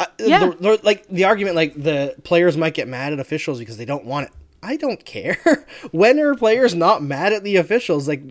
uh, 0.00 0.06
Yeah. 0.18 0.46
the, 0.50 0.56
the- 0.56 0.80
like 0.82 1.06
the 1.08 1.24
argument, 1.24 1.54
like 1.56 1.74
the 1.74 2.16
players 2.24 2.56
might 2.56 2.74
get 2.74 2.88
mad 2.88 3.12
at 3.12 3.20
officials 3.20 3.58
because 3.60 3.76
they 3.76 3.84
don't 3.84 4.04
want 4.04 4.26
it. 4.26 4.32
I 4.60 4.76
don't 4.76 5.04
care. 5.04 5.38
when 5.92 6.18
are 6.18 6.34
players 6.34 6.74
not 6.74 7.00
mad 7.00 7.32
at 7.32 7.44
the 7.44 7.54
officials? 7.56 8.08
Like 8.08 8.22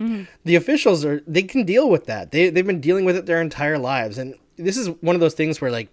the 0.44 0.56
officials 0.56 1.02
are, 1.06 1.22
they 1.26 1.42
can 1.42 1.64
deal 1.64 1.88
with 1.88 2.04
that. 2.04 2.32
They 2.32 2.50
they've 2.50 2.66
been 2.66 2.82
dealing 2.82 3.06
with 3.06 3.16
it 3.16 3.24
their 3.24 3.40
entire 3.40 3.78
lives, 3.78 4.18
and 4.18 4.34
this 4.56 4.76
is 4.76 4.88
one 5.00 5.16
of 5.16 5.20
those 5.20 5.32
things 5.34 5.58
where 5.62 5.70
like. 5.70 5.88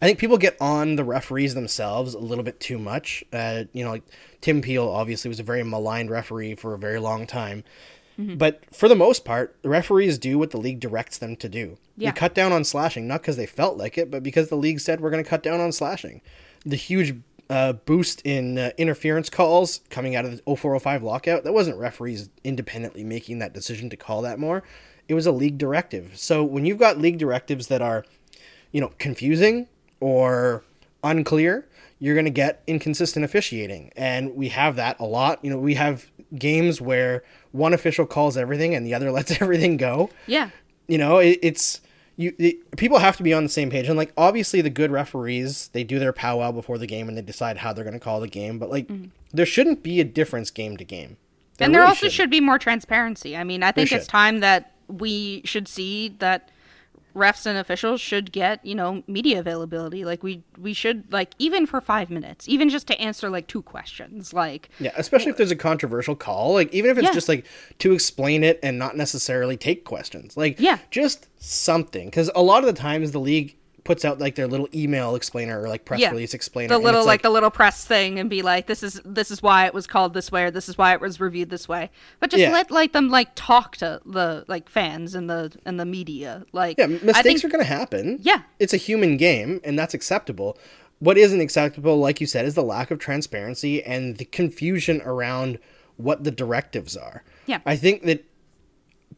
I 0.00 0.06
think 0.06 0.18
people 0.18 0.36
get 0.36 0.56
on 0.60 0.96
the 0.96 1.04
referees 1.04 1.54
themselves 1.54 2.14
a 2.14 2.18
little 2.18 2.44
bit 2.44 2.60
too 2.60 2.78
much. 2.78 3.24
Uh, 3.32 3.64
you 3.72 3.84
know, 3.84 3.92
like 3.92 4.04
Tim 4.40 4.60
Peel 4.60 4.88
obviously 4.88 5.28
was 5.28 5.40
a 5.40 5.42
very 5.42 5.62
maligned 5.62 6.10
referee 6.10 6.54
for 6.54 6.74
a 6.74 6.78
very 6.78 7.00
long 7.00 7.26
time. 7.26 7.64
But 8.18 8.62
for 8.74 8.88
the 8.88 8.94
most 8.94 9.24
part, 9.24 9.56
the 9.62 9.68
referees 9.68 10.16
do 10.16 10.38
what 10.38 10.50
the 10.50 10.56
league 10.56 10.80
directs 10.80 11.18
them 11.18 11.36
to 11.36 11.48
do. 11.48 11.76
Yeah. 11.96 12.10
They 12.10 12.16
cut 12.16 12.34
down 12.34 12.50
on 12.50 12.64
slashing, 12.64 13.06
not 13.06 13.20
because 13.20 13.36
they 13.36 13.46
felt 13.46 13.76
like 13.76 13.98
it, 13.98 14.10
but 14.10 14.22
because 14.22 14.48
the 14.48 14.56
league 14.56 14.80
said 14.80 15.00
we're 15.00 15.10
going 15.10 15.22
to 15.22 15.28
cut 15.28 15.42
down 15.42 15.60
on 15.60 15.70
slashing. 15.70 16.22
The 16.64 16.76
huge 16.76 17.20
uh, 17.50 17.74
boost 17.74 18.22
in 18.22 18.56
uh, 18.56 18.70
interference 18.78 19.28
calls 19.28 19.80
coming 19.90 20.16
out 20.16 20.24
of 20.24 20.30
the 20.30 20.56
0405 20.56 21.02
lockout, 21.02 21.44
that 21.44 21.52
wasn't 21.52 21.78
referees 21.78 22.30
independently 22.42 23.04
making 23.04 23.38
that 23.40 23.52
decision 23.52 23.90
to 23.90 23.96
call 23.96 24.22
that 24.22 24.38
more. 24.38 24.62
It 25.08 25.14
was 25.14 25.26
a 25.26 25.32
league 25.32 25.58
directive. 25.58 26.16
So 26.16 26.42
when 26.42 26.64
you've 26.64 26.78
got 26.78 26.98
league 26.98 27.18
directives 27.18 27.66
that 27.66 27.82
are, 27.82 28.04
you 28.72 28.80
know, 28.80 28.92
confusing 28.98 29.68
or 30.00 30.64
unclear, 31.02 31.66
you're 31.98 32.14
going 32.14 32.26
to 32.26 32.30
get 32.30 32.62
inconsistent 32.66 33.24
officiating. 33.24 33.92
And 33.96 34.34
we 34.34 34.48
have 34.50 34.76
that 34.76 34.98
a 35.00 35.04
lot. 35.04 35.44
You 35.44 35.50
know, 35.50 35.58
we 35.58 35.74
have 35.74 36.10
games 36.36 36.80
where 36.80 37.22
one 37.52 37.72
official 37.72 38.06
calls 38.06 38.36
everything 38.36 38.74
and 38.74 38.84
the 38.84 38.94
other 38.94 39.10
lets 39.12 39.40
everything 39.40 39.76
go. 39.76 40.10
yeah, 40.26 40.50
You 40.88 40.98
know, 40.98 41.18
it, 41.18 41.38
it's 41.42 41.80
you 42.16 42.34
it, 42.38 42.76
people 42.76 42.98
have 42.98 43.16
to 43.18 43.22
be 43.22 43.34
on 43.34 43.42
the 43.42 43.48
same 43.50 43.68
page 43.68 43.88
and 43.88 43.96
like 43.98 44.10
obviously 44.16 44.62
the 44.62 44.70
good 44.70 44.90
referees 44.90 45.68
they 45.74 45.84
do 45.84 45.98
their 45.98 46.14
powwow 46.14 46.50
before 46.50 46.78
the 46.78 46.86
game 46.86 47.08
and 47.08 47.18
they 47.18 47.20
decide 47.20 47.58
how 47.58 47.74
they're 47.74 47.84
going 47.84 47.92
to 47.92 48.00
call 48.00 48.20
the 48.20 48.26
game 48.26 48.58
but 48.58 48.70
like 48.70 48.88
mm-hmm. 48.88 49.10
there 49.34 49.44
shouldn't 49.44 49.82
be 49.82 50.00
a 50.00 50.04
difference 50.04 50.50
game 50.50 50.78
to 50.78 50.84
game 50.84 51.18
and 51.60 51.74
there 51.74 51.80
really 51.80 51.88
also 51.88 51.98
shouldn't. 51.98 52.12
should 52.14 52.30
be 52.30 52.40
more 52.40 52.58
transparency. 52.58 53.36
I 53.36 53.44
mean, 53.44 53.62
I 53.62 53.72
think 53.72 53.92
it's 53.92 54.06
time 54.06 54.40
that 54.40 54.72
we 54.88 55.42
should 55.44 55.68
see 55.68 56.14
that 56.18 56.50
refs 57.16 57.46
and 57.46 57.56
officials 57.58 58.00
should 58.00 58.30
get 58.30 58.64
you 58.64 58.74
know 58.74 59.02
media 59.08 59.40
availability. 59.40 60.04
Like 60.04 60.22
we 60.22 60.42
we 60.58 60.72
should 60.74 61.10
like 61.12 61.32
even 61.38 61.66
for 61.66 61.80
five 61.80 62.10
minutes, 62.10 62.48
even 62.48 62.68
just 62.68 62.86
to 62.88 63.00
answer 63.00 63.30
like 63.30 63.46
two 63.48 63.62
questions. 63.62 64.32
Like 64.34 64.68
Yeah, 64.78 64.92
especially 64.96 65.30
if 65.30 65.36
there's 65.38 65.50
a 65.50 65.56
controversial 65.56 66.14
call. 66.14 66.52
Like 66.54 66.72
even 66.72 66.90
if 66.90 66.98
it's 66.98 67.06
Yeah. 67.06 67.12
just 67.14 67.28
like 67.28 67.46
to 67.78 67.92
explain 67.92 68.44
it 68.44 68.60
and 68.62 68.78
not 68.78 68.96
necessarily 68.96 69.56
take 69.56 69.84
questions. 69.84 70.36
Like 70.36 70.60
Yeah. 70.60 70.78
just 70.90 71.26
something 71.42 72.10
cuz 72.10 72.30
a 72.34 72.42
lot 72.42 72.62
of 72.62 72.66
the 72.66 72.78
times 72.80 73.12
the 73.12 73.20
league 73.20 73.55
puts 73.86 74.04
out 74.04 74.18
like 74.18 74.34
their 74.34 74.46
little 74.46 74.68
email 74.74 75.14
explainer 75.14 75.60
or 75.62 75.68
like 75.68 75.84
press 75.84 76.00
yeah, 76.00 76.10
release 76.10 76.34
explainer 76.34 76.68
the 76.68 76.78
little 76.78 77.00
it's 77.00 77.06
like, 77.06 77.22
the 77.22 77.30
little 77.30 77.50
press 77.50 77.84
thing 77.84 78.18
and 78.18 78.28
be 78.28 78.42
like, 78.42 78.66
this 78.66 78.82
is 78.82 79.00
this 79.04 79.30
is 79.30 79.42
why 79.42 79.66
it 79.66 79.72
was 79.72 79.86
called 79.86 80.12
this 80.12 80.30
way 80.30 80.44
or 80.44 80.50
this 80.50 80.68
is 80.68 80.76
why 80.76 80.92
it 80.92 81.00
was 81.00 81.20
reviewed 81.20 81.48
this 81.50 81.68
way. 81.68 81.90
But 82.20 82.30
just 82.30 82.40
Yeah. 82.42 82.50
let 82.52 82.70
like 82.70 82.92
them 82.92 83.08
like 83.08 83.30
talk 83.34 83.76
to 83.78 84.00
the 84.04 84.44
like 84.48 84.68
fans 84.68 85.14
and 85.14 85.30
the 85.30 85.52
and 85.64 85.78
the 85.80 85.86
media. 85.86 86.44
Like 86.52 86.76
Yeah, 86.78 86.84
I 86.84 86.88
mistakes 86.88 87.22
think- 87.22 87.44
are 87.44 87.48
going 87.48 87.64
to 87.64 87.68
happen. 87.72 88.18
Yeah. 88.22 88.42
It's 88.58 88.74
a 88.74 88.78
human 88.78 89.16
game 89.16 89.60
and 89.64 89.78
that's 89.78 89.94
acceptable. 89.94 90.58
what 90.98 91.18
isn't 91.18 91.40
acceptable, 91.42 91.98
like 91.98 92.20
you 92.22 92.26
said, 92.26 92.46
is 92.46 92.54
the 92.54 92.62
lack 92.62 92.90
of 92.90 92.98
transparency 92.98 93.82
and 93.84 94.16
the 94.16 94.24
confusion 94.24 95.02
around 95.04 95.58
what 95.98 96.24
the 96.24 96.30
directives 96.30 96.96
are. 96.96 97.22
Yeah. 97.46 97.60
I 97.66 97.76
think 97.76 98.04
that 98.04 98.24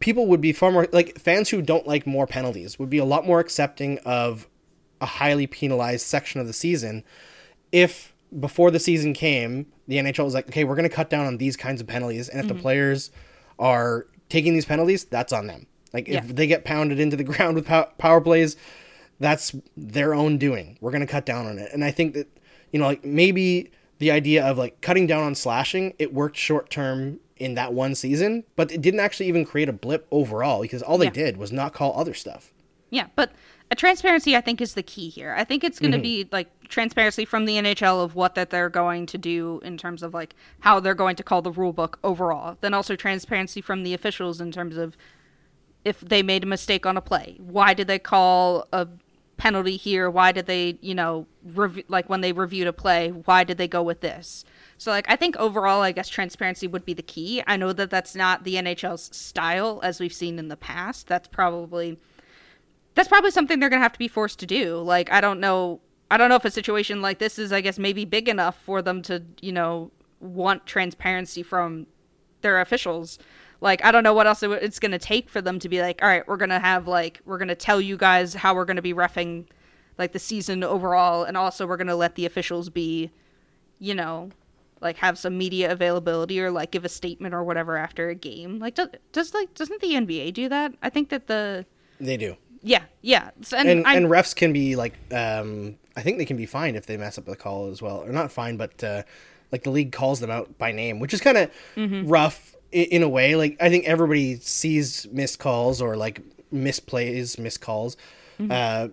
people 0.00 0.26
would 0.26 0.40
be 0.40 0.52
far 0.52 0.70
more 0.70 0.86
like 0.92 1.18
fans 1.18 1.48
who 1.50 1.62
don't 1.62 1.86
like 1.86 2.06
more 2.06 2.26
penalties 2.26 2.78
would 2.78 2.90
be 2.90 2.98
a 2.98 3.04
lot 3.04 3.26
more 3.26 3.40
accepting 3.40 3.98
of 4.04 4.46
a 5.00 5.06
highly 5.06 5.46
penalized 5.46 6.06
section 6.06 6.40
of 6.40 6.46
the 6.46 6.52
season 6.52 7.04
if 7.72 8.14
before 8.38 8.70
the 8.70 8.78
season 8.78 9.12
came, 9.14 9.66
the 9.86 9.96
NHL 9.96 10.24
was 10.24 10.34
like, 10.34 10.48
okay, 10.48 10.64
we're 10.64 10.74
going 10.76 10.88
to 10.88 10.94
cut 10.94 11.08
down 11.10 11.26
on 11.26 11.38
these 11.38 11.56
kinds 11.56 11.80
of 11.80 11.86
penalties, 11.86 12.28
and 12.28 12.40
if 12.40 12.46
the 12.46 12.54
mm-hmm. 12.54 12.60
players 12.62 13.10
are 13.58 14.06
taking 14.28 14.52
these 14.52 14.66
penalties, 14.66 15.04
that's 15.04 15.32
on 15.32 15.46
them. 15.46 15.66
Like 15.92 16.08
if 16.08 16.14
Yeah. 16.26 16.32
they 16.32 16.46
get 16.46 16.64
pounded 16.64 17.00
into 17.00 17.16
the 17.16 17.24
ground 17.32 17.56
with 17.56 17.66
pow- 17.66 17.90
power 17.98 18.20
plays, 18.20 18.56
that's 19.18 19.54
their 19.76 20.14
own 20.14 20.38
doing. 20.38 20.76
We're 20.80 20.90
going 20.90 21.00
to 21.00 21.06
cut 21.06 21.24
down 21.26 21.46
on 21.46 21.58
it. 21.58 21.70
And 21.72 21.82
I 21.84 21.90
think 21.90 22.14
that, 22.14 22.28
you 22.70 22.78
know, 22.78 22.86
like 22.86 23.04
maybe 23.04 23.70
the 23.98 24.10
idea 24.10 24.44
of 24.44 24.58
like 24.58 24.80
cutting 24.80 25.06
down 25.06 25.22
on 25.24 25.34
slashing, 25.34 25.94
it 25.98 26.12
worked 26.12 26.36
short 26.36 26.70
term 26.70 27.18
in 27.36 27.54
that 27.54 27.72
one 27.72 27.94
season, 27.94 28.44
but 28.56 28.70
it 28.70 28.82
didn't 28.82 29.00
actually 29.00 29.26
even 29.26 29.44
create 29.44 29.68
a 29.68 29.72
blip 29.72 30.06
overall 30.10 30.60
because 30.60 30.82
all 30.82 30.98
they 30.98 31.06
Yeah. 31.06 31.10
did 31.12 31.36
was 31.36 31.50
not 31.50 31.72
call 31.72 31.98
other 31.98 32.14
stuff. 32.14 32.52
Yeah, 32.90 33.06
but 33.16 33.32
a 33.70 33.74
transparency 33.74 34.34
I 34.36 34.40
think 34.40 34.60
is 34.60 34.74
the 34.74 34.82
key 34.82 35.08
here. 35.10 35.34
I 35.36 35.44
think 35.44 35.62
it's 35.64 35.78
going 35.78 35.92
to 35.92 35.98
Mm-hmm. 35.98 36.02
be 36.02 36.28
like 36.32 36.68
transparency 36.68 37.24
from 37.24 37.44
the 37.44 37.54
NHL 37.56 38.02
of 38.02 38.14
what 38.14 38.34
that 38.34 38.50
they're 38.50 38.68
going 38.70 39.06
to 39.06 39.18
do 39.18 39.60
in 39.64 39.76
terms 39.76 40.02
of 40.02 40.14
like 40.14 40.34
how 40.60 40.80
they're 40.80 40.94
going 40.94 41.16
to 41.16 41.22
call 41.22 41.42
the 41.42 41.50
rule 41.52 41.72
book 41.72 41.98
overall. 42.02 42.56
Then 42.60 42.72
also 42.74 42.96
transparency 42.96 43.60
from 43.60 43.82
the 43.82 43.94
officials 43.94 44.40
in 44.40 44.52
terms 44.52 44.76
of 44.76 44.96
if 45.84 46.00
they 46.00 46.22
made 46.22 46.44
a 46.44 46.46
mistake 46.46 46.86
on 46.86 46.96
a 46.96 47.00
play. 47.00 47.36
Why 47.38 47.74
did 47.74 47.86
they 47.86 47.98
call 47.98 48.66
a 48.72 48.88
penalty 49.36 49.76
here? 49.76 50.10
Why 50.10 50.32
did 50.32 50.46
they, 50.46 50.78
you 50.80 50.94
know, 50.94 51.26
rev- 51.44 51.84
like 51.88 52.08
when 52.08 52.20
they 52.22 52.32
reviewed 52.32 52.66
a 52.66 52.72
play, 52.72 53.10
why 53.10 53.44
did 53.44 53.56
they 53.58 53.68
go 53.68 53.82
with 53.82 54.00
this? 54.00 54.44
So 54.78 54.90
like 54.90 55.08
I 55.08 55.16
think 55.16 55.36
overall 55.36 55.82
I 55.82 55.92
guess 55.92 56.08
transparency 56.08 56.66
would 56.66 56.84
be 56.84 56.94
the 56.94 57.02
key. 57.02 57.42
I 57.46 57.56
know 57.56 57.72
that 57.72 57.90
that's 57.90 58.14
not 58.14 58.44
the 58.44 58.54
NHL's 58.56 59.14
style 59.16 59.80
as 59.82 60.00
we've 60.00 60.12
seen 60.12 60.38
in 60.38 60.48
the 60.48 60.56
past. 60.56 61.06
That's 61.06 61.28
probably 61.28 61.98
that's 62.98 63.08
probably 63.08 63.30
something 63.30 63.60
they're 63.60 63.68
gonna 63.68 63.80
have 63.80 63.92
to 63.92 63.98
be 63.98 64.08
forced 64.08 64.40
to 64.40 64.46
do. 64.46 64.76
Like 64.78 65.08
I 65.12 65.20
don't 65.20 65.38
know, 65.38 65.80
I 66.10 66.16
don't 66.16 66.28
know 66.28 66.34
if 66.34 66.44
a 66.44 66.50
situation 66.50 67.00
like 67.00 67.20
this 67.20 67.38
is, 67.38 67.52
I 67.52 67.60
guess, 67.60 67.78
maybe 67.78 68.04
big 68.04 68.28
enough 68.28 68.60
for 68.60 68.82
them 68.82 69.02
to, 69.02 69.22
you 69.40 69.52
know, 69.52 69.92
want 70.18 70.66
transparency 70.66 71.44
from 71.44 71.86
their 72.40 72.60
officials. 72.60 73.20
Like 73.60 73.84
I 73.84 73.92
don't 73.92 74.02
know 74.02 74.14
what 74.14 74.26
else 74.26 74.42
it's 74.42 74.80
gonna 74.80 74.98
take 74.98 75.28
for 75.28 75.40
them 75.40 75.60
to 75.60 75.68
be 75.68 75.80
like, 75.80 76.02
all 76.02 76.08
right, 76.08 76.26
we're 76.26 76.38
gonna 76.38 76.58
have 76.58 76.88
like 76.88 77.20
we're 77.24 77.38
gonna 77.38 77.54
tell 77.54 77.80
you 77.80 77.96
guys 77.96 78.34
how 78.34 78.52
we're 78.52 78.64
gonna 78.64 78.82
be 78.82 78.92
refing 78.92 79.46
like 79.96 80.10
the 80.10 80.18
season 80.18 80.64
overall, 80.64 81.22
and 81.22 81.36
also 81.36 81.68
we're 81.68 81.76
gonna 81.76 81.94
let 81.94 82.16
the 82.16 82.26
officials 82.26 82.68
be, 82.68 83.12
you 83.78 83.94
know, 83.94 84.30
like 84.80 84.96
have 84.96 85.16
some 85.16 85.38
media 85.38 85.70
availability 85.70 86.40
or 86.40 86.50
like 86.50 86.72
give 86.72 86.84
a 86.84 86.88
statement 86.88 87.32
or 87.32 87.44
whatever 87.44 87.76
after 87.76 88.08
a 88.08 88.16
game. 88.16 88.58
Like 88.58 88.74
does, 88.74 88.88
does 89.12 89.34
like 89.34 89.54
doesn't 89.54 89.80
the 89.82 89.92
NBA 89.92 90.34
do 90.34 90.48
that? 90.48 90.74
I 90.82 90.90
think 90.90 91.10
that 91.10 91.28
the 91.28 91.64
They 92.00 92.16
do. 92.16 92.36
Yeah, 92.62 92.82
yeah. 93.02 93.30
And 93.56 93.68
and, 93.68 93.86
and 93.86 94.06
refs 94.06 94.34
can 94.34 94.52
be 94.52 94.76
like 94.76 94.94
um 95.12 95.76
i 95.96 96.02
think 96.02 96.18
they 96.18 96.24
can 96.24 96.36
be 96.36 96.46
fined 96.46 96.76
if 96.76 96.86
they 96.86 96.96
mess 96.96 97.18
up 97.18 97.24
the 97.24 97.36
call 97.36 97.70
as 97.70 97.80
well 97.82 97.98
or 98.04 98.10
not 98.12 98.30
fined 98.32 98.58
but 98.58 98.82
uh 98.84 99.02
like 99.52 99.62
the 99.64 99.70
league 99.70 99.92
calls 99.92 100.20
them 100.20 100.30
out 100.30 100.58
by 100.58 100.70
name 100.72 101.00
which 101.00 101.12
is 101.14 101.20
kind 101.20 101.36
of 101.38 101.50
Mm-hmm. 101.76 102.08
rough 102.08 102.54
in, 102.70 102.84
in 102.84 103.02
a 103.02 103.08
way 103.08 103.34
like 103.36 103.56
i 103.60 103.68
think 103.68 103.84
everybody 103.86 104.36
sees 104.36 105.06
missed 105.10 105.38
calls 105.38 105.80
or 105.82 105.96
like 105.96 106.20
misplays 106.52 107.38
missed 107.38 107.60
calls 107.60 107.96
Mm-hmm. 108.38 108.52
uh 108.52 108.88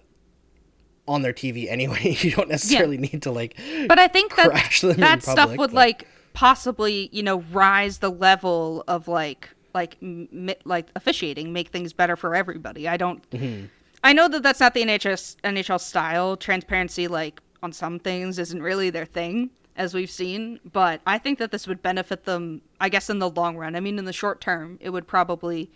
on 1.07 1.21
their 1.21 1.33
tv 1.33 1.69
anyway 1.69 2.17
you 2.21 2.31
don't 2.31 2.49
necessarily 2.49 2.97
need 2.97 3.21
to 3.21 3.31
like 3.31 3.55
but 3.87 3.99
I 3.99 4.07
think 4.07 4.35
that 4.37 4.49
crash 4.49 4.81
them 4.81 4.91
in 4.91 4.99
that 5.01 5.21
stuff 5.21 5.51
would 5.51 5.71
but- 5.71 5.73
like 5.73 6.07
possibly, 6.33 7.09
you 7.13 7.23
know, 7.23 7.43
rise 7.53 7.99
the 7.99 8.09
level 8.11 8.83
of 8.89 9.07
like 9.07 9.49
like 9.75 9.97
m- 10.01 10.49
like 10.63 10.87
officiating, 10.95 11.53
make 11.53 11.67
things 11.67 11.93
better 11.93 12.15
for 12.15 12.33
everybody. 12.33 12.87
I 12.87 12.97
don't. 12.97 13.29
Mm-hmm. 13.29 13.65
I 14.03 14.13
know 14.13 14.27
that 14.27 14.41
that's 14.41 14.59
not 14.59 14.73
the 14.73 14.83
NHS 14.83 15.35
NHL 15.43 15.79
style. 15.79 16.37
Transparency, 16.37 17.07
like 17.07 17.41
on 17.61 17.71
some 17.71 17.99
things, 17.99 18.39
isn't 18.39 18.63
really 18.63 18.89
their 18.89 19.05
thing, 19.05 19.51
as 19.75 19.93
we've 19.93 20.09
seen. 20.09 20.59
But 20.71 21.01
I 21.05 21.19
think 21.19 21.37
that 21.37 21.51
this 21.51 21.67
would 21.67 21.83
benefit 21.83 22.23
them. 22.23 22.61
I 22.79 22.89
guess 22.89 23.09
in 23.09 23.19
the 23.19 23.29
long 23.29 23.57
run. 23.57 23.75
I 23.75 23.81
mean, 23.81 23.99
in 23.99 24.05
the 24.05 24.13
short 24.13 24.41
term, 24.41 24.79
it 24.81 24.89
would 24.89 25.05
probably 25.05 25.69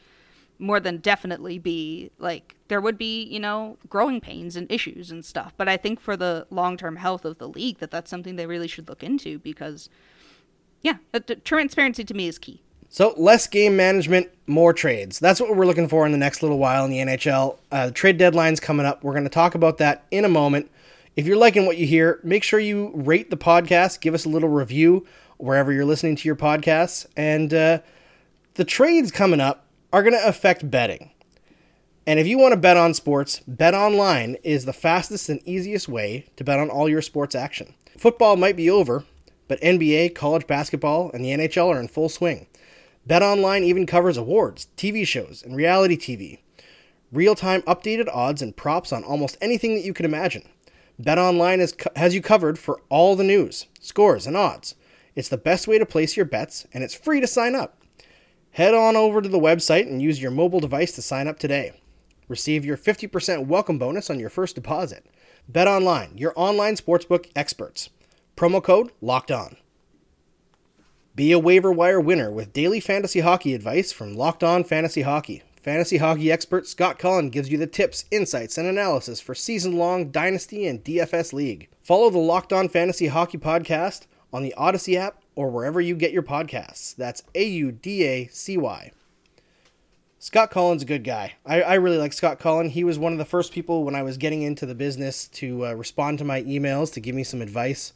more 0.62 0.80
than 0.80 0.98
definitely 0.98 1.58
be 1.58 2.12
like 2.18 2.56
there 2.68 2.82
would 2.82 2.98
be 2.98 3.24
you 3.24 3.40
know 3.40 3.78
growing 3.88 4.20
pains 4.20 4.58
and 4.58 4.70
issues 4.70 5.10
and 5.10 5.24
stuff 5.24 5.54
but 5.56 5.70
i 5.70 5.78
think 5.78 6.02
for 6.02 6.18
the 6.18 6.46
long-term 6.50 6.98
health 6.98 7.24
of 7.24 7.38
the 7.38 7.48
league 7.48 7.78
that 7.78 7.90
that's 7.90 8.10
something 8.12 8.36
they 8.36 8.46
really 8.46 8.68
should 8.68 8.90
look 8.90 9.02
into 9.02 9.40
because 9.40 9.88
yeah 10.82 10.98
transparency 11.46 12.04
to 12.04 12.14
me 12.14 12.28
is 12.28 12.38
key 12.38 12.62
So 12.90 13.14
less 13.18 13.46
game 13.46 13.78
management, 13.78 14.30
more 14.48 14.74
trades. 14.74 15.20
That's 15.20 15.40
what 15.40 15.56
we're 15.56 15.68
looking 15.68 15.88
for 15.88 16.06
in 16.08 16.12
the 16.12 16.18
next 16.18 16.42
little 16.42 16.58
while 16.58 16.84
in 16.86 16.92
the 16.92 16.98
NHL. 16.98 17.58
Uh, 17.72 17.88
the 17.88 17.92
trade 17.92 18.18
deadline's 18.18 18.60
coming 18.60 18.86
up. 18.86 19.04
We're 19.04 19.14
going 19.14 19.24
to 19.26 19.30
talk 19.30 19.54
about 19.54 19.78
that 19.78 20.06
in 20.10 20.26
a 20.26 20.30
moment. 20.30 20.72
If 21.16 21.28
you're 21.28 21.38
liking 21.38 21.68
what 21.68 21.78
you 21.78 21.86
hear, 21.86 22.20
make 22.24 22.44
sure 22.44 22.60
you 22.60 22.92
rate 22.96 23.30
the 23.30 23.38
podcast, 23.38 24.00
give 24.00 24.16
us 24.16 24.26
a 24.26 24.30
little 24.30 24.50
review 24.50 25.06
wherever 25.38 25.72
you're 25.72 25.86
listening 25.86 26.16
to 26.16 26.28
your 26.28 26.36
podcasts, 26.36 27.06
and 27.16 27.54
uh, 27.54 27.80
the 28.56 28.66
trades 28.66 29.12
coming 29.12 29.40
up 29.40 29.66
are 29.94 30.04
going 30.04 30.14
to 30.14 30.28
affect 30.28 30.70
betting. 30.70 31.12
And 32.06 32.20
if 32.20 32.28
you 32.28 32.38
want 32.38 32.54
to 32.54 32.60
bet 32.60 32.76
on 32.76 32.94
sports, 32.94 33.42
Bet 33.48 33.76
Online 33.76 34.36
is 34.44 34.66
the 34.66 34.74
fastest 34.74 35.30
and 35.30 35.42
easiest 35.48 35.88
way 35.88 36.26
to 36.38 36.44
bet 36.44 36.60
on 36.60 36.70
all 36.70 36.90
your 36.90 37.02
sports 37.02 37.36
action. 37.36 37.76
Football 37.98 38.36
might 38.36 38.58
be 38.58 38.70
over, 38.70 39.06
but 39.48 39.62
NBA, 39.62 40.16
college 40.16 40.48
basketball, 40.48 41.12
and 41.14 41.24
the 41.24 41.30
NHL 41.30 41.68
are 41.68 41.80
in 41.80 41.88
full 41.88 42.10
swing. 42.10 42.48
Bet 43.06 43.24
Online 43.24 43.64
even 43.64 43.86
covers 43.86 44.18
awards, 44.18 44.68
TV 44.78 45.06
shows, 45.06 45.42
and 45.44 45.56
reality 45.56 45.98
TV. 45.98 46.40
Real 47.12 47.34
time 47.34 47.62
updated 47.64 48.08
odds 48.14 48.42
and 48.42 48.56
props 48.56 48.92
on 48.92 49.04
almost 49.04 49.38
anything 49.42 49.74
that 49.74 49.84
you 49.84 49.94
can 49.94 50.06
imagine. 50.06 50.48
BetOnline 51.02 51.60
has, 51.60 51.74
co- 51.74 51.92
has 51.96 52.14
you 52.14 52.22
covered 52.22 52.60
for 52.60 52.82
all 52.90 53.16
the 53.16 53.24
news, 53.24 53.66
scores, 53.80 54.28
and 54.28 54.36
odds. 54.38 54.76
It's 55.16 55.30
the 55.30 55.38
best 55.38 55.68
way 55.68 55.80
to 55.80 55.86
place 55.86 56.16
your 56.16 56.26
bets, 56.26 56.68
and 56.74 56.84
it's 56.84 56.94
free 56.94 57.20
to 57.20 57.28
sign 57.28 57.56
up. 57.56 57.82
Head 58.52 58.74
on 58.74 58.96
over 58.96 59.22
to 59.22 59.30
the 59.30 59.40
website 59.40 59.88
and 59.88 60.02
use 60.02 60.22
your 60.22 60.32
mobile 60.32 60.60
device 60.60 60.92
to 60.94 61.02
sign 61.02 61.28
up 61.28 61.40
today. 61.40 61.80
Receive 62.28 62.64
your 62.64 62.78
50% 62.78 63.48
welcome 63.48 63.80
bonus 63.80 64.10
on 64.10 64.20
your 64.20 64.30
first 64.30 64.56
deposit. 64.56 65.06
BetOnline, 65.52 66.20
your 66.20 66.34
online 66.36 66.76
sportsbook 66.76 67.32
experts. 67.36 67.90
Promo 68.36 68.64
code 68.64 68.92
locked 69.02 69.32
on. 69.32 69.58
Be 71.20 71.34
a 71.34 71.38
waiver 71.38 71.70
wire 71.70 72.00
winner 72.00 72.32
with 72.32 72.54
daily 72.54 72.80
fantasy 72.80 73.20
hockey 73.20 73.54
advice 73.54 73.92
from 73.92 74.16
Locked 74.16 74.42
On 74.42 74.64
Fantasy 74.64 75.02
Hockey. 75.02 75.44
Fantasy 75.52 75.98
hockey 75.98 76.32
expert 76.32 76.66
Scott 76.66 76.98
Cullen 76.98 77.30
gives 77.30 77.50
you 77.50 77.58
the 77.58 77.68
tips, 77.68 78.06
insights, 78.10 78.58
and 78.58 78.66
analysis 78.66 79.20
for 79.20 79.36
season 79.36 79.78
long 79.78 80.12
Dynasty 80.12 80.66
and 80.66 80.82
DFS 80.82 81.34
League. 81.34 81.68
Follow 81.82 82.10
the 82.10 82.18
Locked 82.18 82.54
On 82.54 82.70
Fantasy 82.70 83.08
Hockey 83.08 83.38
podcast 83.38 84.08
on 84.32 84.44
the 84.44 84.54
Audacy 84.58 84.96
app 84.96 85.22
or 85.36 85.50
wherever 85.50 85.82
you 85.82 85.94
get 85.94 86.14
your 86.14 86.24
podcasts. 86.24 86.96
That's 86.96 87.22
A 87.36 87.44
U 87.44 87.74
D 87.74 88.06
A 88.06 88.28
C 88.28 88.56
Y. 88.56 88.94
Scott 90.20 90.52
Cullen's 90.52 90.84
a 90.84 90.86
good 90.86 91.04
guy. 91.04 91.34
I, 91.46 91.62
I 91.62 91.74
really 91.74 91.98
like 91.98 92.14
Scott 92.14 92.40
Cullen. 92.40 92.70
He 92.70 92.86
was 92.86 92.98
one 92.98 93.12
of 93.12 93.18
the 93.20 93.26
first 93.26 93.52
people 93.52 93.84
when 93.84 93.94
I 93.94 94.04
was 94.04 94.16
getting 94.16 94.42
into 94.42 94.66
the 94.66 94.74
business 94.74 95.28
to 95.28 95.66
uh, 95.66 95.74
respond 95.74 96.18
to 96.20 96.24
my 96.24 96.44
emails 96.44 96.94
to 96.94 97.02
give 97.02 97.14
me 97.14 97.26
some 97.26 97.42
advice. 97.42 97.92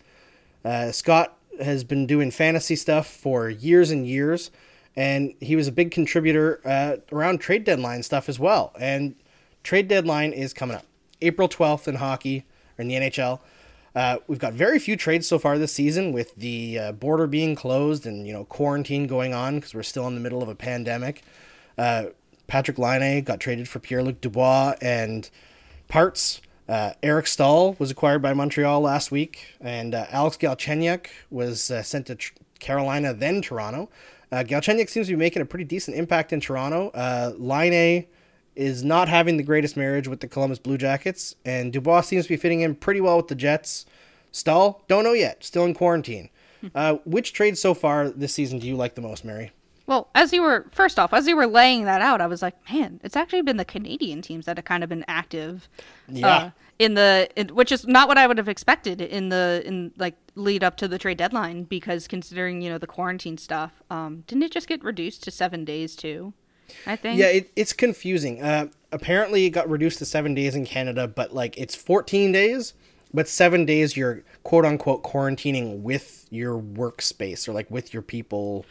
Uh, 0.66 0.92
Scott 0.92 1.38
has 1.62 1.84
been 1.84 2.06
doing 2.06 2.32
fantasy 2.32 2.76
stuff 2.76 3.08
for 3.08 3.50
years 3.50 3.92
and 3.92 4.08
years, 4.08 4.52
and 4.96 5.34
he 5.40 5.56
was 5.56 5.68
a 5.68 5.72
big 5.72 5.92
contributor 5.92 6.62
uh, 6.66 6.98
around 7.12 7.40
trade 7.40 7.64
deadline 7.64 8.04
stuff 8.04 8.30
as 8.30 8.40
well. 8.40 8.74
And 8.80 9.16
trade 9.64 9.88
deadline 9.88 10.34
is 10.34 10.54
coming 10.54 10.76
up 10.76 10.86
April 11.22 11.50
12th 11.50 11.88
in 11.88 11.96
hockey 11.96 12.46
or 12.78 12.82
in 12.82 12.88
the 12.88 12.96
NHL. 12.96 13.40
Uh, 13.96 14.18
we've 14.28 14.40
got 14.40 14.54
very 14.54 14.80
few 14.80 14.96
trades 14.96 15.28
so 15.28 15.38
far 15.38 15.58
this 15.58 15.72
season 15.72 16.12
with 16.12 16.36
the 16.36 16.80
uh, 16.80 16.92
border 16.94 17.28
being 17.28 17.56
closed 17.56 18.06
and 18.08 18.26
you 18.26 18.34
know 18.34 18.44
quarantine 18.46 19.06
going 19.06 19.34
on 19.34 19.56
because 19.56 19.76
we're 19.76 19.84
still 19.84 20.08
in 20.08 20.16
the 20.16 20.22
middle 20.22 20.42
of 20.42 20.50
a 20.50 20.56
pandemic. 20.56 21.22
Uh, 21.78 22.06
Patrik 22.48 22.78
Laine 22.78 23.24
got 23.24 23.40
traded 23.40 23.68
for 23.68 23.80
Pierre 23.80 24.04
Luc 24.04 24.20
Dubois 24.20 24.76
and 24.82 25.30
parts. 25.88 26.42
Uh, 26.68 26.94
Eric 27.02 27.28
Staal 27.28 27.76
was 27.80 27.92
acquired 27.92 28.22
by 28.22 28.34
Montreal 28.34 28.80
last 28.82 29.12
week, 29.12 29.48
and 29.60 29.94
uh, 29.94 30.06
Alex 30.10 30.38
Galchenyuk 30.38 31.08
was 31.30 31.70
uh, 31.70 31.84
sent 31.84 32.08
to 32.08 32.16
tr- 32.16 32.34
Carolina, 32.60 33.14
then 33.14 33.42
Toronto. 33.42 33.90
Uh, 34.32 34.44
Galchenyuk 34.44 34.90
seems 34.90 35.08
to 35.08 35.14
be 35.14 35.18
making 35.18 35.42
a 35.42 35.46
pretty 35.46 35.66
decent 35.66 35.98
impact 35.98 36.32
in 36.32 36.40
Toronto. 36.40 36.90
Uh, 36.90 37.34
Laine 37.38 38.06
is 38.56 38.84
not 38.84 39.10
having 39.10 39.38
the 39.38 39.44
greatest 39.44 39.76
marriage 39.76 40.08
with 40.08 40.22
the 40.22 40.28
Columbus 40.28 40.60
Blue 40.60 40.78
Jackets, 40.78 41.36
and 41.44 41.74
Dubois 41.74 42.02
seems 42.02 42.26
to 42.26 42.30
be 42.30 42.38
fitting 42.38 42.62
in 42.62 42.76
pretty 42.76 43.02
well 43.02 43.18
with 43.18 43.28
the 43.28 43.36
Jets. 43.36 43.86
Staal, 44.32 44.84
don't 44.88 45.04
know 45.04 45.14
yet, 45.14 45.44
still 45.44 45.66
in 45.66 45.74
quarantine. 45.74 46.30
Uh, 46.74 46.96
which 47.04 47.34
trade 47.34 47.58
so 47.58 47.74
far 47.74 48.10
this 48.10 48.34
season 48.34 48.58
do 48.58 48.68
you 48.68 48.76
like 48.76 48.96
the 48.96 49.02
most, 49.02 49.26
Mary? 49.26 49.52
Well, 49.86 50.10
as 50.16 50.32
you 50.32 50.42
were 50.42 50.66
first 50.72 50.98
off, 50.98 51.14
as 51.14 51.28
you 51.28 51.36
were 51.36 51.48
laying 51.48 51.84
that 51.86 52.02
out, 52.02 52.22
I 52.22 52.28
was 52.28 52.42
like, 52.42 52.56
man, 52.72 53.02
it's 53.04 53.16
actually 53.16 53.42
been 53.42 53.58
the 53.58 53.66
Canadian 53.66 54.22
teams 54.22 54.46
that 54.46 54.58
have 54.58 54.66
kind 54.66 54.84
of 54.84 54.90
been 54.90 55.04
active. 55.08 55.68
Yeah. 56.08 56.28
Uh, 56.28 56.52
in 56.80 56.96
the 56.96 57.30
in, 57.36 57.50
which 57.50 57.72
is 57.72 57.86
not 57.86 58.08
what 58.08 58.18
I 58.18 58.26
would 58.26 58.38
have 58.38 58.50
expected 58.50 59.00
in 59.00 59.30
the 59.30 59.62
in 59.66 59.92
like 59.98 60.16
lead 60.36 60.64
up 60.64 60.76
to 60.78 60.88
the 60.88 60.98
trade 60.98 61.18
deadline 61.18 61.64
because 61.64 62.08
considering 62.08 62.62
you 62.62 62.70
know 62.70 62.78
the 62.78 62.88
quarantine 62.88 63.38
stuff, 63.38 63.84
um, 63.90 64.24
didn't 64.28 64.44
it 64.44 64.52
just 64.52 64.68
get 64.68 64.84
reduced 64.84 65.24
to 65.24 65.32
seven 65.32 65.66
days 65.66 65.96
too? 65.96 66.34
I 66.88 66.96
think. 66.96 67.20
Yeah, 67.20 67.28
it, 67.28 67.52
it's 67.56 67.74
confusing. 67.74 68.42
Uh, 68.42 68.68
apparently, 68.92 69.46
it 69.46 69.52
got 69.52 69.70
reduced 69.70 70.00
to 70.00 70.06
seven 70.06 70.34
days 70.34 70.56
in 70.56 70.66
Canada, 70.66 71.08
but 71.08 71.34
like 71.34 71.58
it's 71.58 71.76
14 71.76 72.32
days, 72.32 72.74
but 73.14 73.28
seven 73.28 73.66
days 73.66 73.96
you're 73.96 74.24
quote 74.44 74.66
unquote 74.66 75.04
quarantining 75.04 75.82
with 75.82 76.26
your 76.30 76.60
workspace 76.60 77.48
or 77.48 77.54
like 77.54 77.70
with 77.70 77.94
your 77.94 78.02
people. 78.02 78.66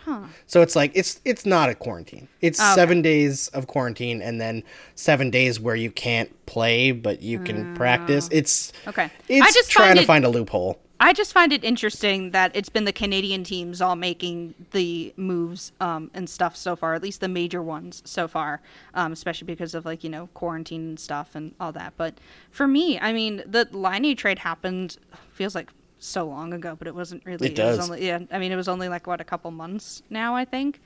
So 0.47 0.63
it's 0.63 0.77
like 0.77 0.93
it's 0.95 1.21
it's 1.25 1.47
not 1.47 1.71
a 1.71 1.75
quarantine. 1.75 2.29
It's 2.41 2.61
okay. 2.61 2.75
seven 2.75 3.03
days 3.03 3.49
of 3.49 3.67
quarantine 3.67 4.21
and 4.21 4.41
then 4.41 4.65
seven 4.95 5.31
days 5.31 5.61
where 5.61 5.77
you 5.77 5.91
can't 5.91 6.31
play 6.47 6.93
but 6.93 7.23
you 7.23 7.39
can 7.39 7.73
mm. 7.73 7.77
practice. 7.77 8.29
It's. 8.33 8.73
Okay. 8.87 9.11
It's 9.29 9.47
I 9.47 9.51
just 9.53 9.71
trying 9.71 9.89
find 9.89 9.99
to 9.99 10.03
it- 10.03 10.07
find 10.07 10.25
a 10.25 10.29
loophole. 10.29 10.79
I 11.03 11.13
just 11.13 11.33
find 11.33 11.53
it 11.53 11.65
interesting 11.65 12.31
that 12.31 12.53
it's 12.55 12.69
been 12.69 12.85
the 12.85 12.93
Canadian 12.93 13.43
teams 13.43 13.81
all 13.81 13.97
making 13.97 14.55
the 14.71 15.13
moves 15.17 15.73
um, 15.81 16.13
and 16.15 16.31
stuff 16.31 16.55
so 16.55 16.77
far, 16.77 16.95
at 16.95 17.03
least 17.03 17.21
the 17.21 17.27
major 17.27 17.61
ones 17.61 18.03
so 18.05 18.29
far, 18.29 18.61
um, 18.95 19.13
especially 19.13 19.47
because 19.47 19.75
of 19.75 19.85
like 19.85 20.05
you 20.05 20.11
know 20.11 20.29
quarantine 20.33 20.91
and 20.91 21.01
stuff 21.01 21.35
and 21.35 21.57
all 21.59 21.73
that. 21.73 21.95
But 21.97 22.19
for 22.53 22.69
me, 22.69 23.01
I 23.01 23.13
mean, 23.13 23.43
the 23.45 23.69
Laine 23.73 24.15
trade 24.15 24.39
happened 24.39 24.97
feels 25.33 25.57
like 25.57 25.73
so 25.99 26.25
long 26.25 26.53
ago, 26.53 26.77
but 26.79 26.87
it 26.87 26.95
wasn't 26.95 27.27
really. 27.27 27.49
It 27.49 27.57
does. 27.57 27.79
Was 27.79 27.91
only, 27.91 28.07
yeah, 28.07 28.21
I 28.31 28.39
mean, 28.39 28.53
it 28.53 28.57
was 28.57 28.69
only 28.69 28.89
like 28.89 29.09
what 29.09 29.21
a 29.21 29.25
couple 29.25 29.51
months 29.51 30.05
now, 30.09 30.37
I 30.37 30.45
think. 30.45 30.81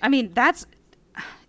I 0.00 0.08
mean, 0.08 0.30
that's 0.34 0.66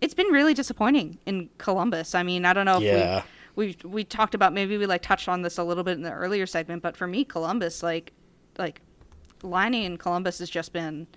it's 0.01 0.15
been 0.15 0.27
really 0.27 0.55
disappointing 0.55 1.19
in 1.27 1.47
Columbus. 1.59 2.15
I 2.15 2.23
mean, 2.23 2.43
I 2.43 2.53
don't 2.53 2.65
know 2.65 2.77
if 2.77 2.83
Yeah. 2.83 3.17
we 3.17 3.23
we 3.59 3.75
we 3.83 4.05
talked 4.05 4.33
about 4.33 4.53
maybe 4.53 4.77
we 4.77 4.85
like 4.85 5.01
touched 5.01 5.27
on 5.27 5.41
this 5.41 5.57
a 5.57 5.63
little 5.63 5.83
bit 5.83 5.97
in 5.97 6.01
the 6.01 6.13
earlier 6.13 6.47
segment, 6.47 6.81
but 6.81 6.95
for 6.95 7.05
me, 7.05 7.25
Columbus, 7.25 7.83
like 7.83 8.13
like 8.57 8.81
Laine 9.43 9.83
in 9.83 9.97
Columbus 9.97 10.39
has 10.39 10.49
just 10.49 10.71
been 10.71 11.07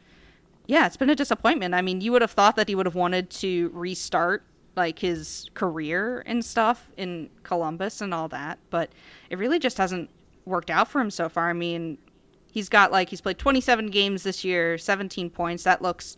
yeah, 0.67 0.87
it's 0.87 0.97
been 0.97 1.11
a 1.11 1.15
disappointment. 1.15 1.73
I 1.73 1.83
mean, 1.83 2.01
you 2.01 2.11
would 2.13 2.21
have 2.21 2.33
thought 2.33 2.57
that 2.57 2.69
he 2.69 2.75
would 2.75 2.87
have 2.87 2.97
wanted 2.97 3.31
to 3.31 3.71
restart 3.73 4.45
like 4.75 4.99
his 4.99 5.51
career 5.55 6.25
and 6.27 6.45
stuff 6.45 6.91
in 6.97 7.31
Columbus 7.45 8.01
and 8.01 8.13
all 8.13 8.27
that, 8.29 8.59
but 8.71 8.91
it 9.31 9.39
really 9.39 9.61
just 9.61 9.79
hasn't 9.79 10.11
worked 10.45 10.71
out 10.71 10.89
for 10.89 11.01
him 11.01 11.11
so 11.11 11.29
far. 11.29 11.49
I 11.49 11.53
mean, 11.53 11.97
he's 12.51 12.69
got 12.69 12.91
like 12.91 13.09
he's 13.09 13.21
played 13.21 13.39
27 13.39 13.87
games 13.87 14.25
this 14.25 14.43
year, 14.43 14.79
17 14.79 15.31
points. 15.31 15.63
That 15.63 15.81
looks 15.81 16.17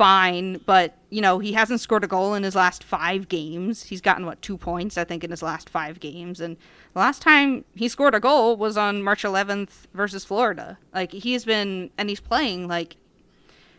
fine, 0.00 0.58
but 0.64 0.96
you 1.10 1.20
know, 1.20 1.40
he 1.40 1.52
hasn't 1.52 1.78
scored 1.78 2.02
a 2.02 2.06
goal 2.06 2.32
in 2.32 2.42
his 2.42 2.54
last 2.54 2.82
5 2.82 3.28
games. 3.28 3.82
He's 3.82 4.00
gotten 4.00 4.24
what 4.24 4.40
2 4.40 4.56
points 4.56 4.96
I 4.96 5.04
think 5.04 5.22
in 5.22 5.30
his 5.30 5.42
last 5.42 5.68
5 5.68 6.00
games 6.00 6.40
and 6.40 6.56
the 6.94 7.00
last 7.00 7.20
time 7.20 7.66
he 7.74 7.86
scored 7.86 8.14
a 8.14 8.20
goal 8.20 8.56
was 8.56 8.78
on 8.78 9.02
March 9.02 9.24
11th 9.24 9.88
versus 9.92 10.24
Florida. 10.24 10.78
Like 10.94 11.12
he's 11.12 11.44
been 11.44 11.90
and 11.98 12.08
he's 12.08 12.18
playing 12.18 12.66
like 12.66 12.96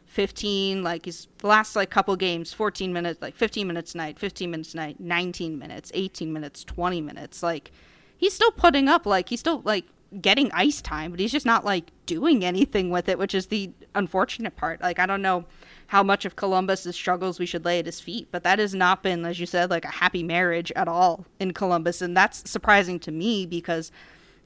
15 0.05 0.83
like 0.83 1.05
he's 1.05 1.27
the 1.39 1.47
last 1.47 1.75
like 1.75 1.89
couple 1.89 2.15
games 2.15 2.53
14 2.53 2.93
minutes 2.93 3.19
like 3.19 3.33
15 3.33 3.65
minutes 3.65 3.95
night 3.95 4.19
15 4.19 4.51
minutes 4.51 4.75
night 4.75 4.99
19 4.99 5.57
minutes 5.57 5.91
18 5.95 6.31
minutes 6.31 6.63
20 6.65 7.01
minutes 7.01 7.41
like 7.41 7.71
he's 8.15 8.33
still 8.33 8.51
putting 8.51 8.87
up 8.87 9.07
like 9.07 9.29
he's 9.29 9.39
still 9.39 9.61
like 9.63 9.85
getting 10.21 10.51
ice 10.51 10.81
time 10.81 11.09
but 11.09 11.19
he's 11.19 11.31
just 11.31 11.45
not 11.45 11.65
like 11.65 11.91
doing 12.05 12.43
anything 12.45 12.91
with 12.91 13.09
it 13.09 13.17
which 13.17 13.33
is 13.33 13.47
the 13.47 13.71
unfortunate 13.95 14.55
part 14.57 14.81
like 14.81 14.99
i 14.99 15.05
don't 15.05 15.21
know 15.21 15.45
how 15.91 16.03
much 16.03 16.25
of 16.25 16.35
columbus's 16.35 16.95
struggles 16.95 17.39
we 17.39 17.45
should 17.45 17.63
lay 17.65 17.79
at 17.79 17.85
his 17.85 17.99
feet 17.99 18.27
but 18.31 18.43
that 18.43 18.59
has 18.59 18.73
not 18.73 19.03
been 19.03 19.25
as 19.25 19.39
you 19.39 19.45
said 19.45 19.69
like 19.69 19.85
a 19.85 19.91
happy 19.91 20.23
marriage 20.23 20.71
at 20.75 20.87
all 20.87 21.25
in 21.39 21.51
columbus 21.53 22.01
and 22.01 22.15
that's 22.15 22.49
surprising 22.49 22.99
to 22.99 23.11
me 23.11 23.45
because 23.45 23.91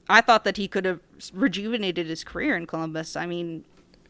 I 0.08 0.20
thought 0.20 0.44
that 0.44 0.56
he 0.56 0.68
could 0.68 0.84
have 0.84 1.00
rejuvenated 1.32 2.06
his 2.06 2.22
career 2.22 2.56
in 2.56 2.66
Columbus. 2.66 3.16
I 3.16 3.26
mean, 3.26 3.64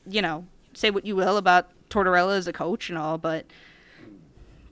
you 0.09 0.21
know, 0.21 0.47
say 0.75 0.91
what 0.91 1.07
you 1.07 1.17
will 1.17 1.37
about 1.37 1.71
Tortorella 1.89 2.37
as 2.37 2.47
a 2.47 2.53
coach 2.53 2.91
and 2.91 2.99
all, 2.99 3.19
but 3.19 3.47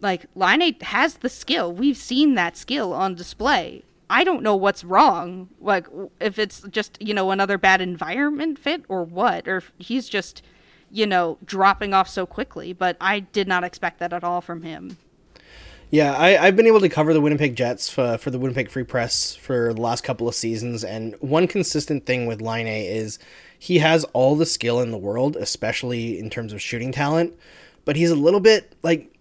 like 0.00 0.26
Laine 0.34 0.78
has 0.82 1.18
the 1.18 1.28
skill. 1.28 1.72
We've 1.72 1.96
seen 1.96 2.34
that 2.34 2.56
skill 2.56 2.92
on 2.92 3.14
display. 3.14 3.84
I 4.10 4.22
don't 4.22 4.42
know 4.42 4.54
what's 4.54 4.84
wrong. 4.84 5.48
Like 5.60 5.86
if 6.20 6.38
it's 6.38 6.60
just, 6.70 7.00
you 7.00 7.14
know, 7.14 7.30
another 7.30 7.56
bad 7.56 7.80
environment 7.80 8.58
fit 8.58 8.84
or 8.88 9.02
what, 9.02 9.48
or 9.48 9.62
he's 9.78 10.10
just, 10.10 10.42
you 10.94 11.06
know, 11.06 11.38
dropping 11.44 11.92
off 11.92 12.08
so 12.08 12.24
quickly, 12.24 12.72
but 12.72 12.96
I 13.00 13.20
did 13.20 13.48
not 13.48 13.64
expect 13.64 13.98
that 13.98 14.12
at 14.12 14.22
all 14.22 14.40
from 14.40 14.62
him. 14.62 14.96
Yeah, 15.90 16.14
I, 16.14 16.38
I've 16.38 16.56
been 16.56 16.66
able 16.66 16.80
to 16.80 16.88
cover 16.88 17.12
the 17.12 17.20
Winnipeg 17.20 17.56
Jets 17.56 17.90
for, 17.90 18.16
for 18.16 18.30
the 18.30 18.38
Winnipeg 18.38 18.70
Free 18.70 18.84
Press 18.84 19.34
for 19.34 19.74
the 19.74 19.80
last 19.80 20.04
couple 20.04 20.28
of 20.28 20.34
seasons, 20.34 20.84
and 20.84 21.16
one 21.20 21.48
consistent 21.48 22.06
thing 22.06 22.26
with 22.26 22.40
Laine 22.40 22.66
is 22.68 23.18
he 23.58 23.78
has 23.78 24.04
all 24.12 24.36
the 24.36 24.46
skill 24.46 24.80
in 24.80 24.92
the 24.92 24.98
world, 24.98 25.36
especially 25.36 26.18
in 26.18 26.30
terms 26.30 26.52
of 26.52 26.62
shooting 26.62 26.92
talent, 26.92 27.34
but 27.84 27.96
he's 27.96 28.10
a 28.10 28.16
little 28.16 28.40
bit 28.40 28.74
like 28.82 29.12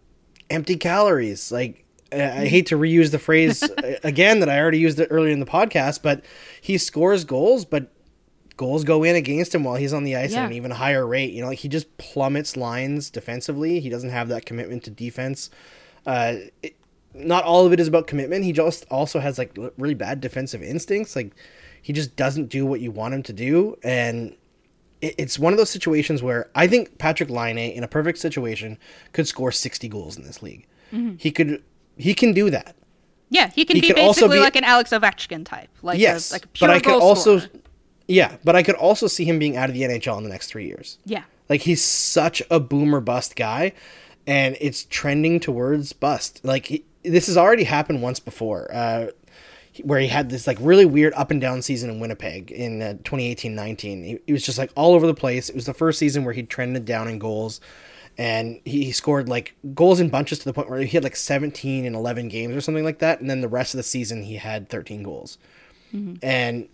empty 0.52 0.76
calories. 0.76 1.52
Like 1.52 1.86
I 2.12 2.46
hate 2.46 2.68
to 2.68 2.78
reuse 2.78 3.12
the 3.12 3.20
phrase 3.20 3.64
again 4.04 4.42
that 4.42 4.50
I 4.50 4.60
already 4.60 4.80
used 4.80 5.00
it 5.00 5.08
earlier 5.10 5.34
in 5.34 5.40
the 5.40 5.46
podcast, 5.46 6.02
but 6.04 6.24
he 6.62 6.78
scores 6.78 7.24
goals, 7.24 7.66
but 7.66 7.92
goals 8.58 8.84
go 8.84 9.04
in 9.04 9.16
against 9.16 9.54
him 9.56 9.64
while 9.64 9.76
he's 9.76 9.93
on 9.93 10.04
the 10.04 10.16
ice 10.16 10.32
Yeah. 10.34 10.41
at 10.43 10.45
an 10.47 10.54
even 10.54 10.72
higher 10.72 11.06
rate. 11.08 11.32
You 11.32 11.41
know, 11.41 11.47
like 11.47 11.60
he 11.60 11.68
just 11.68 11.97
plummets 11.97 12.56
lines 12.56 13.10
defensively. 13.10 13.80
He 13.80 13.89
doesn't 13.89 14.10
have 14.12 14.28
that 14.30 14.45
commitment 14.45 14.84
to 14.84 14.91
defense. 14.91 15.49
Uh, 16.06 16.36
it, 16.62 16.76
not 17.16 17.43
all 17.43 17.66
of 17.66 17.74
it 17.74 17.80
is 17.80 17.88
about 17.88 18.08
commitment. 18.08 18.43
He 18.43 18.51
just 18.51 18.86
also 18.89 19.20
has 19.20 19.38
like 19.38 19.58
really 19.78 19.93
bad 19.93 20.20
defensive 20.22 20.62
instincts. 20.64 21.16
Like 21.16 21.32
he 21.82 21.93
just 21.93 22.16
doesn't 22.16 22.47
do 22.49 22.66
what 22.66 22.80
you 22.80 22.91
want 22.91 23.14
him 23.14 23.24
to 23.24 23.34
do, 23.34 23.78
and 23.84 24.36
it, 25.01 25.16
it's 25.18 25.38
one 25.38 25.54
of 25.54 25.58
those 25.58 25.70
situations 25.70 26.24
where 26.24 26.49
I 26.56 26.66
think 26.68 26.97
Patrik 26.97 27.30
Laine 27.30 27.58
in 27.58 27.84
a 27.84 27.88
perfect 27.88 28.18
situation 28.18 28.78
could 29.12 29.28
score 29.28 29.51
sixty 29.51 29.88
goals 29.88 30.18
in 30.18 30.24
this 30.24 30.41
league. 30.41 30.66
He 31.18 31.32
could. 31.32 31.64
He 31.97 32.14
can 32.14 32.34
do 32.34 32.49
that. 32.51 32.76
Yeah, 33.30 33.49
he 33.49 33.66
can 33.66 33.78
He 33.78 33.82
be 33.82 33.99
also 33.99 34.22
basically 34.28 34.38
be- 34.38 34.43
like 34.43 34.56
an 34.56 34.64
Alex 34.64 34.91
Ovechkin 34.91 35.43
type, 35.43 35.70
like 35.82 35.97
yes, 35.99 36.30
a, 36.30 36.34
like 36.36 36.45
a 36.45 36.47
pure 36.49 36.68
but 36.68 36.76
I 36.76 36.80
could 36.80 37.01
also, 37.01 37.39
scorer. 37.39 37.51
Yeah, 38.08 38.38
but 38.43 38.56
I 38.56 38.64
could 38.64 38.76
also 38.76 39.08
see 39.08 39.26
him 39.26 39.39
being 39.39 39.58
out 39.58 39.70
of 39.70 39.76
the 39.76 39.84
NHL 39.84 40.18
in 40.18 40.24
the 40.24 40.30
next 40.30 40.47
three 40.47 40.66
years. 40.66 40.97
yeah. 41.06 41.24
Like 41.49 41.62
he's 41.62 41.84
such 41.84 42.41
a 42.49 42.60
boomer 42.60 43.01
bust 43.01 43.36
guy, 43.36 43.74
and 44.26 44.56
it's 44.62 44.86
trending 44.86 45.39
towards 45.39 45.91
bust. 45.93 46.39
Like 46.43 46.68
he, 46.68 46.86
this 47.04 47.28
has 47.28 47.38
already 47.38 47.66
happened 47.66 48.01
once 48.01 48.20
before, 48.20 48.74
uh, 48.74 49.08
where 49.84 49.99
he 49.99 50.08
had 50.08 50.30
this 50.30 50.47
like 50.47 50.58
really 50.62 50.86
weird 50.86 51.14
up 51.16 51.32
and 51.32 51.41
down 51.41 51.62
season 51.62 51.89
in 51.89 51.99
Winnipeg 51.99 52.49
in 52.49 52.82
uh, 52.82 52.93
2018-19. 53.04 54.06
He, 54.06 54.20
he 54.26 54.34
was 54.34 54.45
just 54.45 54.58
like 54.58 54.72
all 54.76 54.93
over 54.93 55.06
the 55.06 55.14
place. 55.14 55.49
It 55.49 55.56
was 55.56 55.66
the 55.66 55.74
first 55.74 55.99
season 55.99 56.24
where 56.24 56.34
he 56.34 56.43
trended 56.43 56.86
down 56.86 57.10
in 57.10 57.20
goals, 57.20 57.60
and 58.18 58.62
he, 58.64 58.86
he 58.86 58.91
scored 58.93 59.28
like 59.28 59.56
goals 59.76 59.99
in 59.99 60.10
bunches 60.10 60.39
to 60.39 60.45
the 60.45 60.54
point 60.54 60.70
where 60.70 60.80
he 60.80 60.95
had 60.95 61.04
like 61.04 61.18
17 61.18 61.86
in 61.86 61.93
11 61.93 62.30
games 62.30 62.56
or 62.56 62.62
something 62.62 62.86
like 62.86 62.99
that. 62.99 63.20
And 63.20 63.30
then 63.30 63.41
the 63.41 63.49
rest 63.49 63.74
of 63.74 63.78
the 63.78 63.84
season 63.84 64.24
he 64.24 64.36
had 64.36 64.70
13 64.70 65.04
goals, 65.04 65.38
and 66.24 66.70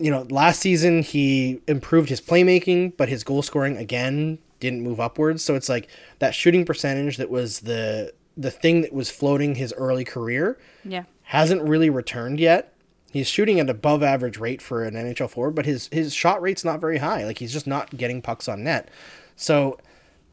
you 0.00 0.10
know, 0.10 0.26
last 0.30 0.60
season 0.60 1.02
he 1.02 1.60
improved 1.68 2.08
his 2.08 2.20
playmaking, 2.20 2.96
but 2.96 3.08
his 3.08 3.22
goal 3.22 3.42
scoring 3.42 3.76
again 3.76 4.38
didn't 4.58 4.82
move 4.82 4.98
upwards. 5.00 5.44
So 5.44 5.54
it's 5.54 5.68
like 5.68 5.88
that 6.18 6.34
shooting 6.34 6.64
percentage 6.64 7.16
that 7.18 7.30
was 7.30 7.60
the 7.60 8.12
the 8.36 8.50
thing 8.50 8.80
that 8.80 8.92
was 8.92 9.10
floating 9.10 9.56
his 9.56 9.72
early 9.74 10.04
career 10.04 10.58
Yeah. 10.84 11.04
hasn't 11.24 11.62
really 11.62 11.90
returned 11.90 12.40
yet. 12.40 12.72
He's 13.12 13.26
shooting 13.28 13.58
at 13.58 13.66
an 13.66 13.70
above 13.70 14.02
average 14.02 14.38
rate 14.38 14.62
for 14.62 14.84
an 14.84 14.94
NHL 14.94 15.28
forward, 15.28 15.54
but 15.54 15.66
his 15.66 15.88
his 15.92 16.14
shot 16.14 16.40
rate's 16.40 16.64
not 16.64 16.80
very 16.80 16.98
high. 16.98 17.24
Like 17.24 17.38
he's 17.38 17.52
just 17.52 17.66
not 17.66 17.96
getting 17.96 18.22
pucks 18.22 18.48
on 18.48 18.62
net. 18.64 18.88
So 19.36 19.78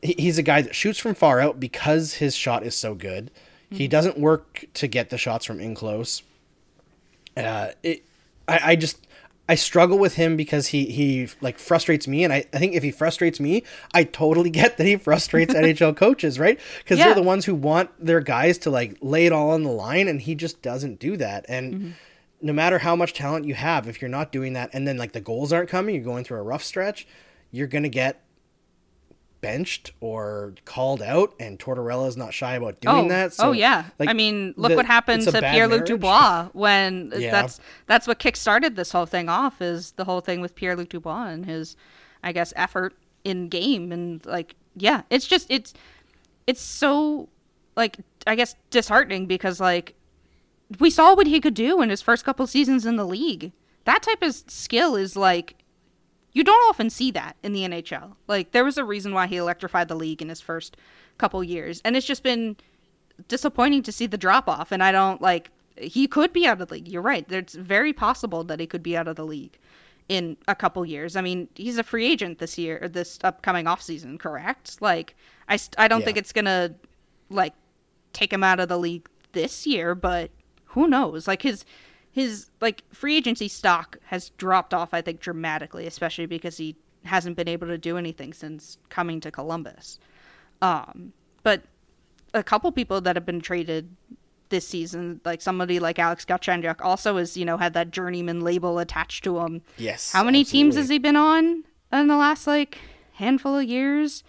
he's 0.02 0.38
a 0.38 0.44
guy 0.44 0.62
that 0.62 0.76
shoots 0.76 1.00
from 1.00 1.16
far 1.16 1.40
out 1.40 1.60
because 1.60 2.16
his 2.16 2.36
shot 2.36 2.64
is 2.64 2.76
so 2.76 2.94
good. 2.96 3.32
He 3.70 3.88
doesn't 3.90 4.18
work 4.18 4.64
to 4.76 4.88
get 4.88 5.10
the 5.10 5.18
shots 5.18 5.44
from 5.46 5.60
in 5.60 5.76
close. 5.76 6.22
Uh, 7.36 7.70
it, 7.84 8.04
I, 8.48 8.60
I 8.72 8.76
just 8.76 9.06
I 9.50 9.56
struggle 9.56 9.98
with 9.98 10.16
him 10.16 10.36
because 10.36 10.68
he 10.68 10.86
he 10.88 11.30
like 11.42 11.58
frustrates 11.58 12.08
me, 12.08 12.24
and 12.24 12.34
I, 12.34 12.46
I 12.54 12.58
think 12.60 12.74
if 12.74 12.84
he 12.84 12.92
frustrates 12.92 13.40
me, 13.40 13.64
I 13.94 14.04
totally 14.04 14.50
get 14.62 14.78
that 14.78 14.86
he 14.86 14.98
frustrates 14.98 15.54
NHL 15.54 15.96
coaches, 15.96 16.38
right? 16.38 16.60
Because 16.80 17.00
Yeah. 17.00 17.06
they're 17.06 17.16
the 17.16 17.24
ones 17.24 17.46
who 17.46 17.56
want 17.56 17.90
their 18.04 18.20
guys 18.20 18.58
to 18.60 18.70
like 18.70 18.98
lay 19.02 19.26
it 19.26 19.32
all 19.32 19.52
on 19.52 19.64
the 19.64 19.72
line, 19.72 20.08
and 20.08 20.22
he 20.22 20.36
just 20.36 20.62
doesn't 20.62 21.00
do 21.00 21.16
that. 21.18 21.46
And 21.48 21.74
mm-hmm. 21.74 21.90
no 22.42 22.54
matter 22.54 22.80
how 22.80 22.96
much 22.96 23.14
talent 23.14 23.46
you 23.46 23.54
have, 23.56 23.88
if 23.88 24.02
you're 24.02 24.10
not 24.10 24.32
doing 24.32 24.54
that, 24.54 24.70
and 24.74 24.88
then 24.88 24.98
like 24.98 25.14
the 25.14 25.22
goals 25.22 25.54
aren't 25.54 25.70
coming, 25.70 25.96
you're 25.96 26.04
going 26.04 26.24
through 26.24 26.40
a 26.40 26.44
rough 26.44 26.64
stretch, 26.64 27.08
you're 27.52 27.68
gonna 27.68 27.90
get 27.90 28.22
benched 29.42 29.92
or 30.00 30.54
called 30.66 31.02
out, 31.02 31.34
and 31.40 31.60
Tortorella 31.60 32.08
is 32.08 32.18
not 32.18 32.34
shy 32.34 32.56
about 32.56 32.80
doing 32.82 33.06
oh, 33.06 33.10
that. 33.10 33.26
Oh, 33.26 33.30
so, 33.30 33.50
oh 33.50 33.52
yeah. 33.52 33.86
like, 34.00 34.10
I 34.10 34.14
mean, 34.14 34.54
look 34.58 34.72
the- 34.72 34.76
what 34.76 34.86
happened 34.86 35.24
to 35.24 35.32
Pierre 35.40 35.68
Luc. 35.68 35.86
Dubois 35.86 36.50
when 36.54 37.12
Yeah. 37.16 37.32
that's 37.32 37.60
that's 37.86 38.08
what 38.08 38.20
kick-started 38.20 38.76
this 38.76 38.92
whole 38.92 39.06
thing 39.06 39.30
off 39.30 39.62
is 39.62 39.92
the 39.94 40.06
whole 40.06 40.22
thing 40.22 40.42
with 40.42 40.56
Pierre 40.56 40.76
Luc 40.76 40.90
Dubois 40.90 41.28
and 41.28 41.46
his, 41.46 41.76
I 42.24 42.32
guess, 42.32 42.54
effort 42.56 42.94
in 43.24 43.50
game 43.50 43.92
and 43.92 44.26
like 44.26 44.56
yeah, 44.76 45.02
it's 45.10 45.28
just 45.28 45.48
it's 45.50 45.74
it's 46.46 46.62
so 46.62 47.30
like 47.76 47.98
I 48.26 48.36
guess 48.36 48.56
disheartening 48.70 49.26
because 49.26 49.60
like 49.60 49.96
we 50.80 50.90
saw 50.90 51.16
what 51.16 51.28
he 51.28 51.40
could 51.40 51.54
do 51.54 51.82
in 51.82 51.90
his 51.90 52.02
first 52.02 52.26
couple 52.26 52.46
seasons 52.48 52.86
in 52.86 52.96
the 52.96 53.06
league. 53.06 53.52
That 53.86 54.04
type 54.04 54.22
of 54.22 54.34
skill 54.34 54.96
is 54.96 55.16
like 55.16 55.56
you 56.38 56.44
don't 56.44 56.70
often 56.70 56.92
see 56.92 57.10
that 57.12 57.36
in 57.42 57.52
the 57.54 57.62
NHL. 57.64 58.14
Like 58.28 58.52
there 58.52 58.64
was 58.64 58.78
a 58.78 58.84
reason 58.86 59.12
why 59.12 59.26
he 59.26 59.38
electrified 59.38 59.88
the 59.88 59.96
league 59.96 60.22
in 60.22 60.30
his 60.30 60.40
first 60.40 60.78
couple 61.18 61.44
years, 61.44 61.82
and 61.84 61.96
it's 61.98 62.06
just 62.06 62.22
been 62.22 62.58
disappointing 63.28 63.82
to 63.84 63.92
see 63.92 64.06
the 64.06 64.18
drop 64.20 64.48
off. 64.48 64.72
And 64.72 64.84
I 64.84 64.92
don't 64.92 65.20
like 65.20 65.50
he 65.76 66.08
could 66.08 66.34
be 66.34 66.46
out 66.46 66.62
of 66.62 66.68
the 66.68 66.76
league. 66.76 66.88
You're 66.88 67.02
right. 67.02 67.26
It's 67.32 67.56
very 67.56 67.92
possible 67.92 68.44
that 68.44 68.60
he 68.60 68.68
could 68.68 68.84
be 68.84 68.96
out 68.96 69.08
of 69.08 69.16
the 69.16 69.26
league 69.26 69.58
in 70.10 70.38
a 70.48 70.54
couple 70.54 70.86
years. 70.86 71.16
I 71.16 71.22
mean, 71.22 71.50
he's 71.56 71.80
a 71.80 71.84
free 71.84 72.06
agent 72.06 72.38
this 72.38 72.58
year, 72.58 72.80
or 72.84 72.88
this 72.88 73.18
upcoming 73.24 73.66
off 73.66 73.82
season, 73.82 74.20
correct? 74.20 74.80
Like, 74.80 75.16
I, 75.50 75.58
I 75.78 75.88
don't 75.88 76.02
Yeah. 76.02 76.06
think 76.06 76.18
it's 76.18 76.34
gonna 76.34 76.76
like 77.32 77.54
take 78.14 78.32
him 78.32 78.44
out 78.44 78.60
of 78.60 78.70
the 78.70 78.78
league 78.78 79.08
this 79.32 79.66
year, 79.66 79.96
but 79.96 80.30
who 80.66 80.88
knows? 80.88 81.28
Like 81.28 81.42
his 81.42 81.66
his 82.18 82.50
like 82.62 82.84
free 82.92 83.16
agency 83.16 83.48
stock 83.48 83.98
has 84.06 84.30
dropped 84.32 84.74
off, 84.74 84.92
I 84.92 85.02
think, 85.02 85.20
dramatically, 85.20 85.86
especially 85.86 86.26
because 86.26 86.58
he 86.58 86.76
hasn't 87.06 87.38
been 87.38 87.48
able 87.48 87.68
to 87.68 87.78
do 87.78 87.96
anything 87.96 88.34
since 88.34 88.80
coming 88.90 89.20
to 89.22 89.30
Columbus. 89.30 90.00
Um, 90.60 91.14
but 91.44 91.62
a 92.34 92.42
couple 92.42 92.72
people 92.72 93.02
that 93.02 93.16
have 93.16 93.26
been 93.26 93.40
traded 93.40 93.96
this 94.50 94.68
season, 94.68 95.22
like 95.26 95.44
somebody 95.44 95.80
like 95.80 96.00
Alex 96.00 96.26
Galchenyuk, 96.26 96.82
also 96.82 97.18
has 97.18 97.38
you 97.38 97.46
know 97.46 97.58
had 97.58 97.74
that 97.74 97.92
journeyman 97.92 98.42
label 98.42 98.80
attached 98.80 99.24
to 99.26 99.38
him. 99.38 99.62
Yes. 99.78 100.12
How 100.12 100.24
many 100.24 100.44
teams 100.44 100.76
has 100.76 100.90
he 100.90 100.98
been 100.98 101.16
on 101.16 101.66
in 101.94 102.08
the 102.08 102.18
last 102.18 102.48
like 102.48 102.80
handful 103.14 103.60
of 103.60 103.66
years? 103.66 104.24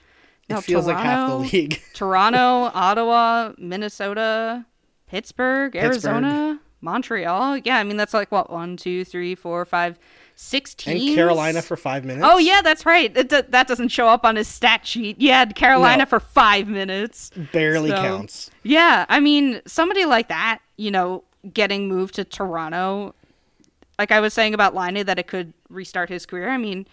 It 0.47 0.53
No, 0.53 0.61
feels 0.61 0.87
like 0.87 0.99
half 0.99 1.31
the 1.31 1.37
league. 1.37 1.81
Toronto, 1.95 2.71
Ottawa, 2.75 3.53
Minnesota, 3.57 4.67
Pittsburgh, 5.07 5.75
Arizona, 5.75 6.61
Montreal. 6.81 7.59
Yeah, 7.59 7.79
I 7.79 7.85
mean 7.85 7.97
that's 7.97 8.15
like 8.15 8.31
what 8.33 8.51
one, 8.51 8.77
two, 8.77 9.05
three, 9.05 9.35
four, 9.35 9.65
five, 9.65 9.99
six 10.35 10.75
and. 10.87 11.15
Carolina 11.15 11.63
for 11.63 11.77
five 11.77 12.05
minutes. 12.05 12.27
Oh 12.29 12.39
yeah, 12.39 12.63
that's 12.63 12.87
right. 12.87 13.15
It, 13.17 13.29
d- 13.29 13.43
that 13.49 13.67
doesn't 13.69 13.89
show 13.89 14.09
up 14.09 14.25
on 14.25 14.37
his 14.37 14.49
stat 14.49 14.87
sheet. 14.87 15.21
Yeah, 15.21 15.45
Carolina 15.47 16.05
No. 16.05 16.07
for 16.07 16.21
five 16.21 16.69
minutes. 16.69 17.31
barely 17.53 17.91
So- 17.91 17.97
counts. 17.97 18.51
Yeah, 18.63 19.07
I 19.09 19.21
mean, 19.21 19.61
somebody 19.67 20.05
like 20.05 20.29
that, 20.29 20.61
you 20.77 20.91
know, 20.91 21.25
getting 21.53 21.89
moved 21.89 22.15
to 22.17 22.25
Toronto, 22.25 23.15
like 23.99 24.13
I 24.13 24.21
was 24.21 24.33
saying 24.35 24.55
about 24.55 24.75
Laine, 24.75 25.05
that 25.07 25.19
it 25.19 25.27
could 25.27 25.53
restart 25.69 26.09
his 26.09 26.27
career. 26.27 26.49
I 26.51 26.59
mean, 26.59 26.87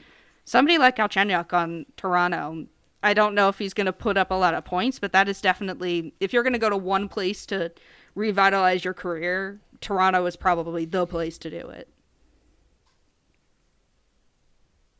somebody 0.45 0.77
like 0.77 0.95
Galchenyuk 0.97 1.53
on 1.53 1.86
Toronto, 1.97 2.65
I 3.03 3.13
don't 3.13 3.36
know 3.36 3.49
if 3.49 3.59
he's 3.59 3.73
going 3.75 3.86
to 3.86 3.93
put 3.93 4.17
up 4.17 4.31
a 4.31 4.36
lot 4.36 4.53
of 4.55 4.65
points, 4.65 4.97
but 4.97 5.11
that 5.11 5.27
is 5.29 5.39
definitely, 5.41 6.13
if 6.19 6.33
you're 6.33 6.41
going 6.43 6.53
to 6.53 6.59
go 6.59 6.69
to 6.71 6.77
one 6.77 7.07
place 7.07 7.45
to 7.47 7.71
revitalize 8.15 8.83
your 8.83 8.93
career, 8.93 9.59
Toronto 9.82 10.26
is 10.26 10.36
probably 10.36 10.86
the 10.86 11.05
place 11.05 11.38
to 11.39 11.49
do 11.49 11.67
it. 11.69 11.88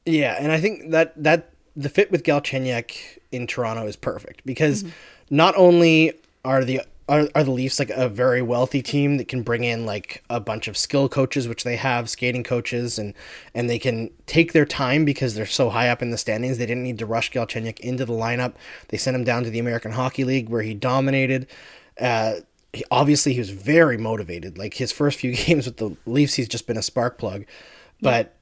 Yeah, 0.06 0.36
and 0.40 0.52
I 0.52 0.60
think 0.60 0.92
that 0.92 1.22
that 1.24 1.52
the 1.76 1.90
fit 1.90 2.12
with 2.12 2.24
Galchenyuk 2.24 2.92
in 3.32 3.48
Toronto 3.48 3.88
is 3.88 3.96
perfect 3.96 4.46
because 4.46 4.84
Mm-hmm. 4.84 5.36
not 5.36 5.56
only 5.58 6.14
are 6.44 6.64
the 6.64 6.82
are, 7.08 7.28
are 7.36 7.44
the 7.44 7.52
Leafs 7.52 7.78
like 7.78 7.92
a 7.92 8.10
very 8.10 8.42
wealthy 8.42 8.82
team 8.82 9.18
that 9.18 9.28
can 9.28 9.44
bring 9.44 9.64
in 9.64 9.86
like 9.86 10.24
a 10.28 10.40
bunch 10.40 10.68
of 10.68 10.76
skill 10.76 11.08
coaches, 11.08 11.48
which 11.48 11.64
they 11.64 11.76
have, 11.76 12.10
skating 12.10 12.44
coaches, 12.44 12.98
and 13.00 13.14
and 13.54 13.70
they 13.70 13.80
can 13.80 14.10
take 14.28 14.54
their 14.54 14.66
time 14.66 15.06
because 15.06 15.34
they're 15.36 15.46
so 15.46 15.70
high 15.72 15.90
up 15.90 16.02
in 16.02 16.12
the 16.12 16.18
standings. 16.18 16.58
They 16.58 16.66
didn't 16.66 16.84
need 16.84 17.00
to 17.00 17.06
rush 17.06 17.32
Galchenyuk 17.32 17.80
into 17.80 18.06
the 18.06 18.14
lineup. 18.14 18.54
They 18.90 18.98
sent 18.98 19.16
him 19.16 19.24
down 19.24 19.44
to 19.44 19.50
the 19.50 19.60
American 19.60 19.92
Hockey 19.94 20.24
League 20.24 20.50
where 20.50 20.62
he 20.62 20.74
dominated. 20.74 21.48
Uh, 22.00 22.36
he, 22.78 22.84
obviously, 22.92 23.34
he 23.34 23.40
was 23.40 23.50
very 23.50 23.98
motivated. 23.98 24.58
Like 24.58 24.76
his 24.76 24.92
first 24.92 25.20
few 25.20 25.36
games 25.36 25.66
with 25.66 25.78
the 25.78 25.96
Leafs, 26.06 26.36
he's 26.36 26.48
just 26.48 26.68
been 26.68 26.78
a 26.78 26.82
spark 26.82 27.18
plug. 27.18 27.46
But 28.02 28.36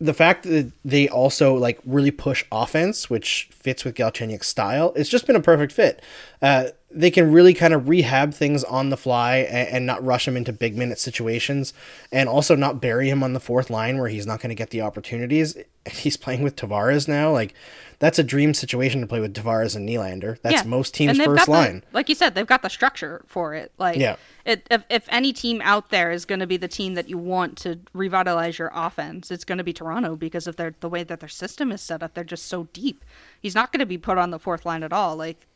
the 0.00 0.14
fact 0.14 0.44
that 0.44 0.72
they 0.84 1.08
also 1.08 1.54
like 1.54 1.80
really 1.84 2.10
push 2.10 2.44
offense, 2.50 3.08
which 3.08 3.48
fits 3.52 3.84
with 3.84 3.94
Galchenyuk's 3.94 4.48
style, 4.48 4.92
it's 4.96 5.08
just 5.08 5.26
been 5.26 5.36
a 5.36 5.40
perfect 5.40 5.72
fit. 5.72 6.02
Uh, 6.40 6.68
they 6.94 7.10
can 7.10 7.32
really 7.32 7.54
kind 7.54 7.72
of 7.74 7.88
rehab 7.88 8.34
things 8.34 8.64
on 8.64 8.90
the 8.90 8.96
fly 8.96 9.36
and, 9.38 9.68
and 9.68 9.86
not 9.86 10.04
rush 10.04 10.28
him 10.28 10.36
into 10.36 10.52
big 10.52 10.76
minute 10.76 10.98
situations, 10.98 11.72
and 12.10 12.28
also 12.28 12.54
not 12.54 12.80
bury 12.80 13.08
him 13.08 13.22
on 13.22 13.32
the 13.32 13.40
fourth 13.40 13.70
line 13.70 13.98
where 13.98 14.08
he's 14.08 14.26
not 14.26 14.40
going 14.40 14.50
to 14.50 14.54
get 14.54 14.70
the 14.70 14.82
opportunities. 14.82 15.56
He's 15.90 16.16
playing 16.16 16.42
with 16.44 16.54
Tavares 16.54 17.08
now, 17.08 17.32
like 17.32 17.54
that's 17.98 18.16
a 18.18 18.22
dream 18.22 18.54
situation 18.54 19.00
to 19.00 19.06
play 19.08 19.18
with 19.20 19.34
Tavares 19.34 19.74
and 19.74 19.88
Nylander. 19.88 20.38
That's 20.40 20.64
most 20.64 20.94
teams' 20.94 21.18
first 21.18 21.38
got 21.38 21.44
the- 21.46 21.50
line. 21.50 21.84
like 21.92 22.08
you 22.08 22.14
said, 22.14 22.34
they've 22.36 22.46
got 22.46 22.62
the 22.62 22.68
structure 22.70 23.24
for 23.26 23.54
it. 23.54 23.72
Like, 23.78 23.96
Yeah. 23.98 24.14
it, 24.44 24.64
if, 24.70 24.84
if 24.88 25.04
any 25.08 25.32
team 25.32 25.60
out 25.64 25.90
there 25.90 26.12
is 26.12 26.24
going 26.24 26.38
to 26.40 26.46
be 26.46 26.56
the 26.56 26.68
team 26.68 26.94
that 26.94 27.08
you 27.08 27.18
want 27.18 27.56
to 27.58 27.80
revitalize 27.92 28.58
your 28.60 28.70
offense, 28.74 29.30
it's 29.32 29.44
going 29.44 29.58
to 29.58 29.64
be 29.64 29.72
Toronto 29.72 30.14
because 30.14 30.46
of 30.46 30.54
their 30.54 30.74
the 30.80 30.88
way 30.88 31.02
that 31.02 31.18
their 31.18 31.28
system 31.28 31.72
is 31.72 31.80
set 31.80 32.00
up. 32.02 32.14
They're 32.14 32.22
just 32.22 32.46
so 32.46 32.68
deep. 32.72 33.04
He's 33.40 33.54
not 33.56 33.72
going 33.72 33.80
to 33.80 33.86
be 33.86 33.98
put 33.98 34.18
on 34.18 34.30
the 34.30 34.38
fourth 34.38 34.64
line 34.64 34.82
at 34.84 34.92
all. 34.92 35.16
Like, 35.16 35.46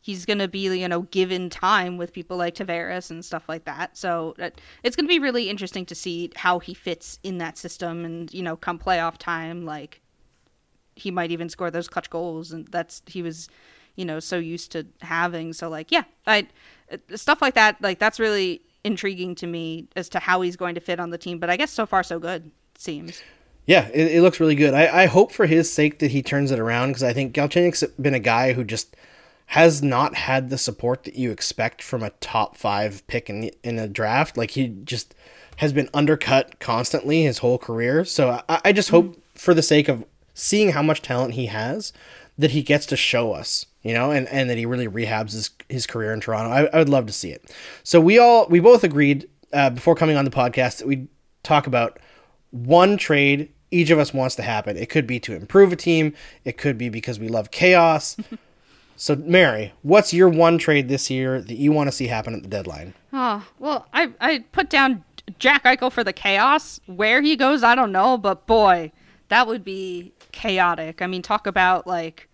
he's 0.00 0.24
going 0.24 0.38
to 0.38 0.48
be 0.48 0.60
you 0.78 0.88
know 0.88 1.02
given 1.02 1.50
time 1.50 1.96
with 1.96 2.12
people 2.12 2.36
like 2.36 2.54
Tavares 2.54 3.10
and 3.10 3.24
stuff 3.24 3.48
like 3.48 3.64
that. 3.64 3.96
So 3.96 4.34
it's 4.82 4.96
going 4.96 5.06
to 5.06 5.08
be 5.08 5.18
really 5.18 5.48
interesting 5.48 5.86
to 5.86 5.94
see 5.94 6.30
how 6.36 6.58
he 6.58 6.74
fits 6.74 7.18
in 7.22 7.38
that 7.38 7.58
system 7.58 8.04
and 8.04 8.32
you 8.32 8.42
know 8.42 8.56
come 8.56 8.78
playoff 8.78 9.18
time 9.18 9.64
like 9.64 10.00
he 10.96 11.10
might 11.10 11.30
even 11.30 11.48
score 11.48 11.70
those 11.70 11.88
clutch 11.88 12.10
goals 12.10 12.52
and 12.52 12.66
that's 12.68 13.02
he 13.06 13.22
was 13.22 13.48
you 13.96 14.04
know 14.04 14.20
so 14.20 14.38
used 14.38 14.72
to 14.72 14.86
having 15.00 15.52
so 15.52 15.68
like 15.68 15.90
yeah 15.90 16.04
i 16.26 16.46
uh, 16.92 16.96
stuff 17.16 17.40
like 17.40 17.54
that 17.54 17.80
like 17.80 17.98
that's 17.98 18.20
really 18.20 18.60
intriguing 18.84 19.34
to 19.34 19.46
me 19.46 19.88
as 19.96 20.08
to 20.08 20.18
how 20.18 20.40
he's 20.40 20.56
going 20.56 20.74
to 20.74 20.80
fit 20.80 21.00
on 21.00 21.10
the 21.10 21.18
team 21.18 21.38
but 21.38 21.48
i 21.48 21.56
guess 21.56 21.70
so 21.70 21.86
far 21.86 22.02
so 22.02 22.18
good 22.18 22.50
seems 22.76 23.22
Yeah, 23.66 23.88
it, 23.94 24.16
it 24.16 24.22
looks 24.22 24.40
really 24.40 24.56
good. 24.56 24.74
I, 24.74 25.02
I 25.02 25.06
hope 25.06 25.30
for 25.30 25.46
his 25.46 25.72
sake 25.72 26.00
that 26.00 26.10
he 26.10 26.22
turns 26.22 26.50
it 26.50 26.58
around 26.58 26.88
because 26.88 27.04
I 27.04 27.12
think 27.12 27.34
Galchenyuk's 27.34 27.84
been 28.00 28.14
a 28.14 28.18
guy 28.18 28.52
who 28.52 28.64
just 28.64 28.96
has 29.50 29.82
not 29.82 30.14
had 30.14 30.48
the 30.48 30.56
support 30.56 31.02
that 31.02 31.16
you 31.16 31.32
expect 31.32 31.82
from 31.82 32.04
a 32.04 32.10
top 32.20 32.56
five 32.56 33.04
pick 33.08 33.28
in 33.28 33.50
in 33.64 33.80
a 33.80 33.88
draft. 33.88 34.36
Like 34.36 34.52
he 34.52 34.68
just 34.68 35.12
has 35.56 35.72
been 35.72 35.90
undercut 35.92 36.60
constantly 36.60 37.24
his 37.24 37.38
whole 37.38 37.58
career. 37.58 38.04
So 38.04 38.40
I, 38.48 38.60
I 38.66 38.72
just 38.72 38.90
hope 38.90 39.20
for 39.34 39.52
the 39.52 39.62
sake 39.62 39.88
of 39.88 40.04
seeing 40.34 40.70
how 40.70 40.82
much 40.82 41.02
talent 41.02 41.34
he 41.34 41.46
has 41.46 41.92
that 42.38 42.52
he 42.52 42.62
gets 42.62 42.86
to 42.86 42.96
show 42.96 43.32
us, 43.32 43.66
you 43.82 43.92
know, 43.92 44.12
and, 44.12 44.28
and 44.28 44.48
that 44.48 44.56
he 44.56 44.66
really 44.66 44.86
rehabs 44.86 45.32
his, 45.32 45.50
his 45.68 45.84
career 45.84 46.12
in 46.12 46.20
Toronto. 46.20 46.50
I, 46.50 46.66
I 46.66 46.78
would 46.78 46.88
love 46.88 47.06
to 47.06 47.12
see 47.12 47.32
it. 47.32 47.52
So 47.82 48.00
we 48.00 48.20
all 48.20 48.46
we 48.48 48.60
both 48.60 48.84
agreed 48.84 49.28
uh, 49.52 49.70
before 49.70 49.96
coming 49.96 50.16
on 50.16 50.24
the 50.24 50.30
podcast 50.30 50.78
that 50.78 50.86
we 50.86 51.08
talk 51.42 51.66
about 51.66 51.98
one 52.52 52.96
trade 52.96 53.52
each 53.72 53.90
of 53.90 53.98
us 53.98 54.14
wants 54.14 54.36
to 54.36 54.42
happen. 54.42 54.76
It 54.76 54.90
could 54.90 55.08
be 55.08 55.18
to 55.20 55.34
improve 55.34 55.72
a 55.72 55.76
team. 55.76 56.14
It 56.44 56.56
could 56.56 56.78
be 56.78 56.88
because 56.88 57.18
we 57.18 57.28
love 57.28 57.50
chaos. 57.50 58.16
so, 59.00 59.16
Mary, 59.16 59.72
what's 59.82 60.12
your 60.12 60.28
one 60.28 60.58
trade 60.58 60.88
this 60.88 61.10
year 61.10 61.40
that 61.40 61.56
you 61.56 61.72
want 61.72 61.88
to 61.88 61.92
see 61.92 62.08
happen 62.08 62.34
at 62.34 62.42
the 62.42 62.48
deadline? 62.48 62.94
oh 63.12 63.44
well 63.58 63.86
i 63.92 64.12
i 64.20 64.38
put 64.52 64.70
down 64.70 65.04
jack 65.38 65.64
eichel 65.64 65.90
for 65.90 66.04
the 66.04 66.12
chaos 66.12 66.78
where 66.86 67.20
he 67.20 67.34
goes 67.34 67.64
i 67.64 67.74
don't 67.74 67.90
know 67.90 68.16
but 68.16 68.46
boy 68.46 68.92
that 69.28 69.48
would 69.48 69.64
be 69.64 70.12
chaotic 70.30 71.02
i 71.02 71.08
mean 71.08 71.22
talk 71.22 71.44
about 71.44 71.88
like 71.88 72.28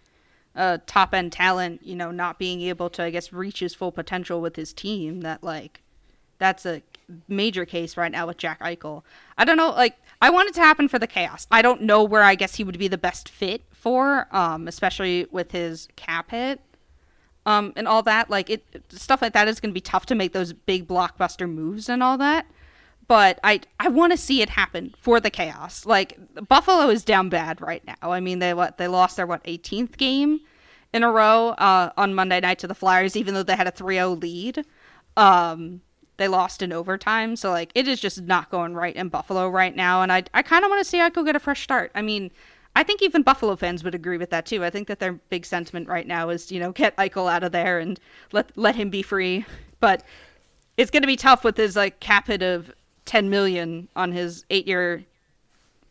uh, 0.57 0.79
top 0.87 1.13
end 1.13 1.33
talent, 1.33 1.83
you 1.85 1.95
know, 1.95 2.11
not 2.11 2.39
being 2.39 2.63
able 2.63 2.89
to, 2.89 3.03
I 3.03 3.11
guess, 3.11 3.33
reach 3.33 3.61
his 3.61 3.75
full 3.75 3.93
potential 3.93 4.41
with 4.41 4.57
his 4.57 4.73
team. 4.73 5.21
That 5.21 5.45
like, 5.45 5.83
that's 6.39 6.65
a 6.65 6.83
major 7.29 7.65
case 7.65 7.97
right 7.97 8.11
now 8.11 8.27
with 8.27 8.39
Jack 8.39 8.61
Eichel. 8.61 9.03
I 9.37 9.45
don't 9.45 9.59
know, 9.59 9.71
like, 9.71 9.97
I 10.23 10.31
want 10.31 10.49
it 10.49 10.55
to 10.55 10.63
happen 10.63 10.89
for 10.89 10.99
the 10.99 11.07
chaos. 11.07 11.47
I 11.51 11.61
don't 11.61 11.83
know 11.83 12.03
where 12.03 12.23
I 12.23 12.35
guess 12.35 12.55
he 12.55 12.65
would 12.65 12.79
be 12.79 12.89
the 12.89 12.99
best 12.99 13.29
fit 13.29 13.63
for, 13.87 14.27
um, 14.33 14.67
especially 14.67 15.29
with 15.31 15.53
his 15.53 15.87
cap 15.95 16.33
hit, 16.33 16.61
um, 17.47 17.73
and 17.77 17.87
all 17.87 18.03
that. 18.03 18.29
Like, 18.29 18.51
it 18.51 18.65
stuff 18.89 19.23
like 19.23 19.33
that 19.35 19.47
is 19.47 19.61
going 19.61 19.71
to 19.71 19.75
be 19.75 19.81
tough 19.81 20.07
to 20.07 20.17
make 20.17 20.33
those 20.33 20.53
big 20.53 20.89
blockbuster 20.89 21.49
moves 21.49 21.89
and 21.89 22.03
all 22.03 22.19
that 22.19 22.47
but 23.07 23.39
I 23.45 23.61
I 23.79 23.89
want 23.89 24.11
to 24.11 24.17
see 24.17 24.43
it 24.43 24.51
happen 24.51 24.93
for 24.99 25.21
the 25.21 25.31
chaos. 25.31 25.87
Like 25.87 26.19
Buffalo 26.49 26.89
is 26.89 27.05
down 27.05 27.29
bad 27.29 27.61
right 27.61 27.87
now. 27.87 28.11
I 28.11 28.19
mean 28.19 28.41
they 28.41 28.55
what 28.55 28.79
they 28.79 28.89
lost 28.89 29.17
their 29.17 29.27
what 29.27 29.45
18th 29.45 29.97
game 29.97 30.41
in 30.93 31.05
a 31.05 31.11
row 31.13 31.51
uh, 31.51 31.91
on 31.97 32.15
Monday 32.15 32.41
night 32.41 32.59
to 32.61 32.67
the 32.67 32.75
Flyers, 32.75 33.17
even 33.17 33.35
though 33.35 33.45
they 33.45 33.55
had 33.55 33.69
a 33.69 33.73
3-0 33.73 34.21
lead. 34.21 34.65
Um, 35.17 35.83
they 36.17 36.27
lost 36.27 36.63
in 36.63 36.73
overtime, 36.73 37.37
so 37.37 37.51
like 37.51 37.71
it 37.77 37.87
is 37.87 38.01
just 38.01 38.23
not 38.23 38.51
going 38.51 38.75
right 38.75 38.97
in 38.97 39.09
Buffalo 39.09 39.49
right 39.49 39.77
now. 39.77 40.03
And 40.03 40.11
I 40.11 40.25
I 40.35 40.43
kind 40.43 40.65
of 40.65 40.71
want 40.71 40.83
to 40.83 40.89
see 40.89 40.99
Eichel 40.99 41.25
get 41.25 41.37
a 41.37 41.41
fresh 41.41 41.63
start. 41.63 41.93
I 41.95 42.03
mean. 42.03 42.31
I 42.77 42.83
think 42.83 43.01
even 43.01 43.23
Buffalo 43.23 43.57
fans 43.57 43.83
would 43.83 43.95
agree 43.95 44.19
with 44.19 44.29
that 44.31 44.45
too. 44.45 44.63
I 44.63 44.69
think 44.69 44.87
that 44.89 44.99
their 44.99 45.15
big 45.15 45.47
sentiment 45.47 45.89
right 45.89 46.07
now 46.07 46.29
is, 46.29 46.53
you 46.53 46.61
know, 46.61 46.73
get 46.73 46.95
Eichel 46.99 47.29
out 47.33 47.43
of 47.43 47.51
there 47.51 47.79
and 47.79 47.99
let 48.33 48.57
let 48.57 48.77
him 48.77 48.91
be 48.91 49.01
free. 49.01 49.47
But 49.81 50.05
it's 50.77 50.91
going 50.91 51.03
to 51.03 51.07
be 51.07 51.17
tough 51.17 51.43
with 51.43 51.57
his 51.57 51.75
like 51.75 52.01
cap 52.01 52.27
hit 52.27 52.43
of 52.43 52.71
10 53.07 53.31
million 53.31 53.89
on 53.97 54.13
his 54.13 54.45
eight 54.51 54.69
year 54.69 55.05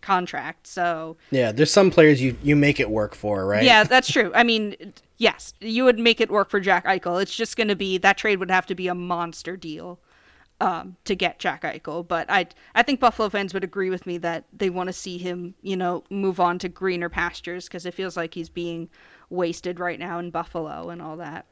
contract. 0.01 0.67
So 0.67 1.17
Yeah, 1.31 1.51
there's 1.51 1.71
some 1.71 1.89
players 1.89 2.21
you 2.21 2.37
you 2.43 2.55
make 2.55 2.79
it 2.79 2.91
work 2.91 3.15
for, 3.15 3.47
right? 3.47 3.63
yeah, 3.63 3.83
that's 3.95 4.11
true. 4.11 4.31
I 4.35 4.43
mean, 4.43 4.93
yes, 5.17 5.55
you 5.59 5.85
would 5.85 5.97
make 5.97 6.21
it 6.21 6.29
work 6.29 6.51
for 6.51 6.59
Jack 6.59 6.85
Eichel. 6.85 7.19
It's 7.19 7.35
just 7.35 7.57
going 7.57 7.69
to 7.69 7.75
be 7.75 7.97
that 7.97 8.15
trade 8.17 8.37
would 8.37 8.51
have 8.51 8.67
to 8.67 8.75
be 8.75 8.87
a 8.87 8.95
monster 8.95 9.57
deal 9.57 9.99
um, 10.61 10.95
to 11.05 11.15
get 11.15 11.39
Jack 11.39 11.63
Eichel. 11.63 12.07
But 12.07 12.29
I 12.29 12.47
I 12.73 12.83
think 12.83 12.99
Buffalo 12.99 13.29
fans 13.29 13.53
would 13.53 13.63
agree 13.63 13.89
with 13.89 14.05
me 14.05 14.17
that 14.19 14.45
they 14.53 14.69
want 14.69 14.87
to 14.87 14.93
see 14.93 15.17
him, 15.17 15.55
you 15.61 15.77
know, 15.77 16.03
move 16.09 16.39
on 16.39 16.59
to 16.59 16.69
greener 16.69 17.09
pastures 17.09 17.65
because 17.67 17.85
it 17.85 17.93
feels 17.93 18.15
like 18.17 18.33
he's 18.33 18.49
being 18.49 18.89
wasted 19.29 19.79
right 19.79 19.99
now 19.99 20.19
in 20.19 20.29
Buffalo 20.31 20.89
and 20.89 21.01
all 21.01 21.17
that. 21.17 21.45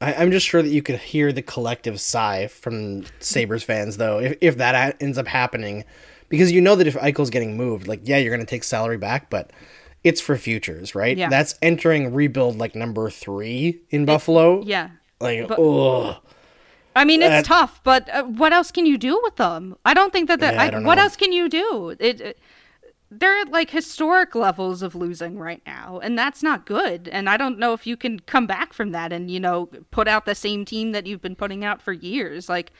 I, 0.00 0.14
I'm 0.14 0.30
just 0.30 0.46
sure 0.46 0.62
that 0.62 0.68
you 0.68 0.82
could 0.82 0.98
hear 0.98 1.32
the 1.32 1.42
collective 1.42 2.00
sigh 2.00 2.48
from 2.48 3.04
Sabres 3.18 3.62
fans, 3.62 3.96
though, 3.96 4.18
if, 4.18 4.36
if 4.40 4.56
that 4.58 5.00
ends 5.00 5.18
up 5.18 5.26
happening. 5.26 5.84
Because 6.28 6.50
you 6.50 6.60
know 6.60 6.74
that 6.74 6.86
if 6.86 6.96
Eichel's 6.96 7.30
getting 7.30 7.56
moved, 7.56 7.86
like, 7.86 8.00
yeah, 8.04 8.18
you're 8.18 8.34
going 8.34 8.44
to 8.44 8.50
take 8.50 8.64
salary 8.64 8.98
back, 8.98 9.30
but 9.30 9.52
it's 10.02 10.20
for 10.20 10.36
futures, 10.36 10.94
right? 10.94 11.16
Yeah. 11.16 11.28
That's 11.28 11.54
entering 11.62 12.12
rebuild 12.12 12.58
like 12.58 12.74
number 12.74 13.10
three 13.10 13.80
in 13.90 14.04
Buffalo. 14.04 14.62
Yeah. 14.62 14.90
Like, 15.20 15.50
oh, 15.56 16.18
I 16.96 17.04
mean, 17.04 17.22
it's 17.22 17.48
Uh, 17.48 17.54
tough, 17.54 17.80
but 17.84 18.08
uh, 18.12 18.24
what 18.24 18.52
else 18.52 18.70
can 18.72 18.86
you 18.86 18.98
do 18.98 19.20
with 19.22 19.36
them? 19.36 19.76
I 19.84 19.94
don't 19.94 20.12
think 20.12 20.26
that. 20.28 20.40
they're- 20.40 20.52
Yeah, 20.54 20.62
I 20.62 20.66
I 20.76 20.80
what 20.80 20.98
else 20.98 21.14
can 21.16 21.32
you 21.32 21.48
do? 21.48 21.94
It, 22.00 22.20
it. 22.20 22.38
They're 23.08 23.38
at 23.38 23.50
like 23.52 23.70
historic 23.70 24.34
levels 24.34 24.82
of 24.82 24.94
losing 24.96 25.38
right 25.38 25.62
now, 25.64 26.00
and 26.02 26.18
that's 26.18 26.42
not 26.42 26.66
good. 26.66 27.06
And 27.08 27.28
I 27.30 27.36
don't 27.36 27.56
know 27.58 27.72
if 27.72 27.86
you 27.86 27.96
can 27.96 28.18
come 28.20 28.46
back 28.48 28.72
from 28.72 28.90
that 28.90 29.12
and 29.12 29.30
you 29.30 29.38
know 29.38 29.66
put 29.92 30.08
out 30.08 30.24
the 30.26 30.34
same 30.34 30.64
team 30.64 30.90
that 30.92 31.06
you've 31.06 31.22
been 31.22 31.36
putting 31.36 31.64
out 31.64 31.80
for 31.80 31.92
years. 31.92 32.48
Like, 32.48 32.72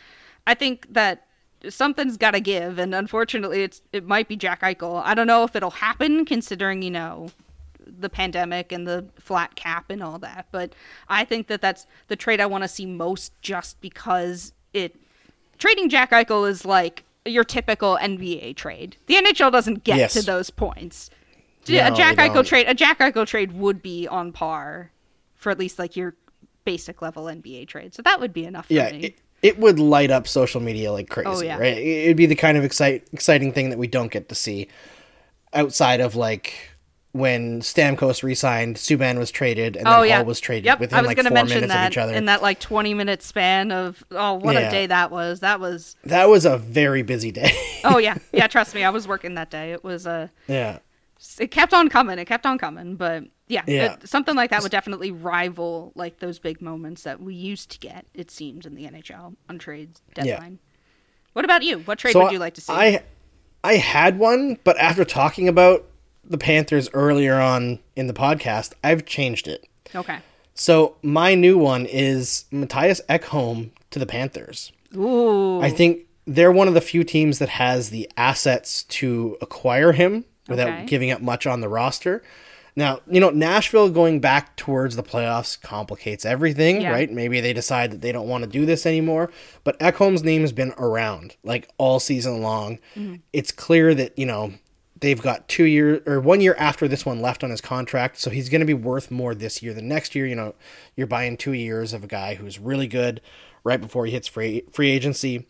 I 0.47 0.55
think 0.55 0.93
that 0.93 1.27
something's 1.69 2.17
got 2.17 2.33
to 2.33 2.41
give, 2.41 2.79
and 2.79 2.93
unfortunately, 2.95 3.62
it's 3.62 3.83
it 3.93 4.05
might 4.05 4.27
be 4.29 4.35
Jack 4.37 4.62
Eichel. 4.62 5.01
I 5.05 5.14
don't 5.14 5.29
know 5.29 5.45
if 5.45 5.55
it'll 5.55 5.71
happen, 5.71 6.25
considering 6.25 6.83
you 6.83 6.91
know 6.91 7.29
the 7.87 8.09
pandemic 8.09 8.72
and 8.72 8.87
the 8.87 9.07
flat 9.18 9.55
cap 9.55 9.91
and 9.91 10.03
all 10.03 10.18
that. 10.18 10.47
But 10.51 10.74
I 11.09 11.24
think 11.24 11.47
that 11.49 11.61
that's 11.61 11.87
the 12.09 12.16
trade 12.16 12.41
I 12.41 12.47
want 12.47 12.64
to 12.64 12.68
see 12.68 12.87
most 12.87 13.32
just 13.43 13.80
because 13.80 14.53
it 14.72 14.97
trading 15.59 15.89
Jack 15.89 16.11
Eichel 16.11 16.49
is 16.49 16.64
like 16.64 17.05
your 17.24 17.45
typical 17.45 17.97
NBA 18.01 18.57
trade. 18.57 18.97
The 19.07 19.14
NHL 19.14 19.51
doesn't 19.53 19.84
get 19.84 19.97
Yes. 19.99 20.12
to 20.14 20.22
those 20.22 20.51
points. 20.51 21.11
No, 21.68 21.74
a 21.87 21.91
Jack 21.91 22.16
Eichel 22.16 22.47
trade 22.47 22.66
a 22.68 22.74
Jack 22.74 22.99
Eichel 23.01 23.26
trade 23.26 23.53
would 23.53 23.82
be 23.82 24.07
on 24.07 24.32
par 24.32 24.91
for 25.34 25.51
at 25.51 25.59
least 25.59 25.78
like 25.78 25.97
your 25.97 26.14
basic 26.64 27.03
level 27.03 27.24
NBA 27.24 27.66
trade. 27.68 27.95
So 27.95 28.03
that 28.03 28.20
would 28.20 28.32
be 28.32 28.45
enough 28.45 28.66
for 28.66 28.72
yeah. 28.74 28.91
me. 28.93 28.99
It, 29.05 29.18
it 29.43 29.59
would 29.59 29.78
light 29.78 30.11
up 30.11 30.26
social 30.28 30.61
media 30.61 30.91
like 30.93 31.07
oh, 31.11 31.14
crazy, 31.14 31.28
Oh, 31.28 31.41
yeah. 31.41 31.59
right? 31.59 31.76
It- 31.76 32.05
It'd 32.05 32.16
be 32.16 32.26
the 32.26 32.34
kind 32.37 32.57
of 32.57 32.64
excite, 32.64 33.07
exciting 33.12 33.53
thing 33.53 33.70
that 33.70 33.78
we 33.78 33.87
don't 33.87 34.11
get 34.11 34.28
to 34.28 34.34
see 34.34 34.68
outside 35.53 36.01
of 36.01 36.14
like 36.16 36.70
when 37.17 37.61
Stamkos 37.61 38.23
resigned, 38.23 38.77
Subban 38.77 39.19
was 39.19 39.31
traded, 39.31 39.77
and 39.77 39.87
then 39.87 39.93
Oh 39.93 40.03
yeah, 40.03 40.17
Hall 40.17 40.25
was 40.27 40.41
traded 40.41 40.64
Yep, 40.67 40.81
within 40.81 40.99
I 40.99 41.01
was 41.03 41.09
like 41.09 41.17
gonna 41.17 41.29
four 41.31 41.35
mention 41.35 41.57
minutes 41.57 41.73
that 41.73 41.87
of 41.87 41.93
each 41.93 41.99
other. 41.99 42.14
in 42.14 42.25
that 42.27 42.43
like 42.43 42.61
twenty 42.61 42.95
minute 42.95 43.23
span 43.23 43.73
of 43.73 44.05
oh 44.11 44.35
what 44.35 44.55
Yeah. 44.55 44.69
a 44.69 44.71
day 44.71 44.87
that 44.87 45.11
was. 45.11 45.41
That 45.41 45.61
was 45.61 45.97
That 46.05 46.29
was 46.29 46.45
a 46.45 46.57
very 46.59 47.03
busy 47.03 47.33
day. 47.33 47.53
oh 47.85 47.99
yeah 48.07 48.17
yeah 48.33 48.47
trust 48.47 48.75
me 48.75 48.85
I 48.85 48.91
was 48.91 49.09
working 49.09 49.35
that 49.35 49.51
day. 49.51 49.73
It 49.73 49.83
was 49.83 50.07
a 50.07 50.31
yeah. 50.49 50.79
it 51.39 51.51
kept 51.51 51.73
on 51.75 51.89
coming. 51.89 52.19
It 52.19 52.27
kept 52.27 52.47
on 52.47 52.59
coming. 52.59 52.97
But 52.97 53.25
yeah, 53.49 53.62
Yeah. 53.67 53.93
it- 53.95 54.09
something 54.09 54.35
like 54.37 54.51
that 54.51 54.62
would 54.62 54.73
definitely 54.73 55.11
rival 55.11 55.93
like 55.95 56.19
those 56.19 56.39
big 56.39 56.61
moments 56.61 57.03
that 57.05 57.21
we 57.21 57.35
used 57.35 57.71
to 57.71 57.79
get. 57.79 58.07
It 58.14 58.31
seems 58.31 58.67
in 58.67 58.75
the 58.75 58.85
NHL 58.87 59.37
on 59.49 59.59
trades 59.59 60.03
deadline. 60.14 60.59
What 61.33 61.45
about 61.45 61.62
you? 61.62 61.81
What 61.81 61.99
trade 61.99 62.12
So 62.12 62.23
would 62.25 62.33
you 62.33 62.39
like 62.39 62.55
to 62.55 62.61
see? 62.61 62.73
I 62.73 63.03
I 63.62 63.75
had 63.77 64.19
one, 64.19 64.59
but 64.64 64.77
after 64.79 65.05
talking 65.05 65.49
about 65.49 65.85
the 66.29 66.39
Panthers 66.39 66.89
earlier 66.93 67.35
on 67.35 67.79
in 67.95 68.07
the 68.07 68.12
podcast, 68.12 68.72
I've 68.83 69.05
changed 69.07 69.49
it. 69.49 69.66
okay. 69.95 70.18
So 70.59 70.97
my 71.03 71.35
new 71.35 71.59
one 71.59 71.85
is 71.85 72.47
Mattias 72.51 73.01
Ekholm 73.11 73.70
to 73.91 73.99
the 73.99 74.07
Panthers. 74.07 74.72
Ooh. 74.97 75.61
I 75.61 75.68
think 75.68 76.07
they're 76.27 76.51
one 76.51 76.66
of 76.66 76.72
the 76.74 76.81
few 76.81 77.05
teams 77.05 77.39
that 77.41 77.51
has 77.51 77.91
the 77.91 78.11
assets 78.16 78.85
to 78.85 79.37
acquire 79.43 79.93
him 79.93 80.24
without 80.49 80.68
Okay. 80.68 80.87
giving 80.87 81.11
up 81.11 81.20
much 81.20 81.47
on 81.47 81.61
the 81.61 81.68
roster. 81.68 82.22
Now, 82.74 83.01
you 83.11 83.20
know, 83.20 83.31
Nashville 83.31 83.89
going 83.91 84.20
back 84.20 84.57
towards 84.57 84.97
the 84.97 85.03
playoffs 85.03 85.61
complicates 85.61 86.24
everything, 86.24 86.81
Yeah. 86.81 86.91
right? 86.91 87.11
Maybe 87.12 87.41
they 87.41 87.53
decide 87.53 87.91
that 87.91 88.01
they 88.01 88.12
don't 88.12 88.29
want 88.29 88.45
to 88.45 88.49
do 88.51 88.64
this 88.66 88.87
anymore. 88.87 89.31
But 89.64 89.79
Ekholm's 89.79 90.22
name 90.24 90.41
has 90.43 90.53
been 90.53 90.72
around 90.79 91.37
like 91.45 91.68
all 91.79 92.01
season 92.01 92.41
long. 92.43 92.79
Mm-hmm. 92.97 93.16
It's 93.33 93.53
clear 93.53 93.95
that, 93.95 94.18
you 94.18 94.27
know, 94.27 94.55
they've 95.01 95.20
got 95.20 95.49
two 95.49 95.64
years 95.64 96.03
or 96.07 96.20
one 96.20 96.40
year 96.40 96.55
after 96.59 96.88
this 96.88 97.05
one 97.05 97.20
left 97.20 97.44
on 97.44 97.51
his 97.51 97.61
contract. 97.61 98.18
So 98.18 98.30
he's 98.30 98.49
going 98.49 98.61
to 98.61 98.66
be 98.66 98.74
worth 98.74 99.11
more 99.11 99.34
this 99.34 99.62
year 99.62 99.74
than 99.74 99.88
next 99.88 100.14
year. 100.14 100.26
You 100.26 100.36
know, 100.36 100.55
you're 100.97 101.07
buying 101.07 101.36
two 101.36 101.53
years 101.53 101.92
of 101.92 102.05
a 102.05 102.07
guy 102.07 102.34
who's 102.34 102.59
really 102.59 102.86
good 102.86 103.20
right 103.64 103.80
before 103.80 104.07
he 104.07 104.12
hits 104.12 104.28
free, 104.28 104.64
free 104.72 104.90
agency. 104.90 105.47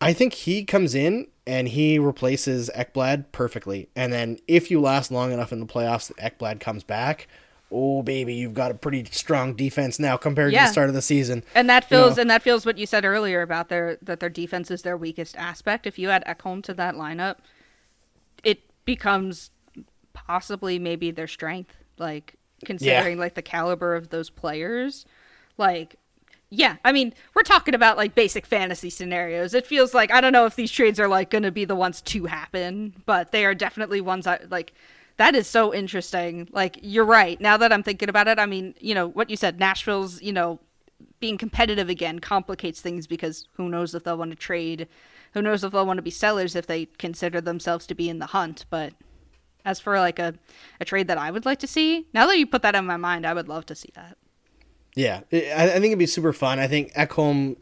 I 0.00 0.12
think 0.12 0.32
he 0.32 0.64
comes 0.64 0.94
in 0.94 1.28
and 1.46 1.68
he 1.68 1.98
replaces 1.98 2.70
Ekblad 2.74 3.26
perfectly. 3.30 3.88
And 3.94 4.12
then 4.12 4.38
if 4.48 4.70
you 4.70 4.80
last 4.80 5.12
long 5.12 5.32
enough 5.32 5.52
in 5.52 5.60
the 5.60 5.66
playoffs 5.66 6.08
that 6.08 6.38
Ekblad 6.38 6.58
comes 6.60 6.82
back, 6.82 7.28
oh 7.70 8.02
baby, 8.02 8.34
you've 8.34 8.54
got 8.54 8.70
a 8.70 8.74
pretty 8.74 9.04
strong 9.12 9.54
defense 9.54 9.98
now 9.98 10.16
compared 10.16 10.52
to 10.52 10.58
the 10.58 10.66
start 10.66 10.88
of 10.88 10.94
the 10.94 11.02
season. 11.02 11.44
and 11.54 11.70
that 11.70 11.88
you 11.90 11.96
know. 11.96 12.04
feels 12.04 12.18
and 12.18 12.28
that 12.30 12.42
feels 12.42 12.66
what 12.66 12.78
you 12.78 12.86
said 12.86 13.04
earlier 13.04 13.42
about 13.42 13.68
their 13.68 13.96
that 14.02 14.20
their 14.20 14.28
defense 14.28 14.70
is 14.70 14.82
their 14.82 14.96
weakest 14.96 15.36
aspect. 15.36 15.86
If 15.86 15.98
you 15.98 16.10
add 16.10 16.24
Ekholm 16.26 16.62
to 16.64 16.74
that 16.74 16.96
lineup, 16.96 17.36
becomes 18.84 19.50
possibly 20.12 20.78
maybe 20.78 21.10
their 21.10 21.28
strength. 21.28 21.74
Like 21.98 22.34
considering 22.64 23.18
like 23.18 23.34
the 23.34 23.42
caliber 23.42 23.94
of 23.94 24.10
those 24.10 24.30
players, 24.30 25.04
like 25.58 25.96
yeah, 26.54 26.76
I 26.84 26.92
mean, 26.92 27.14
we're 27.34 27.44
talking 27.44 27.74
about 27.74 27.96
like 27.96 28.14
basic 28.14 28.44
fantasy 28.44 28.90
scenarios. 28.90 29.54
It 29.54 29.66
feels 29.66 29.94
like 29.94 30.12
I 30.12 30.20
don't 30.20 30.34
know 30.34 30.44
if 30.44 30.54
these 30.54 30.70
trades 30.70 31.00
are 31.00 31.08
like 31.08 31.30
going 31.30 31.44
to 31.44 31.50
be 31.50 31.64
the 31.64 31.74
ones 31.74 32.02
to 32.02 32.26
happen, 32.26 32.94
but 33.06 33.32
they 33.32 33.46
are 33.46 33.54
definitely 33.54 34.00
ones 34.00 34.26
that 34.26 34.50
like. 34.50 34.72
That 35.18 35.34
is 35.34 35.46
so 35.46 35.74
interesting. 35.74 36.48
Like 36.52 36.78
you're 36.82 37.04
right. 37.04 37.38
Now 37.40 37.58
that 37.58 37.70
I'm 37.70 37.82
thinking 37.82 38.08
about 38.08 38.28
it, 38.28 38.38
I 38.38 38.46
mean, 38.46 38.74
you 38.80 38.94
know 38.94 39.08
what 39.08 39.28
you 39.30 39.36
said. 39.36 39.60
Nashville's, 39.60 40.20
you 40.22 40.32
know, 40.32 40.58
being 41.20 41.38
competitive 41.38 41.88
again 41.88 42.18
complicates 42.18 42.80
things 42.80 43.06
because 43.06 43.46
who 43.52 43.68
knows 43.68 43.94
if 43.94 44.04
they'll 44.04 44.18
want 44.18 44.30
to 44.30 44.36
trade, 44.36 44.88
who 45.32 45.42
knows 45.42 45.64
if 45.64 45.72
they'll 45.72 45.86
want 45.86 45.98
to 45.98 46.02
be 46.02 46.10
sellers 46.10 46.54
if 46.54 46.66
they 46.66 46.86
consider 46.98 47.40
themselves 47.40 47.86
to 47.86 47.94
be 47.94 48.08
in 48.08 48.18
the 48.18 48.26
hunt. 48.26 48.64
But 48.70 48.92
as 49.64 49.80
for 49.80 49.98
like 49.98 50.18
a, 50.18 50.34
a 50.80 50.84
trade 50.84 51.08
that 51.08 51.18
I 51.18 51.30
would 51.30 51.44
like 51.44 51.58
to 51.60 51.66
see, 51.66 52.06
now 52.12 52.26
that 52.26 52.38
you 52.38 52.46
put 52.46 52.62
that 52.62 52.74
in 52.74 52.86
my 52.86 52.96
mind, 52.96 53.26
I 53.26 53.34
would 53.34 53.48
love 53.48 53.66
to 53.66 53.74
see 53.74 53.90
that. 53.94 54.16
Yeah, 54.94 55.20
I, 55.32 55.68
think 55.68 55.86
it'd 55.86 55.98
be 55.98 56.06
super 56.06 56.34
fun. 56.34 56.58
I 56.58 56.66
think 56.66 56.92
Ekholm 56.92 57.56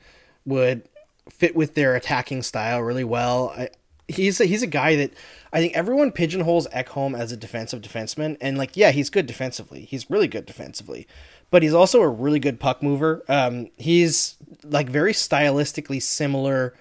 would 0.45 0.83
fit 1.29 1.55
with 1.55 1.75
their 1.75 1.95
attacking 1.95 2.43
style 2.43 2.81
really 2.81 3.05
well. 3.05 3.55
I, 3.57 3.69
he's 4.09 4.41
a, 4.41 4.47
he's 4.47 4.63
a 4.63 4.67
guy 4.67 4.97
that 4.97 5.13
I 5.53 5.61
think 5.61 5.77
everyone 5.77 6.11
pigeonholes 6.11 6.67
Ekholm 6.69 7.17
as 7.17 7.31
a 7.31 7.37
defensive 7.37 7.83
defenseman, 7.83 8.37
and 8.41 8.59
like 8.59 8.77
yeah, 8.77 8.91
he's 8.91 9.11
good 9.11 9.27
defensively. 9.27 9.85
He's 9.85 10.11
really 10.11 10.27
good 10.27 10.45
defensively, 10.45 11.07
but 11.51 11.63
he's 11.63 11.75
also 11.75 12.03
a 12.03 12.09
really 12.09 12.41
good 12.41 12.59
puck 12.59 12.83
mover. 12.83 13.25
Um, 13.29 13.69
he's 13.77 14.37
like 14.65 14.89
very 14.89 15.13
stylistically 15.13 16.03
similar 16.03 16.75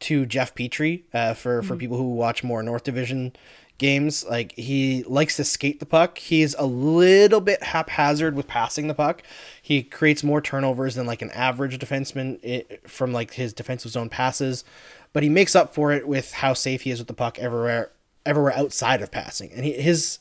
to 0.00 0.26
Jeff 0.26 0.54
Petry 0.54 1.02
uh, 1.14 1.34
for 1.34 1.62
for 1.62 1.76
people 1.76 1.96
who 1.96 2.14
watch 2.14 2.44
more 2.44 2.62
North 2.62 2.84
Division 2.84 3.32
games. 3.78 4.24
Like 4.24 4.52
he 4.52 5.04
likes 5.04 5.36
to 5.36 5.44
skate 5.44 5.80
the 5.80 5.86
puck. 5.86 6.18
He's 6.18 6.54
a 6.54 6.66
little 6.66 7.40
bit 7.40 7.62
haphazard 7.62 8.34
with 8.34 8.46
passing 8.46 8.88
the 8.88 8.94
puck. 8.94 9.22
He 9.60 9.82
creates 9.82 10.22
more 10.22 10.40
turnovers 10.40 10.94
than 10.94 11.06
like 11.06 11.22
an 11.22 11.30
average 11.30 11.78
defenseman 11.78 12.38
i 12.44 12.88
from 12.88 13.12
like 13.12 13.34
his 13.34 13.52
defensive 13.52 13.92
zone 13.92 14.08
passes, 14.08 14.64
but 15.12 15.22
he 15.22 15.28
makes 15.28 15.54
up 15.54 15.74
for 15.74 15.92
it 15.92 16.06
with 16.08 16.32
how 16.32 16.54
safe 16.54 16.82
he 16.82 16.90
is 16.90 16.98
with 16.98 17.08
the 17.08 17.14
puck 17.14 17.38
everywhere 17.38 17.90
everywhere 18.24 18.54
outside 18.54 19.02
of 19.02 19.10
passing. 19.10 19.52
And 19.52 19.64
he, 19.64 19.72
his 19.72 20.18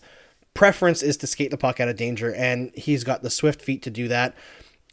preference 0.53 1.01
is 1.03 1.17
to 1.17 1.27
skate 1.27 1.51
the 1.51 1.57
puck 1.57 1.79
out 1.79 1.89
of 1.89 1.97
danger, 1.97 2.33
and 2.33 2.71
he's 2.75 3.03
got 3.03 3.21
the 3.23 3.29
swift 3.29 3.61
feet 3.61 3.81
to 3.83 3.89
do 3.89 4.07
that. 4.07 4.35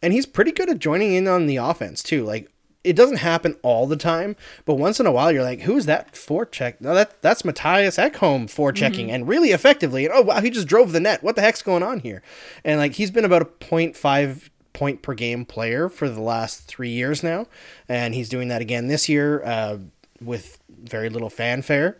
And 0.02 0.12
he's 0.12 0.26
pretty 0.26 0.50
good 0.50 0.68
at 0.68 0.80
joining 0.80 1.14
in 1.14 1.28
on 1.28 1.46
the 1.46 1.56
offense 1.56 2.02
too. 2.02 2.24
Like 2.24 2.50
it 2.84 2.96
doesn't 2.96 3.18
happen 3.18 3.56
all 3.62 3.86
the 3.86 3.96
time, 3.96 4.36
but 4.64 4.74
once 4.74 4.98
in 4.98 5.06
a 5.06 5.12
while 5.12 5.30
you're 5.30 5.42
like, 5.42 5.60
who's 5.60 5.86
that 5.86 6.12
forecheck? 6.14 6.80
No, 6.80 6.94
that 6.94 7.22
that's 7.22 7.42
Mattias 7.42 7.98
Ekholm 7.98 8.44
forechecking 8.46 9.08
and 9.08 9.28
really 9.28 9.50
effectively. 9.50 10.04
And 10.04 10.14
oh 10.14 10.22
wow, 10.22 10.40
he 10.40 10.50
just 10.50 10.66
drove 10.66 10.92
the 10.92 11.00
net. 11.00 11.22
What 11.22 11.36
the 11.36 11.42
heck's 11.42 11.62
going 11.62 11.82
on 11.82 12.00
here? 12.00 12.22
And 12.64 12.78
like 12.78 12.94
he's 12.94 13.10
been 13.10 13.24
about 13.24 13.42
a 13.42 13.46
0.5 13.46 14.50
point 14.72 15.02
per 15.02 15.14
game 15.14 15.44
player 15.44 15.88
for 15.88 16.08
the 16.08 16.20
last 16.20 16.62
three 16.66 16.90
years 16.90 17.22
now, 17.22 17.46
and 17.88 18.14
he's 18.14 18.28
doing 18.28 18.48
that 18.48 18.60
again 18.60 18.88
this 18.88 19.08
year 19.08 19.44
uh, 19.44 19.78
with 20.20 20.58
very 20.68 21.08
little 21.08 21.30
fanfare 21.30 21.98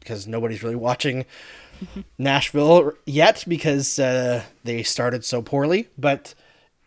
because 0.00 0.26
nobody's 0.26 0.62
really 0.62 0.76
watching 0.76 1.24
Nashville 2.18 2.92
yet 3.06 3.44
because 3.46 3.98
uh, 3.98 4.42
they 4.64 4.82
started 4.82 5.24
so 5.24 5.42
poorly, 5.42 5.88
but 5.96 6.34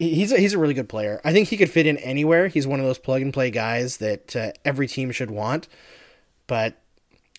he's 0.02 0.32
a, 0.32 0.38
he's 0.38 0.54
a 0.54 0.58
really 0.58 0.74
good 0.74 0.90
player. 0.90 1.22
I 1.24 1.32
think 1.32 1.48
he 1.50 1.58
could 1.58 1.70
fit 1.70 1.86
in 1.86 1.98
anywhere. 1.98 2.48
He's 2.48 2.68
one 2.68 2.80
of 2.80 2.86
those 2.86 2.98
plug 2.98 3.22
and 3.22 3.34
play 3.34 3.52
guys 3.52 3.98
that 3.98 4.36
uh, 4.36 4.52
every 4.66 4.88
team 4.88 5.12
should 5.12 5.32
want. 5.32 5.68
But 6.48 6.82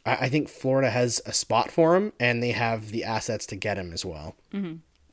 I, 0.06 0.12
I 0.12 0.28
think 0.28 0.48
Florida 0.48 0.90
has 0.90 1.20
a 1.26 1.32
spot 1.32 1.70
for 1.70 1.96
him, 1.96 2.12
and 2.20 2.42
they 2.42 2.52
have 2.52 2.90
the 2.90 3.04
assets 3.04 3.46
to 3.46 3.56
get 3.56 3.78
him 3.78 3.92
as 3.92 4.04
well. 4.04 4.36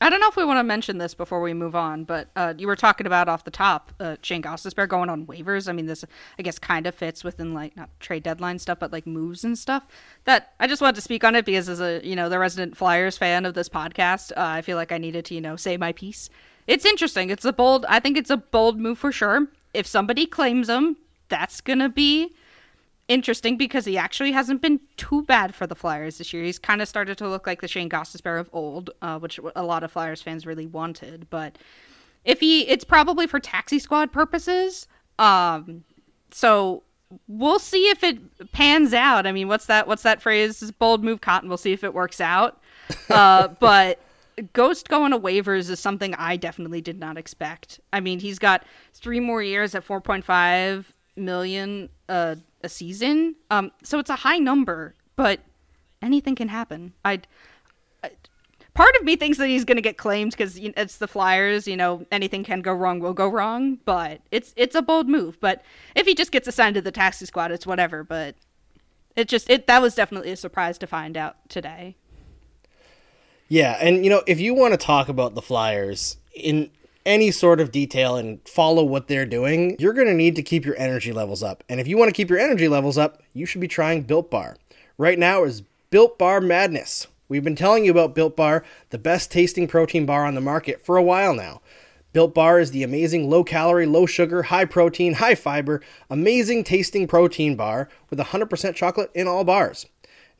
I 0.02 0.08
don't 0.08 0.20
know 0.20 0.28
if 0.28 0.36
we 0.36 0.46
want 0.46 0.58
to 0.58 0.64
mention 0.64 0.96
this 0.96 1.12
before 1.12 1.42
we 1.42 1.52
move 1.52 1.76
on, 1.76 2.04
but 2.04 2.30
uh, 2.34 2.54
you 2.56 2.66
were 2.66 2.76
talking 2.76 3.06
about 3.06 3.28
off 3.28 3.44
the 3.44 3.50
top 3.50 3.92
uh, 4.00 4.16
Shane 4.22 4.40
Gostisbehere 4.40 4.88
going 4.88 5.10
on 5.10 5.26
waivers. 5.26 5.68
I 5.68 5.72
mean, 5.72 5.84
this 5.84 6.06
I 6.38 6.42
guess 6.42 6.58
kind 6.58 6.86
of 6.86 6.94
fits 6.94 7.22
within 7.22 7.52
like 7.52 7.76
not 7.76 7.90
trade 8.00 8.22
deadline 8.22 8.58
stuff, 8.58 8.78
but 8.78 8.92
like 8.92 9.06
moves 9.06 9.44
and 9.44 9.58
stuff. 9.58 9.86
That 10.24 10.54
I 10.58 10.68
just 10.68 10.80
wanted 10.80 10.94
to 10.94 11.02
speak 11.02 11.22
on 11.22 11.36
it 11.36 11.44
because 11.44 11.68
as 11.68 11.82
a 11.82 12.00
you 12.02 12.16
know 12.16 12.30
the 12.30 12.38
resident 12.38 12.78
Flyers 12.78 13.18
fan 13.18 13.44
of 13.44 13.52
this 13.52 13.68
podcast, 13.68 14.32
uh, 14.32 14.36
I 14.36 14.62
feel 14.62 14.78
like 14.78 14.90
I 14.90 14.96
needed 14.96 15.26
to 15.26 15.34
you 15.34 15.40
know 15.42 15.56
say 15.56 15.76
my 15.76 15.92
piece. 15.92 16.30
It's 16.70 16.84
interesting. 16.84 17.30
It's 17.30 17.44
a 17.44 17.52
bold. 17.52 17.84
I 17.88 17.98
think 17.98 18.16
it's 18.16 18.30
a 18.30 18.36
bold 18.36 18.78
move 18.78 18.96
for 18.96 19.10
sure. 19.10 19.48
If 19.74 19.88
somebody 19.88 20.24
claims 20.24 20.68
him, 20.68 20.96
that's 21.28 21.60
gonna 21.60 21.88
be 21.88 22.32
interesting 23.08 23.56
because 23.56 23.86
he 23.86 23.98
actually 23.98 24.30
hasn't 24.30 24.62
been 24.62 24.78
too 24.96 25.24
bad 25.24 25.52
for 25.52 25.66
the 25.66 25.74
Flyers 25.74 26.18
this 26.18 26.32
year. 26.32 26.44
He's 26.44 26.60
kind 26.60 26.80
of 26.80 26.86
started 26.86 27.18
to 27.18 27.28
look 27.28 27.44
like 27.44 27.60
the 27.60 27.66
Shane 27.66 27.90
Gostisbehere 27.90 28.38
of 28.38 28.48
old, 28.52 28.90
uh, 29.02 29.18
which 29.18 29.40
a 29.56 29.64
lot 29.64 29.82
of 29.82 29.90
Flyers 29.90 30.22
fans 30.22 30.46
really 30.46 30.68
wanted. 30.68 31.28
But 31.28 31.58
if 32.24 32.38
he, 32.38 32.68
it's 32.68 32.84
probably 32.84 33.26
for 33.26 33.40
taxi 33.40 33.80
squad 33.80 34.12
purposes. 34.12 34.86
Um, 35.18 35.82
so 36.30 36.84
we'll 37.26 37.58
see 37.58 37.88
if 37.88 38.04
it 38.04 38.52
pans 38.52 38.94
out. 38.94 39.26
I 39.26 39.32
mean, 39.32 39.48
what's 39.48 39.66
that? 39.66 39.88
What's 39.88 40.04
that 40.04 40.22
phrase? 40.22 40.70
Bold 40.78 41.02
move, 41.02 41.20
Cotton. 41.20 41.48
We'll 41.48 41.58
see 41.58 41.72
if 41.72 41.82
it 41.82 41.94
works 41.94 42.20
out. 42.20 42.60
Uh, 43.08 43.48
but 43.58 43.98
Ghost 44.42 44.88
going 44.88 45.12
to 45.12 45.18
waivers 45.18 45.70
is 45.70 45.80
something 45.80 46.14
I 46.14 46.36
definitely 46.36 46.80
did 46.80 46.98
not 46.98 47.16
expect. 47.16 47.80
I 47.92 48.00
mean, 48.00 48.20
he's 48.20 48.38
got 48.38 48.64
three 48.92 49.20
more 49.20 49.42
years 49.42 49.74
at 49.74 49.86
4.5 49.86 50.84
million 51.16 51.88
uh, 52.08 52.36
a 52.62 52.68
season. 52.68 53.36
Um, 53.50 53.72
so 53.82 53.98
it's 53.98 54.10
a 54.10 54.16
high 54.16 54.38
number, 54.38 54.94
but 55.16 55.40
anything 56.02 56.34
can 56.34 56.48
happen. 56.48 56.92
I, 57.04 57.20
I 58.02 58.10
part 58.74 58.94
of 58.96 59.04
me 59.04 59.16
thinks 59.16 59.38
that 59.38 59.48
he's 59.48 59.64
going 59.64 59.76
to 59.76 59.82
get 59.82 59.96
claimed 59.96 60.32
because 60.32 60.56
it's 60.58 60.98
the 60.98 61.08
Flyers. 61.08 61.66
You 61.66 61.76
know, 61.76 62.06
anything 62.10 62.44
can 62.44 62.62
go 62.62 62.72
wrong, 62.72 63.00
will 63.00 63.14
go 63.14 63.28
wrong. 63.28 63.78
But 63.84 64.20
it's 64.30 64.52
it's 64.56 64.74
a 64.74 64.82
bold 64.82 65.08
move. 65.08 65.38
But 65.40 65.62
if 65.94 66.06
he 66.06 66.14
just 66.14 66.32
gets 66.32 66.48
assigned 66.48 66.74
to 66.74 66.82
the 66.82 66.92
taxi 66.92 67.26
squad, 67.26 67.52
it's 67.52 67.66
whatever. 67.66 68.04
But 68.04 68.36
it 69.16 69.28
just 69.28 69.50
it 69.50 69.66
that 69.66 69.82
was 69.82 69.94
definitely 69.94 70.32
a 70.32 70.36
surprise 70.36 70.78
to 70.78 70.86
find 70.86 71.16
out 71.16 71.36
today. 71.48 71.96
Yeah, 73.50 73.76
and 73.80 74.04
you 74.04 74.10
know, 74.10 74.22
if 74.28 74.38
you 74.38 74.54
want 74.54 74.74
to 74.74 74.78
talk 74.78 75.08
about 75.08 75.34
the 75.34 75.42
Flyers 75.42 76.18
in 76.32 76.70
any 77.04 77.32
sort 77.32 77.60
of 77.60 77.72
detail 77.72 78.16
and 78.16 78.38
follow 78.48 78.84
what 78.84 79.08
they're 79.08 79.26
doing, 79.26 79.74
you're 79.80 79.92
going 79.92 80.06
to 80.06 80.14
need 80.14 80.36
to 80.36 80.42
keep 80.42 80.64
your 80.64 80.76
energy 80.78 81.12
levels 81.12 81.42
up. 81.42 81.64
And 81.68 81.80
if 81.80 81.88
you 81.88 81.98
want 81.98 82.10
to 82.10 82.14
keep 82.14 82.30
your 82.30 82.38
energy 82.38 82.68
levels 82.68 82.96
up, 82.96 83.24
you 83.34 83.46
should 83.46 83.60
be 83.60 83.66
trying 83.66 84.02
Built 84.02 84.30
Bar. 84.30 84.56
Right 84.98 85.18
now 85.18 85.42
is 85.42 85.64
Built 85.90 86.16
Bar 86.16 86.40
Madness. 86.40 87.08
We've 87.28 87.42
been 87.42 87.56
telling 87.56 87.84
you 87.84 87.90
about 87.90 88.14
Built 88.14 88.36
Bar, 88.36 88.64
the 88.90 88.98
best 88.98 89.32
tasting 89.32 89.66
protein 89.66 90.06
bar 90.06 90.24
on 90.26 90.36
the 90.36 90.40
market 90.40 90.80
for 90.80 90.96
a 90.96 91.02
while 91.02 91.34
now. 91.34 91.60
Built 92.12 92.32
Bar 92.32 92.60
is 92.60 92.70
the 92.70 92.84
amazing 92.84 93.28
low 93.28 93.42
calorie, 93.42 93.86
low 93.86 94.06
sugar, 94.06 94.44
high 94.44 94.64
protein, 94.64 95.14
high 95.14 95.34
fiber, 95.34 95.82
amazing 96.08 96.62
tasting 96.62 97.08
protein 97.08 97.56
bar 97.56 97.88
with 98.10 98.20
100% 98.20 98.76
chocolate 98.76 99.10
in 99.12 99.26
all 99.26 99.42
bars. 99.42 99.86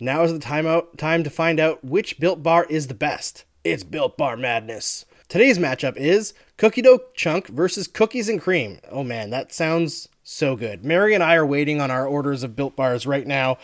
Now 0.00 0.22
is 0.22 0.32
the 0.32 0.38
time 0.38 0.66
out 0.66 0.96
time 0.98 1.22
to 1.24 1.30
find 1.30 1.60
out 1.60 1.84
which 1.84 2.18
Built 2.18 2.42
Bar 2.42 2.66
is 2.70 2.86
the 2.86 2.94
best. 2.94 3.44
It's 3.64 3.84
Built 3.84 4.16
Bar 4.16 4.36
Madness. 4.36 5.04
Today's 5.28 5.58
matchup 5.58 5.96
is 5.96 6.32
Cookie 6.56 6.82
Dough 6.82 7.00
Chunk 7.14 7.48
versus 7.48 7.86
Cookies 7.86 8.28
and 8.28 8.40
Cream. 8.40 8.80
Oh 8.90 9.04
man, 9.04 9.30
that 9.30 9.52
sounds 9.52 10.08
so 10.24 10.56
good. 10.56 10.84
Mary 10.84 11.14
and 11.14 11.22
I 11.22 11.34
are 11.34 11.46
waiting 11.46 11.80
on 11.80 11.90
our 11.90 12.06
orders 12.06 12.42
of 12.42 12.56
Built 12.56 12.76
Bars 12.76 13.06
right 13.06 13.26
now. 13.26 13.58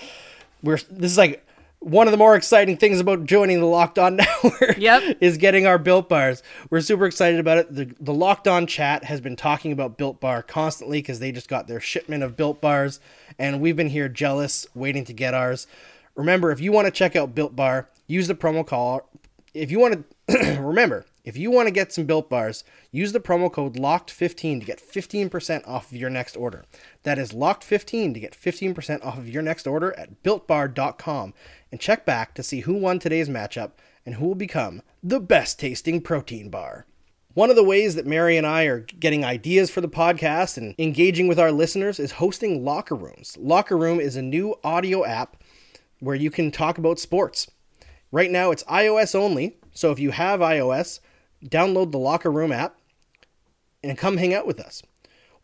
We're 0.62 0.78
this 0.90 1.12
is 1.12 1.18
like 1.18 1.42
one 1.78 2.06
of 2.06 2.10
the 2.12 2.18
more 2.18 2.34
exciting 2.34 2.76
things 2.76 3.00
about 3.00 3.24
joining 3.24 3.60
the 3.60 3.66
Locked 3.66 3.98
On 3.98 4.16
Network 4.42 4.76
Yep. 4.78 5.18
is 5.20 5.36
getting 5.36 5.66
our 5.66 5.78
Built 5.78 6.08
Bars. 6.08 6.42
We're 6.68 6.80
super 6.80 7.06
excited 7.06 7.38
about 7.38 7.58
it. 7.58 7.74
The, 7.74 7.94
the 8.00 8.14
Locked 8.14 8.48
On 8.48 8.66
chat 8.66 9.04
has 9.04 9.20
been 9.20 9.36
talking 9.36 9.72
about 9.72 9.96
Built 9.96 10.20
Bar 10.20 10.42
constantly 10.42 10.98
because 10.98 11.20
they 11.20 11.32
just 11.32 11.48
got 11.48 11.68
their 11.68 11.80
shipment 11.80 12.22
of 12.24 12.36
Built 12.36 12.60
Bars, 12.60 12.98
and 13.38 13.60
we've 13.60 13.76
been 13.76 13.90
here 13.90 14.08
jealous, 14.08 14.66
waiting 14.74 15.04
to 15.04 15.12
get 15.12 15.32
ours. 15.34 15.66
Remember, 16.16 16.50
if 16.50 16.60
you 16.60 16.72
want 16.72 16.86
to 16.86 16.90
check 16.90 17.14
out 17.14 17.34
Built 17.34 17.54
Bar, 17.54 17.88
use 18.06 18.26
the 18.26 18.34
promo 18.34 18.66
call. 18.66 19.08
If 19.54 19.70
you 19.70 19.78
want 19.78 20.06
to, 20.28 20.60
remember, 20.60 21.06
if 21.24 21.36
you 21.36 21.50
want 21.50 21.66
to 21.66 21.72
get 21.72 21.92
some 21.92 22.06
Built 22.06 22.30
Bars, 22.30 22.64
use 22.92 23.12
the 23.12 23.20
promo 23.20 23.52
code 23.52 23.74
LOCKED15 23.74 24.60
to 24.60 24.66
get 24.66 24.80
15% 24.80 25.66
off 25.66 25.90
of 25.90 25.96
your 25.96 26.08
next 26.08 26.36
order. 26.36 26.64
That 27.02 27.18
is 27.18 27.32
LOCKED15 27.32 28.14
to 28.14 28.20
get 28.20 28.32
15% 28.32 29.04
off 29.04 29.18
of 29.18 29.28
your 29.28 29.42
next 29.42 29.66
order 29.66 29.92
at 29.98 30.22
BuiltBar.com 30.22 31.34
and 31.70 31.80
check 31.80 32.06
back 32.06 32.32
to 32.34 32.42
see 32.42 32.60
who 32.60 32.74
won 32.74 32.98
today's 32.98 33.28
matchup 33.28 33.72
and 34.06 34.14
who 34.14 34.26
will 34.26 34.34
become 34.36 34.82
the 35.02 35.20
best 35.20 35.58
tasting 35.58 36.00
protein 36.00 36.48
bar. 36.48 36.86
One 37.34 37.50
of 37.50 37.56
the 37.56 37.64
ways 37.64 37.96
that 37.96 38.06
Mary 38.06 38.38
and 38.38 38.46
I 38.46 38.64
are 38.64 38.80
getting 38.80 39.24
ideas 39.24 39.68
for 39.68 39.82
the 39.82 39.88
podcast 39.88 40.56
and 40.56 40.74
engaging 40.78 41.28
with 41.28 41.38
our 41.38 41.52
listeners 41.52 42.00
is 42.00 42.12
hosting 42.12 42.64
Locker 42.64 42.94
Rooms. 42.94 43.36
Locker 43.38 43.76
Room 43.76 44.00
is 44.00 44.16
a 44.16 44.22
new 44.22 44.54
audio 44.64 45.04
app 45.04 45.36
where 46.00 46.14
you 46.14 46.30
can 46.30 46.50
talk 46.50 46.78
about 46.78 46.98
sports. 46.98 47.50
Right 48.12 48.30
now, 48.30 48.50
it's 48.50 48.64
iOS 48.64 49.14
only, 49.14 49.58
so 49.72 49.90
if 49.90 49.98
you 49.98 50.10
have 50.10 50.40
iOS, 50.40 51.00
download 51.44 51.92
the 51.92 51.98
Locker 51.98 52.30
Room 52.30 52.52
app 52.52 52.78
and 53.82 53.98
come 53.98 54.16
hang 54.16 54.34
out 54.34 54.46
with 54.46 54.60
us. 54.60 54.82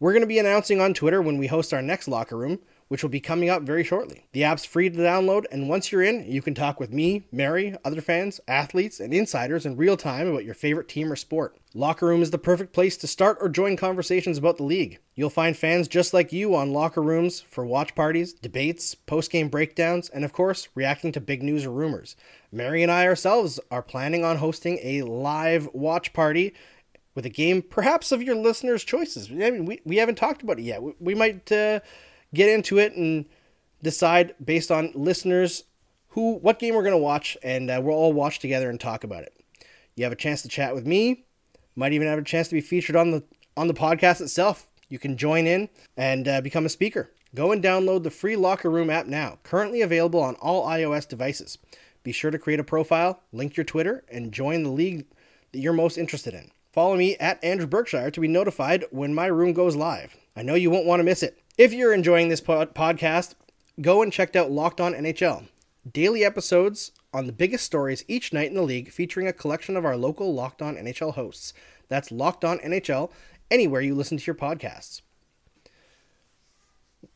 We're 0.00 0.12
going 0.12 0.22
to 0.22 0.26
be 0.26 0.38
announcing 0.38 0.80
on 0.80 0.94
Twitter 0.94 1.22
when 1.22 1.38
we 1.38 1.46
host 1.46 1.72
our 1.72 1.82
next 1.82 2.09
Locker 2.09 2.36
Room, 2.36 2.59
which 2.93 3.03
will 3.03 3.09
be 3.09 3.20
coming 3.20 3.49
up 3.49 3.62
very 3.62 3.82
shortly. 3.82 4.26
The 4.32 4.45
app's 4.45 4.66
free 4.66 4.90
to 4.90 4.99
download, 4.99 5.47
and 5.51 5.66
once 5.66 5.90
you're 5.90 6.03
in, 6.03 6.30
you 6.30 6.43
can 6.43 6.53
talk 6.53 6.78
with 6.78 6.93
me, 6.93 7.24
Mary, 7.32 7.74
other 7.86 8.03
fans, 8.03 8.38
athletes, 8.47 9.01
and 9.01 9.14
insiders 9.14 9.64
in 9.64 9.78
real 9.78 9.97
time 9.97 10.26
about 10.26 10.45
your 10.45 10.53
favorite 10.53 10.88
team 10.88 11.11
or 11.11 11.16
sport. 11.16 11.57
Locker 11.72 12.05
Room 12.05 12.20
is 12.20 12.32
the 12.32 12.36
perfect 12.36 12.74
place 12.74 12.99
to 12.99 13.07
start 13.07 13.38
or 13.40 13.49
join 13.49 13.78
conversations 13.78 14.36
about 14.36 14.59
the 14.59 14.64
league. 14.64 14.99
You'll 15.14 15.30
find 15.30 15.57
fans 15.57 15.88
just 15.88 16.12
like 16.12 16.34
you 16.34 16.55
on 16.55 16.74
Locker 16.74 17.01
Rooms 17.01 17.40
for 17.40 17.64
watch 17.64 17.95
parties, 17.95 18.34
debates, 18.34 18.95
post 18.95 19.30
game 19.30 19.49
breakdowns, 19.49 20.11
and 20.11 20.22
of 20.22 20.34
course, 20.34 20.68
reacting 20.74 21.12
to 21.12 21.20
big 21.22 21.43
news 21.43 21.64
or 21.64 21.70
rumors. 21.70 22.14
Mary 22.53 22.82
and 22.82 22.93
I 22.93 23.07
ourselves 23.07 23.59
are 23.70 23.80
planning 23.80 24.22
on 24.22 24.36
hosting 24.36 24.78
a 24.82 25.01
live 25.01 25.66
watch 25.72 26.12
party 26.12 26.53
with 27.14 27.24
a 27.24 27.30
game 27.30 27.62
perhaps 27.62 28.12
of 28.12 28.22
your 28.22 28.36
listeners' 28.36 28.84
choices. 28.84 29.30
I 29.30 29.51
mean, 29.51 29.64
we, 29.64 29.80
we 29.86 29.97
haven't 29.97 30.16
talked 30.16 30.43
about 30.43 30.59
it 30.59 30.64
yet. 30.64 30.82
We, 30.82 30.93
we 31.01 31.14
might 31.14 31.51
uh, 31.51 31.80
get 32.34 32.48
into 32.48 32.78
it 32.78 32.94
and 32.94 33.26
decide 33.82 34.34
based 34.42 34.70
on 34.70 34.92
listeners 34.94 35.64
who 36.08 36.34
what 36.38 36.58
game 36.58 36.74
we're 36.74 36.82
going 36.82 36.92
to 36.92 36.98
watch, 36.98 37.36
and 37.42 37.70
uh, 37.70 37.80
we'll 37.82 37.96
all 37.96 38.12
watch 38.12 38.38
together 38.38 38.68
and 38.68 38.78
talk 38.78 39.04
about 39.04 39.22
it. 39.22 39.34
You 39.96 40.04
have 40.04 40.12
a 40.12 40.16
chance 40.16 40.42
to 40.42 40.48
chat 40.48 40.74
with 40.74 40.86
me. 40.86 41.24
Might 41.74 41.92
even 41.92 42.08
have 42.08 42.18
a 42.18 42.24
chance 42.24 42.48
to 42.48 42.54
be 42.54 42.60
featured 42.60 42.96
on 42.96 43.10
the 43.10 43.22
on 43.56 43.68
the 43.68 43.74
podcast 43.74 44.20
itself. 44.20 44.68
You 44.88 44.98
can 44.98 45.16
join 45.16 45.46
in 45.46 45.70
and 45.96 46.28
uh, 46.28 46.40
become 46.40 46.66
a 46.66 46.70
speaker. 46.70 47.10
Go 47.34 47.50
and 47.50 47.64
download 47.64 48.02
the 48.02 48.10
free 48.10 48.36
Locker 48.36 48.70
Room 48.70 48.90
app 48.90 49.06
now. 49.06 49.38
Currently 49.42 49.80
available 49.80 50.20
on 50.20 50.34
all 50.34 50.66
iOS 50.68 51.08
devices. 51.08 51.56
Be 52.02 52.12
sure 52.12 52.30
to 52.30 52.38
create 52.38 52.60
a 52.60 52.64
profile, 52.64 53.22
link 53.32 53.56
your 53.56 53.64
Twitter, 53.64 54.04
and 54.10 54.32
join 54.32 54.62
the 54.62 54.70
league 54.70 55.06
that 55.52 55.60
you're 55.60 55.72
most 55.72 55.96
interested 55.96 56.34
in. 56.34 56.50
Follow 56.72 56.96
me 56.96 57.16
at 57.16 57.42
Andrew 57.42 57.66
Berkshire 57.66 58.10
to 58.10 58.20
be 58.20 58.28
notified 58.28 58.84
when 58.90 59.14
my 59.14 59.26
room 59.26 59.52
goes 59.52 59.76
live. 59.76 60.16
I 60.36 60.42
know 60.42 60.54
you 60.54 60.70
won't 60.70 60.86
want 60.86 61.00
to 61.00 61.04
miss 61.04 61.22
it. 61.22 61.38
If 61.59 61.74
you're 61.74 61.92
enjoying 61.92 62.30
this 62.30 62.40
pod- 62.40 62.74
podcast, 62.74 63.34
go 63.80 64.00
and 64.00 64.11
check 64.11 64.34
out 64.34 64.50
Locked 64.50 64.80
On 64.80 64.94
NHL. 64.94 65.48
Daily 65.90 66.24
episodes 66.24 66.92
on 67.12 67.26
the 67.26 67.32
biggest 67.32 67.66
stories 67.66 68.05
each 68.09 68.32
night 68.32 68.48
in 68.48 68.55
the 68.55 68.62
league 68.62 68.90
featuring 68.90 69.28
a 69.28 69.34
collection 69.34 69.76
of 69.76 69.84
our 69.84 69.96
local 69.96 70.32
Locked 70.32 70.62
On 70.62 70.76
NHL 70.76 71.14
hosts. 71.14 71.53
That's 71.88 72.11
Locked 72.11 72.44
On 72.44 72.59
NHL 72.61 73.11
anywhere 73.50 73.82
you 73.82 73.94
listen 73.94 74.16
to 74.16 74.24
your 74.24 74.34
podcasts. 74.34 75.03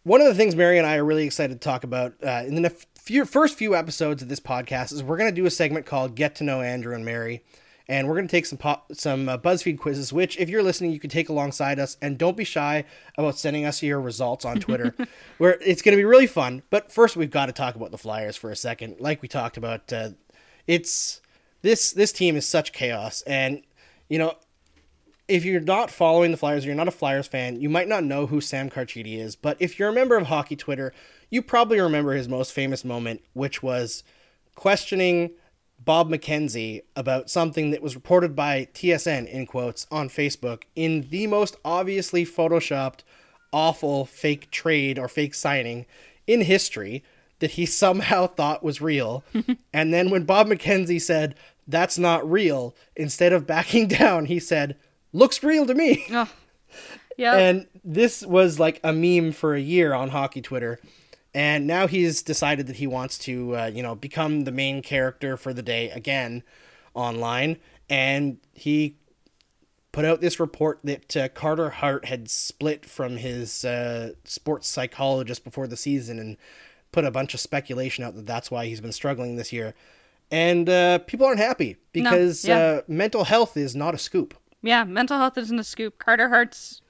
One 0.03 0.21
of 0.21 0.27
the 0.27 0.35
things 0.35 0.55
Mary 0.55 0.77
and 0.77 0.87
I 0.87 0.97
are 0.97 1.05
really 1.05 1.25
excited 1.25 1.55
to 1.55 1.59
talk 1.59 1.83
about 1.83 2.15
uh, 2.23 2.43
in 2.47 2.61
the 2.61 2.71
few, 2.95 3.25
first 3.25 3.57
few 3.57 3.75
episodes 3.75 4.23
of 4.23 4.29
this 4.29 4.41
podcast 4.41 4.93
is 4.93 5.03
we're 5.03 5.17
going 5.17 5.31
to 5.31 5.35
do 5.35 5.47
a 5.47 5.51
segment 5.51 5.87
called 5.87 6.15
Get 6.15 6.35
to 6.37 6.45
Know 6.45 6.61
Andrew 6.61 6.95
and 6.95 7.07
Mary. 7.07 7.43
And 7.89 8.09
we're 8.09 8.15
going 8.15 8.27
to 8.27 8.31
take 8.31 8.47
some 8.47 8.59
pop, 8.59 8.93
some 8.95 9.29
uh, 9.29 9.39
BuzzFeed 9.39 9.79
quizzes, 9.79 10.13
which, 10.13 10.37
if 10.39 10.49
you're 10.49 10.63
listening, 10.63 10.91
you 10.91 10.99
can 10.99 11.11
take 11.11 11.29
alongside 11.29 11.79
us. 11.79 11.97
And 12.03 12.19
don't 12.19 12.37
be 12.37 12.45
shy 12.45 12.85
about 13.17 13.39
sending 13.39 13.65
us 13.65 13.83
your 13.83 14.01
results 14.01 14.45
on 14.45 14.59
Twitter, 14.59 14.95
where 15.39 15.59
it's 15.61 15.83
going 15.83 15.97
to 15.97 16.01
be 16.01 16.05
really 16.05 16.27
fun. 16.27 16.63
But 16.71 16.91
first, 16.91 17.17
we've 17.17 17.31
got 17.31 17.47
to 17.47 17.53
talk 17.53 17.77
about 17.77 17.93
the 17.93 17.99
Flyers 17.99 18.37
for 18.37 18.51
a 18.51 18.57
second. 18.57 18.97
Like 18.99 19.23
we 19.23 19.29
talked 19.29 19.57
about, 19.57 19.93
uh, 19.93 20.11
it's 20.67 21.21
this 21.63 21.93
this 21.93 22.13
team 22.13 22.37
is 22.37 22.47
such 22.47 22.73
chaos, 22.73 23.23
and 23.23 23.63
you 24.09 24.19
know 24.19 24.35
if 25.29 25.45
you're 25.45 25.61
not 25.61 25.91
following 25.91 26.31
the 26.31 26.37
Flyers, 26.37 26.65
or 26.65 26.69
you're 26.69 26.77
not 26.77 26.89
a 26.89 26.93
Flyers 26.93 27.27
fan, 27.27 27.61
you 27.61 27.69
might 27.69 27.89
not 27.89 28.05
know 28.05 28.27
who 28.27 28.41
Sam 28.41 28.71
Carchidi 28.71 29.19
is, 29.19 29.35
but 29.35 29.57
if 29.61 29.79
you're 29.79 29.89
a 29.89 29.95
member 29.95 30.17
of 30.17 30.29
Hockey 30.29 30.57
Twitter, 30.57 30.93
you 31.31 31.43
probably 31.43 31.81
remember 31.81 32.13
his 32.13 32.29
most 32.29 32.53
famous 32.53 32.85
moment, 32.85 33.23
which 33.33 33.63
was 33.63 34.05
questioning 34.55 35.33
Bob 35.87 36.11
McKenzie 36.11 36.83
about 36.97 37.31
something 37.31 37.71
that 37.71 37.81
was 37.81 37.95
reported 37.95 38.37
by 38.37 38.69
TSN, 38.75 39.27
in 39.29 39.47
quotes, 39.47 39.87
on 39.91 40.11
Facebook 40.11 40.65
in 40.75 41.09
the 41.11 41.27
most 41.29 41.57
obviously 41.65 42.27
photoshopped, 42.27 43.01
awful 43.53 44.05
fake 44.05 44.51
trade 44.51 44.99
or 44.99 45.09
fake 45.09 45.33
signing 45.33 45.87
in 46.27 46.43
history. 46.43 47.03
that 47.39 47.53
he 47.53 47.65
somehow 47.85 48.27
thought 48.27 48.63
was 48.65 48.83
real. 48.83 49.25
and 49.73 49.95
then 49.95 50.11
when 50.11 50.25
Bob 50.25 50.49
McKenzie 50.49 51.01
said, 51.01 51.37
that's 51.69 51.99
not 51.99 52.29
real, 52.29 52.75
instead 52.97 53.33
of 53.33 53.47
backing 53.47 53.87
down, 54.03 54.27
he 54.27 54.41
said, 54.41 54.77
looks 55.13 55.43
real 55.43 55.67
to 55.67 55.75
me. 55.75 56.05
Oh. 56.11 56.31
Yeah. 57.17 57.37
And 57.37 57.67
this 57.85 58.27
was 58.27 58.59
like 58.59 58.81
a 58.85 58.93
meme 58.93 59.33
for 59.33 59.55
a 59.55 59.61
year 59.61 59.95
on 59.95 60.11
hockey 60.11 60.43
Twitter. 60.43 60.79
And 61.37 61.67
now 61.67 61.87
he's 61.87 62.23
decided 62.23 62.67
that 62.67 62.77
he 62.77 62.87
wants 62.87 63.19
to, 63.19 63.55
uh, 63.55 63.67
you 63.67 63.83
know, 63.83 63.95
become 63.95 64.45
the 64.45 64.51
main 64.51 64.81
character 64.81 65.37
for 65.37 65.53
the 65.53 65.61
day 65.61 65.91
again 65.91 66.43
online. 66.95 67.59
And 67.91 68.39
he 68.55 68.97
put 69.93 70.07
out 70.07 70.23
this 70.23 70.41
report 70.41 70.81
that 70.85 71.15
uh, 71.15 71.29
Carter 71.29 71.69
Hart 71.69 72.07
had 72.07 72.31
split 72.31 72.87
from 72.87 73.19
his 73.19 73.67
uh, 73.67 74.15
sports 74.25 74.67
psychologist 74.67 75.45
before 75.45 75.67
the 75.67 75.77
season 75.77 76.19
and 76.19 76.39
put 76.91 77.05
a 77.05 77.11
bunch 77.11 77.35
of 77.35 77.41
speculation 77.41 78.03
out 78.03 78.15
that 78.17 78.25
that's 78.25 78.51
why 78.51 78.65
he's 78.65 78.81
been 78.81 78.91
struggling 78.91 79.37
this 79.37 79.53
year. 79.53 79.75
And 80.31 80.71
uh, 80.71 81.01
people 81.01 81.27
aren't 81.27 81.39
happy 81.39 81.77
because 81.93 82.47
yeah. 82.47 82.59
uh, 82.59 82.81
mental 82.89 83.25
health 83.25 83.59
is 83.59 83.77
not 83.77 83.95
a 83.95 83.99
scoop. 83.99 84.33
Yeah, 84.63 84.85
mental 84.85 85.19
health 85.19 85.37
isn't 85.37 85.59
a 85.59 85.65
scoop. 85.65 85.99
Carter 85.99 86.31
Hart's 86.31 86.81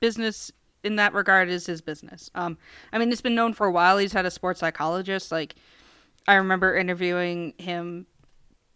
business 0.00 0.50
in 0.86 0.96
that 0.96 1.12
regard 1.12 1.48
is 1.48 1.66
his 1.66 1.80
business. 1.80 2.30
Um, 2.34 2.56
I 2.92 2.98
mean, 2.98 3.12
it's 3.12 3.20
been 3.20 3.34
known 3.34 3.52
for 3.52 3.66
a 3.66 3.72
while. 3.72 3.98
He's 3.98 4.12
had 4.12 4.24
a 4.24 4.30
sports 4.30 4.60
psychologist. 4.60 5.32
Like, 5.32 5.56
I 6.28 6.34
remember 6.34 6.76
interviewing 6.76 7.54
him 7.58 8.06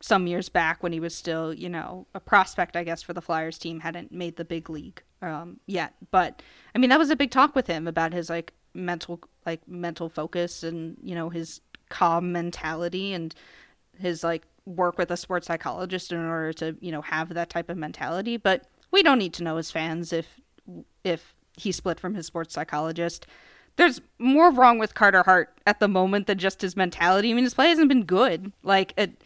some 0.00 0.26
years 0.26 0.48
back 0.48 0.82
when 0.82 0.92
he 0.92 1.00
was 1.00 1.14
still, 1.14 1.54
you 1.54 1.68
know, 1.68 2.06
a 2.14 2.20
prospect, 2.20 2.76
I 2.76 2.84
guess, 2.84 3.02
for 3.02 3.12
the 3.12 3.20
Flyers 3.20 3.58
team, 3.58 3.80
hadn't 3.80 4.12
made 4.12 4.36
the 4.36 4.44
big 4.44 4.68
league 4.68 5.02
um, 5.22 5.60
yet. 5.66 5.94
But 6.10 6.42
I 6.74 6.78
mean, 6.78 6.90
that 6.90 6.98
was 6.98 7.10
a 7.10 7.16
big 7.16 7.30
talk 7.30 7.54
with 7.54 7.66
him 7.66 7.86
about 7.86 8.12
his 8.12 8.28
like 8.28 8.52
mental, 8.74 9.20
like 9.46 9.66
mental 9.68 10.08
focus 10.08 10.62
and 10.62 10.96
you 11.02 11.14
know 11.14 11.28
his 11.28 11.60
calm 11.90 12.32
mentality 12.32 13.12
and 13.12 13.34
his 13.98 14.24
like 14.24 14.44
work 14.64 14.96
with 14.96 15.10
a 15.10 15.16
sports 15.16 15.46
psychologist 15.46 16.12
in 16.12 16.18
order 16.18 16.52
to 16.54 16.76
you 16.80 16.92
know 16.92 17.02
have 17.02 17.34
that 17.34 17.50
type 17.50 17.68
of 17.68 17.76
mentality. 17.76 18.36
But 18.36 18.66
we 18.90 19.02
don't 19.02 19.18
need 19.18 19.34
to 19.34 19.44
know 19.44 19.58
as 19.58 19.70
fans 19.70 20.12
if 20.12 20.40
if 21.04 21.34
he 21.60 21.72
split 21.72 22.00
from 22.00 22.14
his 22.14 22.26
sports 22.26 22.54
psychologist. 22.54 23.26
There's 23.76 24.00
more 24.18 24.50
wrong 24.50 24.78
with 24.78 24.94
Carter 24.94 25.22
Hart 25.22 25.56
at 25.66 25.80
the 25.80 25.88
moment 25.88 26.26
than 26.26 26.38
just 26.38 26.60
his 26.60 26.76
mentality. 26.76 27.30
I 27.30 27.34
mean, 27.34 27.44
his 27.44 27.54
play 27.54 27.68
hasn't 27.68 27.88
been 27.88 28.04
good. 28.04 28.52
Like 28.62 28.92
it 28.96 29.22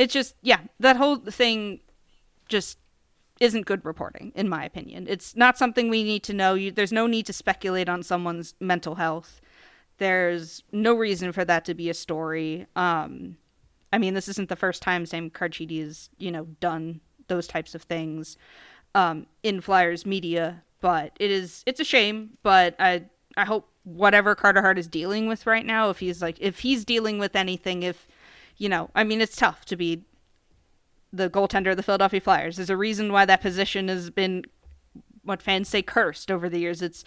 it's 0.00 0.14
just 0.14 0.34
yeah 0.40 0.60
that 0.80 0.96
whole 0.96 1.16
thing 1.16 1.78
just 2.48 2.78
isn't 3.38 3.66
good 3.66 3.84
reporting 3.84 4.32
in 4.34 4.48
my 4.48 4.64
opinion 4.64 5.06
it's 5.08 5.36
not 5.36 5.58
something 5.58 5.88
we 5.88 6.02
need 6.02 6.22
to 6.22 6.32
know 6.32 6.54
you, 6.54 6.70
there's 6.70 6.92
no 6.92 7.06
need 7.06 7.26
to 7.26 7.32
speculate 7.34 7.88
on 7.88 8.02
someone's 8.02 8.54
mental 8.60 8.94
health 8.94 9.42
there's 9.98 10.62
no 10.72 10.94
reason 10.94 11.32
for 11.32 11.44
that 11.44 11.66
to 11.66 11.74
be 11.74 11.90
a 11.90 11.94
story 11.94 12.66
um 12.76 13.36
i 13.92 13.98
mean 13.98 14.14
this 14.14 14.28
isn't 14.28 14.48
the 14.48 14.56
first 14.56 14.80
time 14.80 15.04
sam 15.04 15.28
carchidi 15.28 15.82
has 15.84 16.08
you 16.16 16.32
know 16.32 16.44
done 16.60 17.00
those 17.28 17.46
types 17.46 17.74
of 17.74 17.82
things 17.82 18.38
um 18.94 19.26
in 19.42 19.60
flyers 19.60 20.04
media 20.04 20.62
but 20.80 21.12
it 21.20 21.30
is 21.30 21.62
it's 21.66 21.80
a 21.80 21.84
shame 21.84 22.30
but 22.42 22.74
i 22.78 23.02
i 23.36 23.44
hope 23.44 23.68
whatever 23.84 24.34
carter 24.34 24.60
hart 24.60 24.78
is 24.78 24.86
dealing 24.86 25.26
with 25.26 25.46
right 25.46 25.64
now 25.64 25.90
if 25.90 26.00
he's 26.00 26.20
like 26.20 26.36
if 26.40 26.60
he's 26.60 26.84
dealing 26.84 27.18
with 27.18 27.34
anything 27.34 27.82
if 27.82 28.06
you 28.60 28.68
know, 28.68 28.90
I 28.94 29.04
mean, 29.04 29.22
it's 29.22 29.36
tough 29.36 29.64
to 29.64 29.76
be 29.76 30.04
the 31.12 31.30
goaltender 31.30 31.70
of 31.70 31.78
the 31.78 31.82
Philadelphia 31.82 32.20
Flyers. 32.20 32.56
There's 32.56 32.70
a 32.70 32.76
reason 32.76 33.10
why 33.10 33.24
that 33.24 33.40
position 33.40 33.88
has 33.88 34.10
been 34.10 34.44
what 35.24 35.40
fans 35.40 35.68
say 35.68 35.80
cursed 35.80 36.30
over 36.30 36.48
the 36.48 36.58
years. 36.58 36.82
It's 36.82 37.02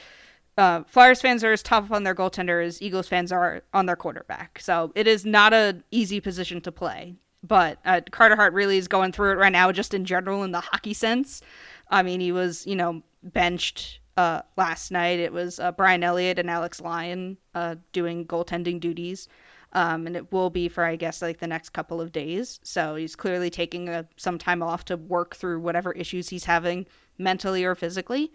uh, 0.57 0.83
Flyers 0.85 1.21
fans 1.21 1.43
are 1.43 1.53
as 1.53 1.61
tough 1.61 1.91
on 1.91 2.03
their 2.03 2.15
goaltender 2.15 2.65
as 2.65 2.81
Eagles 2.81 3.07
fans 3.07 3.31
are 3.31 3.61
on 3.71 3.85
their 3.85 3.95
quarterback. 3.95 4.59
So 4.59 4.91
it 4.95 5.07
is 5.07 5.25
not 5.25 5.53
an 5.53 5.83
easy 5.91 6.19
position 6.19 6.59
to 6.61 6.71
play. 6.71 7.15
But 7.43 7.77
uh, 7.85 8.01
Carter 8.09 8.35
Hart 8.35 8.53
really 8.53 8.77
is 8.77 8.87
going 8.87 9.11
through 9.11 9.33
it 9.33 9.37
right 9.37 9.51
now, 9.51 9.71
just 9.71 9.93
in 9.93 10.05
general, 10.05 10.43
in 10.43 10.51
the 10.51 10.61
hockey 10.61 10.93
sense. 10.93 11.41
I 11.89 12.03
mean, 12.03 12.19
he 12.19 12.31
was, 12.31 12.65
you 12.65 12.75
know, 12.75 13.03
benched 13.21 13.99
uh, 14.17 14.41
last 14.57 14.91
night. 14.91 15.19
It 15.19 15.33
was 15.33 15.59
uh, 15.59 15.71
Brian 15.71 16.03
Elliott 16.03 16.39
and 16.39 16.49
Alex 16.49 16.81
Lyon 16.81 17.37
uh, 17.53 17.75
doing 17.91 18.25
goaltending 18.25 18.79
duties 18.79 19.27
um, 19.73 20.05
and 20.05 20.15
it 20.15 20.31
will 20.31 20.49
be 20.49 20.69
for 20.69 20.85
I 20.85 20.95
guess 20.95 21.21
like 21.21 21.39
the 21.39 21.47
next 21.47 21.69
couple 21.69 21.99
of 21.99 22.11
days. 22.11 22.59
So 22.63 22.95
he's 22.95 23.15
clearly 23.15 23.49
taking 23.49 23.89
a, 23.89 24.07
some 24.17 24.37
time 24.37 24.63
off 24.63 24.85
to 24.85 24.97
work 24.97 25.35
through 25.35 25.59
whatever 25.59 25.91
issues 25.93 26.29
he's 26.29 26.45
having 26.45 26.85
mentally 27.17 27.63
or 27.63 27.75
physically. 27.75 28.31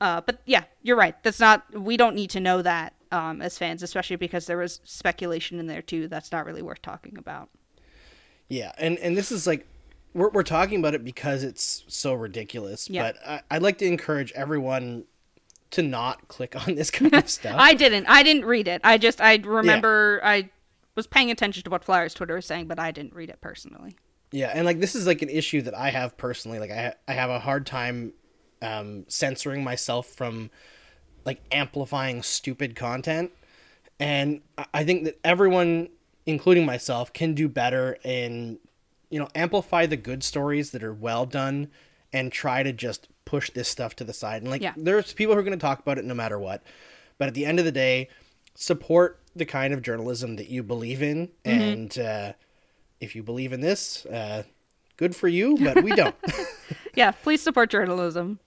Uh, 0.00 0.20
but 0.20 0.40
yeah, 0.46 0.64
you're 0.82 0.96
right. 0.96 1.20
That's 1.22 1.40
not. 1.40 1.64
We 1.78 1.96
don't 1.96 2.16
need 2.16 2.30
to 2.30 2.40
know 2.40 2.62
that 2.62 2.94
um, 3.12 3.40
as 3.40 3.56
fans, 3.56 3.82
especially 3.82 4.16
because 4.16 4.46
there 4.46 4.56
was 4.56 4.80
speculation 4.84 5.58
in 5.58 5.66
there 5.66 5.82
too. 5.82 6.08
That's 6.08 6.32
not 6.32 6.44
really 6.44 6.62
worth 6.62 6.82
talking 6.82 7.16
about. 7.16 7.50
Yeah, 8.48 8.72
and 8.78 8.98
and 8.98 9.16
this 9.16 9.30
is 9.30 9.46
like 9.46 9.66
we're 10.14 10.30
we're 10.30 10.42
talking 10.42 10.80
about 10.80 10.94
it 10.94 11.04
because 11.04 11.42
it's 11.42 11.84
so 11.88 12.14
ridiculous. 12.14 12.88
Yeah. 12.90 13.12
But 13.12 13.26
I, 13.26 13.42
I'd 13.50 13.62
like 13.62 13.78
to 13.78 13.86
encourage 13.86 14.32
everyone 14.32 15.04
to 15.72 15.82
not 15.82 16.26
click 16.28 16.56
on 16.66 16.74
this 16.74 16.90
kind 16.90 17.14
of 17.14 17.28
stuff. 17.30 17.54
I 17.56 17.74
didn't. 17.74 18.06
I 18.08 18.22
didn't 18.22 18.44
read 18.44 18.68
it. 18.68 18.80
I 18.84 18.98
just 18.98 19.20
I 19.20 19.36
remember 19.36 20.20
I 20.24 20.50
was 20.96 21.06
paying 21.06 21.30
attention 21.30 21.62
to 21.64 21.70
what 21.70 21.84
Flyers 21.84 22.12
Twitter 22.14 22.34
was 22.34 22.46
saying, 22.46 22.66
but 22.66 22.78
I 22.78 22.90
didn't 22.90 23.14
read 23.14 23.30
it 23.30 23.40
personally. 23.40 23.96
Yeah, 24.32 24.50
and 24.54 24.64
like 24.64 24.80
this 24.80 24.94
is 24.94 25.06
like 25.06 25.22
an 25.22 25.28
issue 25.28 25.62
that 25.62 25.74
I 25.74 25.90
have 25.90 26.16
personally. 26.16 26.58
Like 26.58 26.70
I 26.70 26.94
I 27.08 27.12
have 27.12 27.30
a 27.30 27.38
hard 27.38 27.66
time 27.66 28.12
um, 28.62 29.04
censoring 29.08 29.62
myself 29.64 30.06
from 30.06 30.50
like 31.24 31.40
amplifying 31.52 32.22
stupid 32.22 32.74
content, 32.76 33.30
and 33.98 34.40
I- 34.58 34.66
I 34.74 34.84
think 34.84 35.04
that 35.04 35.18
everyone, 35.24 35.88
including 36.26 36.64
myself, 36.66 37.12
can 37.12 37.34
do 37.34 37.48
better 37.48 37.98
in 38.04 38.58
you 39.10 39.18
know 39.18 39.28
amplify 39.34 39.86
the 39.86 39.96
good 39.96 40.22
stories 40.24 40.70
that 40.70 40.82
are 40.82 40.94
well 40.94 41.26
done, 41.26 41.68
and 42.12 42.32
try 42.32 42.62
to 42.62 42.72
just 42.72 43.08
push 43.24 43.50
this 43.50 43.68
stuff 43.68 43.94
to 43.96 44.04
the 44.04 44.12
side. 44.12 44.42
And 44.42 44.50
like 44.50 44.62
Yeah. 44.62 44.72
there's 44.76 45.12
people 45.12 45.34
who 45.34 45.40
are 45.40 45.44
going 45.44 45.58
to 45.58 45.62
talk 45.62 45.78
about 45.80 45.98
it 45.98 46.04
no 46.04 46.14
matter 46.14 46.38
what, 46.38 46.62
but 47.18 47.28
at 47.28 47.34
the 47.34 47.44
end 47.46 47.58
of 47.58 47.64
the 47.64 47.72
day, 47.72 48.08
support 48.54 49.18
the 49.36 49.44
kind 49.44 49.72
of 49.72 49.82
journalism 49.82 50.36
that 50.36 50.48
you 50.48 50.62
believe 50.62 51.02
in, 51.02 51.30
and 51.44 51.96
uh, 51.98 52.32
if 53.00 53.14
you 53.14 53.22
believe 53.22 53.52
in 53.52 53.60
this, 53.60 54.04
uh, 54.06 54.42
good 54.96 55.14
for 55.14 55.28
you, 55.28 55.56
but 55.58 55.82
we 55.82 55.92
don't. 55.92 56.14
Yeah, 56.94 57.12
please 57.12 57.40
support 57.40 57.70
journalism. 57.70 58.40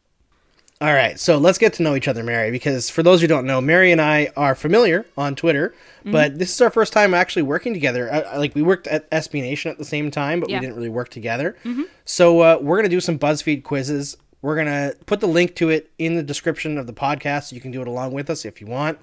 All 0.84 0.94
right, 0.94 1.18
so 1.18 1.38
let's 1.38 1.58
get 1.58 1.72
to 1.76 1.84
know 1.84 1.96
each 1.96 2.10
other, 2.10 2.24
Mary, 2.26 2.52
because 2.52 2.90
for 2.90 3.04
those 3.04 3.22
who 3.22 3.28
don't 3.28 3.46
know, 3.46 3.62
Mary 3.62 3.94
and 3.94 4.02
I 4.02 4.32
are 4.36 4.54
familiar 4.54 5.06
on 5.18 5.34
Twitter, 5.36 5.74
Mm-hmm. 6.02 6.12
but 6.12 6.38
this 6.38 6.52
is 6.54 6.60
our 6.60 6.70
first 6.70 6.92
time 6.92 7.14
actually 7.14 7.44
working 7.44 7.74
together. 7.74 8.26
Like 8.36 8.54
we 8.54 8.62
worked 8.62 8.88
at 8.88 9.10
SB 9.10 9.40
Nation 9.42 9.72
at 9.72 9.78
the 9.78 9.86
same 9.86 10.12
time, 10.12 10.42
but 10.42 10.50
Yeah. 10.50 10.58
we 10.58 10.66
didn't 10.66 10.76
really 10.76 10.90
work 10.90 11.08
together. 11.08 11.56
So 12.04 12.42
uh, 12.42 12.58
we're 12.62 12.76
gonna 12.76 12.90
do 12.90 13.00
some 13.00 13.18
BuzzFeed 13.18 13.64
quizzes. 13.64 14.18
We're 14.42 14.58
gonna 14.58 14.92
put 15.06 15.22
the 15.22 15.28
link 15.28 15.56
to 15.56 15.70
it 15.70 15.90
in 15.98 16.16
the 16.18 16.24
description 16.24 16.78
of 16.78 16.86
the 16.88 16.92
podcast. 16.92 17.44
So 17.46 17.56
you 17.56 17.62
can 17.62 17.72
do 17.72 17.82
it 17.82 17.88
along 17.88 18.12
with 18.12 18.30
us 18.30 18.44
if 18.44 18.60
you 18.60 18.68
want, 18.68 19.00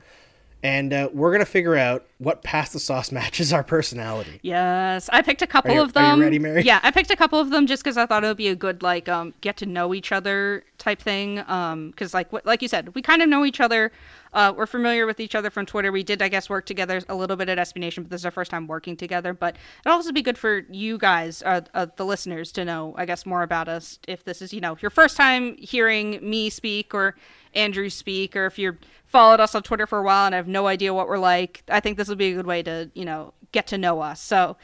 and 0.62 0.92
uh, 0.92 1.08
we're 1.12 1.32
gonna 1.32 1.44
figure 1.44 1.76
out 1.76 2.04
what 2.18 2.42
past 2.42 2.72
the 2.72 2.78
sauce 2.78 3.10
matches 3.20 3.52
our 3.52 3.64
personality. 3.64 4.40
Yes, 4.42 5.08
I 5.12 5.22
picked 5.22 5.42
a 5.42 5.46
couple 5.46 5.72
you- 5.74 5.80
of 5.82 5.96
are 5.96 6.02
you 6.02 6.08
them. 6.10 6.20
ready, 6.20 6.38
Mary? 6.38 6.62
Yeah, 6.62 6.80
I 6.82 6.90
picked 6.90 7.10
a 7.10 7.16
couple 7.16 7.38
of 7.40 7.50
them 7.50 7.66
just 7.66 7.82
because 7.82 7.96
I 7.96 8.06
thought 8.06 8.24
it 8.24 8.26
would 8.28 8.36
be 8.36 8.48
a 8.48 8.56
good 8.56 8.82
like 8.82 9.08
um 9.08 9.34
get 9.40 9.56
to 9.58 9.66
know 9.66 9.94
each 9.94 10.12
other 10.12 10.64
type 10.78 11.00
thing. 11.00 11.42
Um, 11.48 11.90
because 11.90 12.12
like 12.14 12.32
what 12.32 12.44
like 12.46 12.62
you 12.62 12.68
said, 12.68 12.94
we 12.94 13.02
kind 13.02 13.22
of 13.22 13.28
know 13.28 13.44
each 13.44 13.60
other. 13.60 13.92
Uh, 14.32 14.54
we're 14.56 14.66
familiar 14.66 15.06
with 15.06 15.18
each 15.18 15.34
other 15.34 15.50
from 15.50 15.66
Twitter. 15.66 15.90
We 15.90 16.04
did, 16.04 16.22
I 16.22 16.28
guess, 16.28 16.48
work 16.48 16.64
together 16.64 17.02
a 17.08 17.16
little 17.16 17.34
bit 17.36 17.48
at 17.48 17.58
SB 17.58 17.78
Nation, 17.78 18.04
but 18.04 18.10
this 18.10 18.20
is 18.20 18.24
our 18.24 18.30
first 18.30 18.48
time 18.52 18.68
working 18.68 18.96
together. 18.96 19.32
But 19.34 19.56
it'll 19.84 19.96
also 19.96 20.12
be 20.12 20.22
good 20.22 20.38
for 20.38 20.62
you 20.70 20.98
guys, 20.98 21.42
uh, 21.42 21.62
uh, 21.74 21.86
the 21.96 22.06
listeners, 22.06 22.52
to 22.52 22.64
know, 22.64 22.94
I 22.96 23.06
guess, 23.06 23.26
more 23.26 23.42
about 23.42 23.66
us. 23.68 23.98
If 24.06 24.22
this 24.22 24.40
is, 24.40 24.52
you 24.54 24.60
know, 24.60 24.76
your 24.80 24.90
first 24.90 25.16
time 25.16 25.56
hearing 25.56 26.20
me 26.22 26.48
speak 26.48 26.94
or 26.94 27.16
Andrew 27.54 27.88
speak, 27.88 28.36
or 28.36 28.46
if 28.46 28.58
you're 28.58 28.78
followed 29.06 29.40
us 29.40 29.54
on 29.54 29.62
Twitter 29.62 29.86
for 29.86 29.98
a 29.98 30.02
while 30.02 30.26
and 30.26 30.34
have 30.34 30.46
no 30.46 30.68
idea 30.68 30.94
what 30.94 31.08
we're 31.08 31.18
like, 31.18 31.62
I 31.68 31.80
think 31.80 31.96
this 31.96 32.08
will 32.08 32.16
be 32.16 32.30
a 32.30 32.34
good 32.34 32.46
way 32.46 32.62
to, 32.62 32.90
you 32.94 33.04
know, 33.04 33.34
get 33.50 33.66
to 33.68 33.78
know 33.78 34.00
us. 34.00 34.20
So 34.20 34.56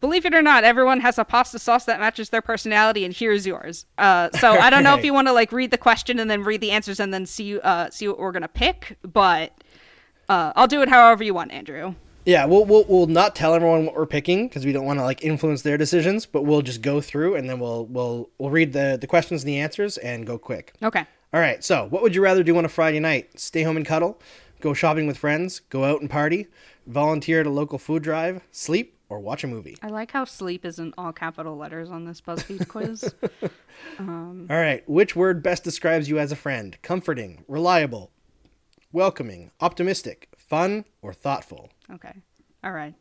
believe 0.00 0.24
it 0.24 0.34
or 0.34 0.42
not, 0.42 0.64
everyone 0.64 1.00
has 1.00 1.18
a 1.18 1.24
pasta 1.24 1.58
sauce 1.58 1.84
that 1.84 2.00
matches 2.00 2.30
their 2.30 2.42
personality, 2.42 3.04
and 3.04 3.14
here's 3.14 3.46
yours. 3.46 3.86
Uh, 3.98 4.30
so 4.38 4.52
I 4.52 4.70
don't 4.70 4.84
know 4.84 4.94
if 4.96 5.04
you 5.06 5.14
want 5.14 5.28
to 5.28 5.32
like 5.32 5.52
read 5.52 5.70
the 5.70 5.78
question 5.78 6.18
and 6.18 6.30
then 6.30 6.44
read 6.44 6.60
the 6.60 6.70
answers 6.70 7.00
and 7.00 7.12
then 7.12 7.26
see 7.26 7.58
uh, 7.60 7.90
see 7.90 8.08
what 8.08 8.18
we're 8.18 8.32
gonna 8.32 8.48
pick, 8.48 8.98
but 9.02 9.52
uh, 10.28 10.52
I'll 10.56 10.66
do 10.66 10.82
it 10.82 10.88
however 10.88 11.24
you 11.24 11.34
want, 11.34 11.52
Andrew. 11.52 11.94
Yeah, 12.26 12.46
we'll, 12.46 12.64
we'll 12.64 12.84
we'll 12.88 13.06
not 13.06 13.34
tell 13.34 13.54
everyone 13.54 13.84
what 13.84 13.94
we're 13.94 14.06
picking 14.06 14.48
because 14.48 14.64
we 14.64 14.72
don't 14.72 14.86
want 14.86 14.98
to 14.98 15.04
like 15.04 15.22
influence 15.22 15.62
their 15.62 15.76
decisions, 15.76 16.24
but 16.24 16.42
we'll 16.42 16.62
just 16.62 16.80
go 16.80 17.00
through 17.00 17.36
and 17.36 17.48
then 17.48 17.60
we'll 17.60 17.86
we'll 17.86 18.30
we'll 18.38 18.50
read 18.50 18.72
the 18.72 18.96
the 18.98 19.06
questions 19.06 19.42
and 19.42 19.48
the 19.48 19.58
answers 19.58 19.98
and 19.98 20.26
go 20.26 20.38
quick. 20.38 20.72
Okay. 20.82 21.06
All 21.34 21.40
right. 21.40 21.64
So, 21.64 21.86
what 21.90 22.00
would 22.00 22.14
you 22.14 22.22
rather 22.22 22.44
do 22.44 22.56
on 22.56 22.64
a 22.64 22.68
Friday 22.68 23.00
night? 23.00 23.40
Stay 23.40 23.64
home 23.64 23.76
and 23.76 23.84
cuddle, 23.84 24.20
go 24.60 24.72
shopping 24.72 25.08
with 25.08 25.18
friends, 25.18 25.60
go 25.68 25.82
out 25.82 26.00
and 26.00 26.08
party, 26.08 26.46
volunteer 26.86 27.40
at 27.40 27.46
a 27.46 27.50
local 27.50 27.76
food 27.76 28.04
drive, 28.04 28.40
sleep, 28.52 28.96
or 29.08 29.18
watch 29.18 29.42
a 29.42 29.48
movie? 29.48 29.76
I 29.82 29.88
like 29.88 30.12
how 30.12 30.26
sleep 30.26 30.64
is 30.64 30.78
in 30.78 30.94
all 30.96 31.12
capital 31.12 31.56
letters 31.56 31.90
on 31.90 32.04
this 32.04 32.20
BuzzFeed 32.20 32.68
quiz. 32.68 33.12
Um, 33.98 34.46
all 34.48 34.56
right. 34.56 34.88
Which 34.88 35.16
word 35.16 35.42
best 35.42 35.64
describes 35.64 36.08
you 36.08 36.20
as 36.20 36.30
a 36.30 36.36
friend? 36.36 36.78
Comforting, 36.82 37.44
reliable, 37.48 38.12
welcoming, 38.92 39.50
optimistic, 39.60 40.28
fun, 40.36 40.84
or 41.02 41.12
thoughtful? 41.12 41.70
okay. 41.92 42.14
All 42.62 42.72
right. 42.72 42.94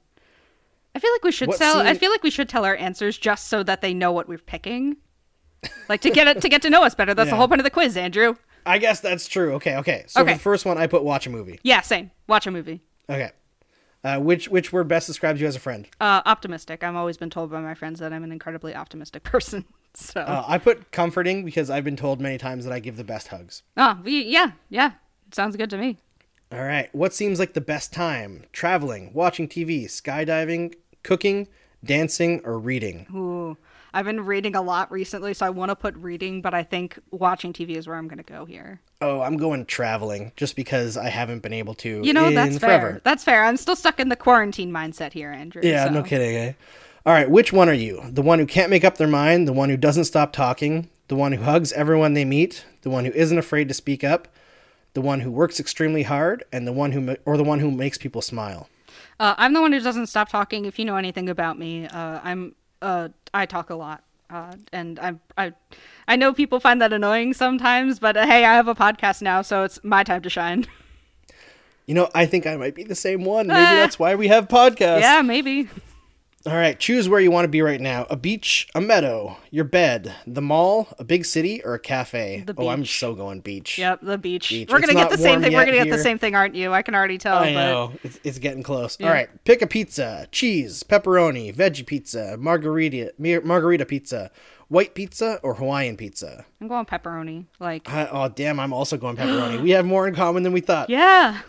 I 0.95 0.99
feel 0.99 1.11
like 1.11 1.23
we 1.23 1.31
should 1.31 1.49
What 1.49 1.57
tell. 1.59 1.77
I 1.77 1.93
feel 1.93 2.09
like 2.11 2.23
we 2.23 2.31
should 2.31 2.49
tell 2.49 2.65
our 2.65 2.75
answers 2.75 3.15
just 3.17 3.47
so 3.47 3.61
that 3.63 3.81
they 3.81 3.93
know 3.93 4.11
what 4.11 4.27
we're 4.27 4.37
picking, 4.39 4.97
like 5.89 6.01
to 6.01 6.09
get 6.09 6.27
it 6.27 6.41
to 6.41 6.49
get 6.49 6.61
to 6.63 6.69
know 6.69 6.83
us 6.83 6.95
better. 6.95 7.13
That's 7.13 7.29
the 7.29 7.35
whole 7.35 7.47
point 7.47 7.61
of 7.61 7.65
the 7.65 7.71
quiz, 7.71 7.95
Andrew. 7.97 8.35
I 8.65 8.77
guess 8.77 8.99
that's 9.01 9.27
true. 9.27 9.53
Okay, 9.55 9.75
okay. 9.77 10.05
So 10.07 10.21
Okay. 10.21 10.31
for 10.33 10.37
the 10.37 10.41
first 10.43 10.65
one, 10.65 10.77
I 10.77 10.87
put 10.87 11.03
watch 11.03 11.27
a 11.27 11.29
movie. 11.29 11.59
Yeah, 11.63 11.81
same. 11.81 12.11
Watch 12.27 12.47
a 12.47 12.51
movie. 12.51 12.81
Okay. 13.09 13.31
Uh, 14.05 14.19
which 14.19 14.49
which 14.49 14.73
word 14.73 14.87
best 14.87 15.07
describes 15.07 15.39
you 15.41 15.47
as 15.47 15.55
a 15.55 15.59
friend? 15.59 15.87
Uh, 16.01 16.21
optimistic. 16.25 16.83
I've 16.83 16.95
always 16.95 17.17
been 17.17 17.29
told 17.29 17.51
by 17.51 17.61
my 17.61 17.73
friends 17.73 17.99
that 17.99 18.11
I'm 18.13 18.23
an 18.23 18.31
incredibly 18.31 18.75
optimistic 18.75 19.23
person. 19.33 19.65
So, 19.93 20.21
Uh, 20.21 20.43
I 20.47 20.57
put 20.57 20.91
comforting 20.91 21.45
because 21.45 21.69
I've 21.69 21.83
been 21.83 21.95
told 21.95 22.19
many 22.19 22.37
times 22.37 22.63
that 22.65 22.73
I 22.73 22.79
give 22.79 22.97
the 22.97 23.03
best 23.03 23.27
hugs. 23.29 23.63
oh, 23.77 23.99
we, 24.03 24.23
yeah, 24.23 24.51
yeah, 24.69 24.93
sounds 25.31 25.55
good 25.55 25.69
to 25.69 25.77
me. 25.77 25.99
All 26.51 26.63
right. 26.63 26.93
What 26.93 27.13
seems 27.13 27.39
like 27.39 27.53
the 27.53 27.61
best 27.61 27.93
time? 27.93 28.43
Traveling, 28.51 29.11
watching 29.13 29.47
TV, 29.47 29.85
skydiving, 29.85 30.73
cooking, 31.03 31.47
dancing, 31.83 32.41
or 32.43 32.57
reading? 32.59 33.07
Ooh, 33.13 33.57
I've 33.93 34.05
been 34.05 34.25
reading 34.25 34.55
a 34.55 34.61
lot 34.61 34.91
recently, 34.91 35.33
so 35.33 35.45
I 35.45 35.51
want 35.51 35.69
to 35.69 35.75
put 35.75 35.95
reading, 35.97 36.41
but 36.41 36.53
I 36.53 36.63
think 36.63 36.97
watching 37.11 37.53
TV 37.53 37.77
is 37.77 37.87
where 37.87 37.95
I'm 37.95 38.07
going 38.07 38.17
to 38.17 38.23
go 38.23 38.45
here. 38.45 38.81
Oh, 39.01 39.21
I'm 39.21 39.37
going 39.37 39.65
traveling 39.65 40.31
just 40.35 40.55
because 40.55 40.97
I 40.97 41.09
haven't 41.09 41.43
been 41.43 41.53
able 41.53 41.75
to. 41.75 42.01
You 42.03 42.13
know, 42.13 42.31
that's 42.31 42.57
forever. 42.57 42.91
fair. 42.91 43.01
That's 43.03 43.23
fair. 43.23 43.43
I'm 43.43 43.57
still 43.57 43.75
stuck 43.75 43.99
in 43.99 44.09
the 44.09 44.15
quarantine 44.15 44.71
mindset 44.71 45.13
here, 45.13 45.31
Andrew. 45.31 45.61
Yeah, 45.63 45.85
so- 45.85 45.91
no 45.91 46.03
kidding, 46.03 46.35
eh? 46.35 46.53
All 47.05 47.13
right, 47.13 47.29
which 47.29 47.51
one 47.51 47.67
are 47.67 47.73
you? 47.73 48.01
The 48.09 48.21
one 48.21 48.39
who 48.39 48.45
can't 48.45 48.69
make 48.69 48.85
up 48.85 48.97
their 48.97 49.09
mind, 49.09 49.45
the 49.45 49.53
one 49.53 49.69
who 49.69 49.75
doesn't 49.75 50.05
stop 50.05 50.31
talking, 50.31 50.89
the 51.09 51.17
one 51.17 51.33
who 51.33 51.43
hugs 51.43 51.73
everyone 51.73 52.13
they 52.13 52.23
meet, 52.23 52.65
the 52.81 52.89
one 52.89 53.03
who 53.03 53.11
isn't 53.11 53.37
afraid 53.37 53.67
to 53.67 53.73
speak 53.73 54.05
up, 54.05 54.29
the 54.93 55.01
one 55.01 55.19
who 55.19 55.29
works 55.29 55.59
extremely 55.59 56.03
hard, 56.03 56.45
and 56.53 56.65
the 56.65 56.71
one 56.71 56.93
who 56.93 57.17
or 57.25 57.35
the 57.35 57.43
one 57.43 57.59
who 57.59 57.71
makes 57.71 57.97
people 57.97 58.21
smile. 58.21 58.69
Uh, 59.19 59.35
I'm 59.37 59.51
the 59.51 59.59
one 59.59 59.73
who 59.73 59.81
doesn't 59.81 60.07
stop 60.07 60.29
talking. 60.29 60.63
If 60.63 60.79
you 60.79 60.85
know 60.85 60.95
anything 60.95 61.27
about 61.27 61.59
me, 61.59 61.87
uh, 61.87 62.21
I'm 62.23 62.55
uh, 62.83 63.09
I 63.33 63.45
talk 63.47 63.69
a 63.69 63.75
lot, 63.75 64.03
uh, 64.29 64.53
and 64.71 64.99
I 64.99 65.15
I 65.37 65.53
I 66.07 66.15
know 66.15 66.33
people 66.33 66.59
find 66.59 66.81
that 66.81 66.93
annoying 66.93 67.33
sometimes, 67.33 67.97
but 67.99 68.15
uh, 68.17 68.25
hey, 68.27 68.45
I 68.45 68.53
have 68.55 68.67
a 68.67 68.75
podcast 68.75 69.21
now, 69.21 69.41
so 69.41 69.63
it's 69.63 69.79
my 69.83 70.03
time 70.03 70.21
to 70.21 70.29
shine. 70.29 70.65
You 71.85 71.93
know, 71.95 72.09
I 72.15 72.25
think 72.27 72.47
I 72.47 72.55
might 72.55 72.75
be 72.75 72.83
the 72.85 72.95
same 72.95 73.25
one. 73.25 73.47
Maybe 73.47 73.59
Ah. 73.59 73.75
that's 73.75 73.99
why 73.99 74.15
we 74.15 74.29
have 74.29 74.47
podcasts. 74.47 75.01
yeah, 75.01 75.21
maybe. 75.21 75.67
All 76.45 76.53
right, 76.53 76.77
choose 76.77 77.07
where 77.07 77.21
you 77.21 77.31
want 77.31 77.45
to 77.45 77.49
be 77.49 77.61
right 77.61 77.79
now: 77.79 78.05
a 78.09 78.17
beach, 78.17 78.67
a 78.75 78.81
meadow, 78.81 79.37
your 79.49 79.63
bed, 79.63 80.13
the 80.27 80.41
mall, 80.41 80.89
a 80.99 81.05
big 81.05 81.23
city, 81.23 81.63
or 81.63 81.73
a 81.73 81.79
cafe. 81.79 82.43
The 82.45 82.53
beach. 82.53 82.65
Oh, 82.65 82.67
I'm 82.67 82.85
so 82.85 83.15
going 83.15 83.39
beach. 83.39 83.77
Yep, 83.77 84.01
the 84.01 84.17
beach. 84.17 84.49
Beach. 84.49 84.69
We're 84.69 84.81
gonna 84.81 84.93
get 84.93 85.09
the 85.09 85.17
same 85.17 85.41
thing. 85.41 85.53
We're 85.53 85.65
gonna 85.65 85.77
get 85.85 85.89
the 85.89 86.03
same 86.03 86.19
thing, 86.19 86.35
aren't 86.35 86.53
you? 86.55 86.73
I 86.73 86.81
can 86.81 86.95
already 86.95 87.17
tell. 87.17 87.37
I 87.37 87.53
but 87.53 87.65
know 87.65 87.93
it's, 88.03 88.19
it's 88.25 88.39
getting 88.39 88.61
close. 88.61 88.97
Yeah. 88.99 89.07
All 89.07 89.13
right, 89.13 89.29
pick 89.45 89.61
a 89.61 89.67
pizza: 89.67 90.27
cheese, 90.33 90.83
pepperoni, 90.83 91.55
veggie 91.55 91.85
pizza, 91.85 92.35
margarita, 92.37 93.13
margarita 93.17 93.85
pizza, 93.85 94.29
white 94.67 94.95
pizza, 94.95 95.39
or 95.43 95.53
Hawaiian 95.53 95.95
pizza. 95.95 96.43
I'm 96.59 96.67
going 96.67 96.85
pepperoni. 96.85 97.45
Like, 97.61 97.89
I, 97.89 98.09
oh 98.11 98.27
damn, 98.27 98.59
I'm 98.59 98.73
also 98.73 98.97
going 98.97 99.15
pepperoni. 99.17 99.61
we 99.61 99.71
have 99.71 99.85
more 99.85 100.09
in 100.09 100.13
common 100.13 100.43
than 100.43 100.51
we 100.51 100.59
thought. 100.59 100.89
yeah. 100.89 101.39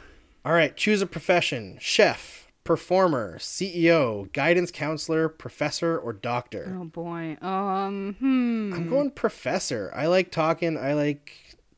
All 0.45 0.53
right, 0.53 0.77
choose 0.77 1.03
a 1.03 1.07
profession: 1.07 1.79
chef, 1.81 2.44
performer, 2.65 3.39
CEO, 3.39 4.33
guidance 4.33 4.71
counselor, 4.71 5.29
professor, 5.29 5.99
or 5.99 6.13
doctor. 6.13 6.77
Oh 6.81 6.85
boy. 6.85 7.37
Um. 7.41 8.17
Hmm. 8.19 8.73
I'm 8.75 8.89
going 8.89 9.11
professor. 9.11 9.93
I 9.95 10.07
like 10.07 10.31
talking. 10.31 10.77
I 10.77 10.95
like 10.95 11.33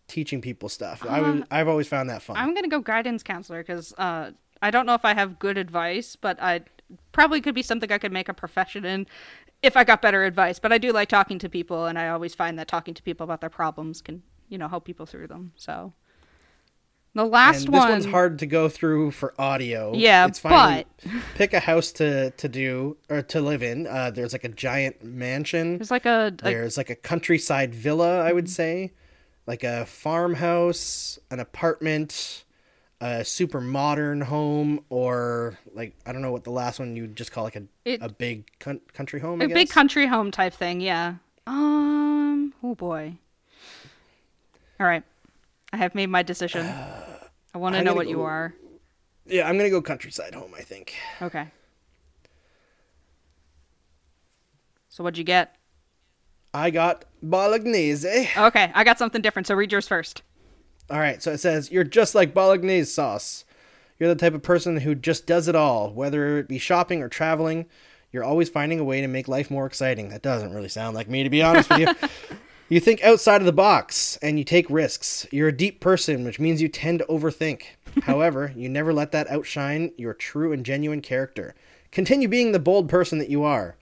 teaching 0.09 0.41
people 0.41 0.68
stuff. 0.68 1.05
I 1.05 1.20
would, 1.20 1.47
I've 1.51 1.68
always 1.68 1.89
found 1.89 2.09
that 2.11 2.22
fun. 2.22 2.37
I'm 2.37 2.55
gonna 2.55 2.68
go 2.68 2.80
guidance 2.80 3.22
counselor 3.22 3.62
because 3.62 3.93
uh, 3.99 4.30
I 4.62 4.70
don't 4.70 4.87
know 4.87 4.95
if 4.95 5.05
I 5.05 5.14
have 5.14 5.39
good 5.39 5.59
advice, 5.59 6.16
but 6.16 6.41
I 6.41 6.62
probably 7.12 7.41
could 7.41 7.55
be 7.55 7.62
something 7.62 7.91
I 7.91 7.99
could 7.99 8.12
make 8.12 8.28
a 8.28 8.34
profession 8.34 8.84
in 8.84 9.07
if 9.62 9.76
I 9.76 9.84
got 9.84 10.03
better 10.03 10.24
advice. 10.24 10.59
But 10.59 10.72
I 10.72 10.78
do 10.78 10.93
like 10.93 11.09
talking 11.09 11.39
to 11.41 11.49
people, 11.49 11.87
and 11.87 11.99
I 11.99 12.09
always 12.09 12.34
find 12.34 12.59
that 12.59 12.68
talking 12.68 12.95
to 12.95 13.03
people 13.03 13.24
about 13.24 13.41
their 13.41 13.51
problems 13.51 14.01
can, 14.01 14.22
you 14.49 14.59
know, 14.59 14.68
help 14.68 14.84
people 14.84 15.07
through 15.07 15.26
them. 15.26 15.53
So 15.57 15.93
the 17.17 17.25
last 17.25 17.64
and 17.64 17.75
this 17.75 17.81
one, 17.81 17.91
one's 17.91 18.05
hard 18.07 18.39
to 18.41 18.47
go 18.47 18.69
through 18.69 19.11
for 19.11 19.35
audio. 19.41 19.93
Yeah, 19.95 20.27
it's 20.27 20.39
fine. 20.39 20.85
to 20.99 21.09
pick 21.35 21.53
a 21.53 21.61
house 21.61 21.91
to 21.93 22.31
to 22.31 22.49
do 22.49 22.97
or 23.09 23.23
to 23.23 23.41
live 23.41 23.62
in. 23.62 23.87
Uh, 23.87 24.11
there's 24.11 24.33
like 24.33 24.45
a 24.45 24.49
giant 24.49 25.03
mansion. 25.03 25.79
there's 25.79 25.91
like 25.91 26.07
a, 26.07 26.33
a 26.41 26.45
There's 26.45 26.77
like 26.77 26.91
a 26.91 26.95
countryside 26.97 27.75
villa, 27.75 28.21
I 28.23 28.27
Mm-hmm. 28.29 28.35
would 28.37 28.51
say, 28.51 28.93
like 29.47 29.64
a 29.64 29.87
farmhouse, 29.87 31.19
an 31.31 31.41
apartment, 31.41 32.45
a 33.01 33.25
super 33.25 33.61
modern 33.61 34.21
home, 34.23 34.85
or 34.89 35.59
like 35.75 35.95
I 36.07 36.12
don't 36.12 36.23
know 36.23 36.33
what 36.33 36.45
the 36.45 36.51
last 36.51 36.79
one 36.79 36.97
you 36.97 37.03
would 37.03 37.17
just 37.17 37.33
call 37.33 37.45
like 37.45 37.57
a 37.57 37.62
It- 37.85 38.03
a 38.03 38.09
big 38.09 38.45
coun- 38.59 38.81
country 38.93 39.21
home. 39.21 39.41
A 39.43 39.49
big 39.49 39.71
country 39.71 40.07
home 40.07 40.31
type 40.31 40.53
thing. 40.55 40.81
Yeah. 40.81 41.14
Um. 41.47 42.53
Oh 42.62 42.75
boy. 42.75 43.14
All 44.79 44.87
right, 44.87 45.03
I 45.77 45.79
have 45.81 45.95
made 45.95 46.09
my 46.09 46.22
decision. 46.22 46.66
I 47.55 47.59
want 47.59 47.74
to 47.74 47.83
know 47.83 47.93
what 47.93 48.09
you 48.09 48.22
are. 48.22 48.55
Yeah, 49.27 49.47
I'm 49.47 49.59
gonna 49.59 49.68
go 49.68 49.83
countryside 49.83 50.35
home. 50.35 50.55
I 50.57 50.62
think. 50.62 50.95
Okay. 51.20 51.49
So 54.89 55.05
what'd 55.05 55.18
you 55.18 55.24
get? 55.24 55.55
I 56.55 56.70
got 56.70 57.05
bolognese. 57.22 58.09
Eh? 58.09 58.29
Okay, 58.39 58.72
I 58.74 58.85
got 58.85 58.99
something 58.99 59.20
different. 59.20 59.47
So 59.47 59.55
read 59.55 59.70
yours 59.70 59.87
first. 59.87 60.22
All 60.89 60.99
right, 60.99 61.22
so 61.22 61.33
it 61.33 61.39
says 61.39 61.70
you're 61.70 61.85
just 61.85 62.14
like 62.14 62.33
bolognese 62.33 62.91
sauce. 62.91 63.45
You're 63.99 64.09
the 64.09 64.18
type 64.18 64.33
of 64.33 64.43
person 64.43 64.79
who 64.79 64.95
just 64.95 65.27
does 65.27 65.47
it 65.47 65.57
all, 65.57 65.93
whether 65.93 66.39
it 66.39 66.49
be 66.49 66.59
shopping 66.59 67.03
or 67.03 67.11
traveling. 67.11 67.66
You're 68.12 68.24
always 68.24 68.49
finding 68.49 68.81
a 68.81 68.85
way 68.85 69.03
to 69.03 69.09
make 69.09 69.29
life 69.29 69.51
more 69.51 69.66
exciting. 69.66 70.09
That 70.09 70.22
doesn't 70.22 70.55
really 70.55 70.68
sound 70.70 70.95
like 70.95 71.11
me, 71.11 71.22
to 71.22 71.29
be 71.29 71.43
honest 71.43 71.68
with 71.68 71.81
you. 71.81 71.89
You 72.69 72.81
think 72.81 73.01
outside 73.05 73.41
of 73.41 73.47
the 73.47 73.53
box 73.53 74.17
and 74.17 74.39
you 74.39 74.45
take 74.45 74.69
risks. 74.69 75.25
You're 75.31 75.49
a 75.49 75.57
deep 75.57 75.79
person, 75.79 76.25
which 76.25 76.41
means 76.41 76.61
you 76.61 76.69
tend 76.69 76.99
to 76.99 77.05
overthink. 77.05 77.62
However, 78.03 78.53
you 78.57 78.69
never 78.69 78.93
let 78.93 79.12
that 79.12 79.31
outshine 79.31 79.93
your 79.97 80.12
true 80.12 80.53
and 80.53 80.67
genuine 80.67 81.01
character. 81.01 81.55
Continue 81.93 82.27
being 82.27 82.51
the 82.51 82.59
bold 82.59 82.89
person 82.89 83.19
that 83.19 83.31
you 83.31 83.45
are. 83.45 83.77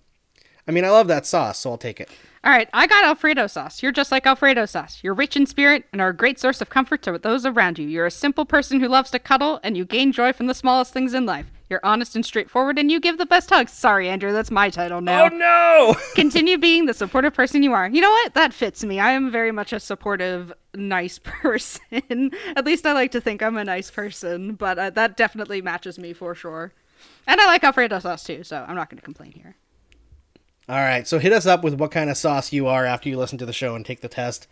I 0.68 0.70
mean, 0.70 0.85
I 0.85 0.91
love 0.91 1.09
that 1.09 1.24
sauce, 1.24 1.61
so 1.61 1.70
I'll 1.70 1.78
take 1.78 1.99
it. 1.99 2.11
All 2.45 2.53
right, 2.53 2.68
I 2.74 2.87
got 2.87 3.05
Alfredo 3.05 3.47
sauce. 3.47 3.82
You're 3.82 3.91
just 3.91 4.12
like 4.12 4.26
Alfredo 4.26 4.66
sauce. 4.66 5.01
You're 5.03 5.14
rich 5.14 5.35
in 5.35 5.47
spirit 5.47 5.85
and 5.91 6.03
are 6.03 6.11
a 6.11 6.16
great 6.16 6.39
source 6.39 6.61
of 6.61 6.68
comfort 6.68 7.03
to 7.05 7.18
those 7.18 7.47
around 7.47 7.78
you. 7.78 7.89
You're 7.89 8.05
a 8.05 8.11
simple 8.11 8.45
person 8.45 8.80
who 8.80 8.89
loves 8.89 9.11
to 9.12 9.18
cuddle 9.18 9.61
and 9.62 9.78
you 9.78 9.87
gain 9.87 10.12
joy 10.12 10.35
from 10.35 10.47
the 10.47 10.55
smallest 10.55 10.93
things 10.93 11.14
in 11.14 11.24
life. 11.24 11.47
You're 11.74 11.80
honest 11.82 12.14
and 12.14 12.24
straightforward 12.24 12.78
and 12.78 12.88
you 12.88 13.00
give 13.00 13.18
the 13.18 13.26
best 13.26 13.50
hugs. 13.50 13.72
Sorry, 13.72 14.08
Andrew, 14.08 14.32
that's 14.32 14.52
my 14.52 14.70
title 14.70 15.00
now. 15.00 15.24
Oh 15.24 15.28
no! 15.28 15.96
Continue 16.14 16.56
being 16.56 16.86
the 16.86 16.94
supportive 16.94 17.34
person 17.34 17.64
you 17.64 17.72
are. 17.72 17.88
You 17.88 18.00
know 18.00 18.12
what? 18.12 18.34
That 18.34 18.54
fits 18.54 18.84
me. 18.84 19.00
I 19.00 19.10
am 19.10 19.28
very 19.28 19.50
much 19.50 19.72
a 19.72 19.80
supportive, 19.80 20.52
nice 20.72 21.18
person. 21.24 22.30
At 22.54 22.64
least 22.64 22.86
I 22.86 22.92
like 22.92 23.10
to 23.10 23.20
think 23.20 23.42
I'm 23.42 23.56
a 23.56 23.64
nice 23.64 23.90
person, 23.90 24.54
but 24.54 24.78
uh, 24.78 24.90
that 24.90 25.16
definitely 25.16 25.62
matches 25.62 25.98
me 25.98 26.12
for 26.12 26.32
sure. 26.36 26.72
And 27.26 27.40
I 27.40 27.46
like 27.46 27.64
Alfredo 27.64 27.98
sauce 27.98 28.22
too, 28.22 28.44
so 28.44 28.64
I'm 28.68 28.76
not 28.76 28.88
going 28.88 28.98
to 28.98 29.04
complain 29.04 29.32
here. 29.32 29.56
All 30.68 30.76
right, 30.76 31.08
so 31.08 31.18
hit 31.18 31.32
us 31.32 31.44
up 31.44 31.64
with 31.64 31.74
what 31.74 31.90
kind 31.90 32.08
of 32.08 32.16
sauce 32.16 32.52
you 32.52 32.68
are 32.68 32.84
after 32.84 33.08
you 33.08 33.18
listen 33.18 33.38
to 33.38 33.46
the 33.46 33.52
show 33.52 33.74
and 33.74 33.84
take 33.84 34.00
the 34.00 34.08
test. 34.08 34.46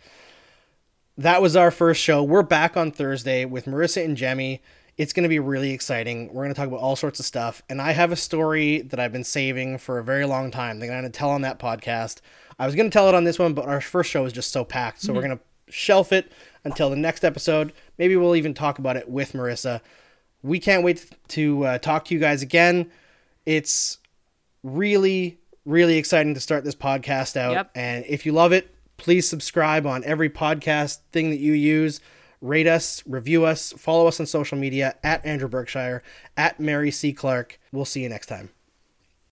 That 1.17 1.41
was 1.41 1.55
our 1.55 1.71
first 1.71 2.01
show. 2.01 2.21
We're 2.21 2.43
back 2.43 2.75
on 2.75 2.91
Thursday 2.91 3.45
with 3.45 3.63
Marissa 3.63 4.03
and 4.03 4.17
Jemmy. 4.17 4.61
It's 4.97 5.13
going 5.13 5.23
to 5.23 5.29
be 5.29 5.39
really 5.39 5.71
exciting. 5.71 6.27
We're 6.33 6.43
going 6.43 6.53
to 6.53 6.59
talk 6.59 6.67
about 6.67 6.79
all 6.79 6.95
sorts 6.95 7.19
of 7.19 7.25
stuff. 7.25 7.63
And 7.67 7.81
I 7.81 7.91
have 7.93 8.11
a 8.11 8.15
story 8.15 8.81
that 8.81 8.99
I've 8.99 9.11
been 9.11 9.23
saving 9.23 9.79
for 9.79 9.97
a 9.97 10.03
very 10.03 10.25
long 10.25 10.51
time. 10.51 10.79
They're 10.79 10.89
going 10.89 11.03
to 11.03 11.09
tell 11.09 11.31
on 11.31 11.41
that 11.41 11.59
podcast. 11.59 12.21
I 12.59 12.65
was 12.65 12.75
going 12.75 12.89
to 12.89 12.93
tell 12.93 13.09
it 13.09 13.15
on 13.15 13.23
this 13.23 13.39
one, 13.39 13.53
but 13.53 13.65
our 13.65 13.81
first 13.81 14.11
show 14.11 14.25
is 14.25 14.33
just 14.33 14.51
so 14.51 14.63
packed. 14.63 15.01
So 15.01 15.13
we're 15.13 15.23
going 15.23 15.37
to 15.37 15.43
shelf 15.69 16.11
it 16.13 16.31
until 16.63 16.89
the 16.89 16.95
next 16.95 17.23
episode. 17.23 17.73
Maybe 17.97 18.15
we'll 18.15 18.35
even 18.35 18.53
talk 18.53 18.77
about 18.77 18.95
it 18.95 19.09
with 19.09 19.33
Marissa. 19.33 19.81
We 20.43 20.59
can't 20.59 20.83
wait 20.83 21.09
to 21.29 21.65
uh, 21.65 21.77
talk 21.79 22.05
to 22.05 22.13
you 22.13 22.19
guys 22.19 22.41
again. 22.41 22.91
It's 23.45 23.97
really, 24.61 25.39
really 25.65 25.97
exciting 25.97 26.33
to 26.35 26.39
start 26.39 26.63
this 26.63 26.75
podcast 26.75 27.35
out. 27.35 27.53
Yep. 27.53 27.71
And 27.75 28.05
if 28.07 28.25
you 28.25 28.31
love 28.31 28.51
it, 28.51 28.75
please 28.97 29.27
subscribe 29.27 29.87
on 29.87 30.03
every 30.03 30.29
podcast 30.29 30.99
thing 31.11 31.31
that 31.31 31.39
you 31.39 31.53
use. 31.53 31.99
Rate 32.43 32.67
us, 32.67 33.01
review 33.07 33.45
us, 33.45 33.71
follow 33.77 34.05
us 34.05 34.19
on 34.19 34.25
social 34.25 34.57
media 34.57 34.97
at 35.01 35.25
Andrew 35.25 35.47
Berkshire, 35.47 36.03
at 36.35 36.59
Mary 36.59 36.91
C. 36.91 37.13
Clarke. 37.13 37.57
We'll 37.71 37.85
see 37.85 38.03
you 38.03 38.09
next 38.09 38.27
time. 38.27 38.49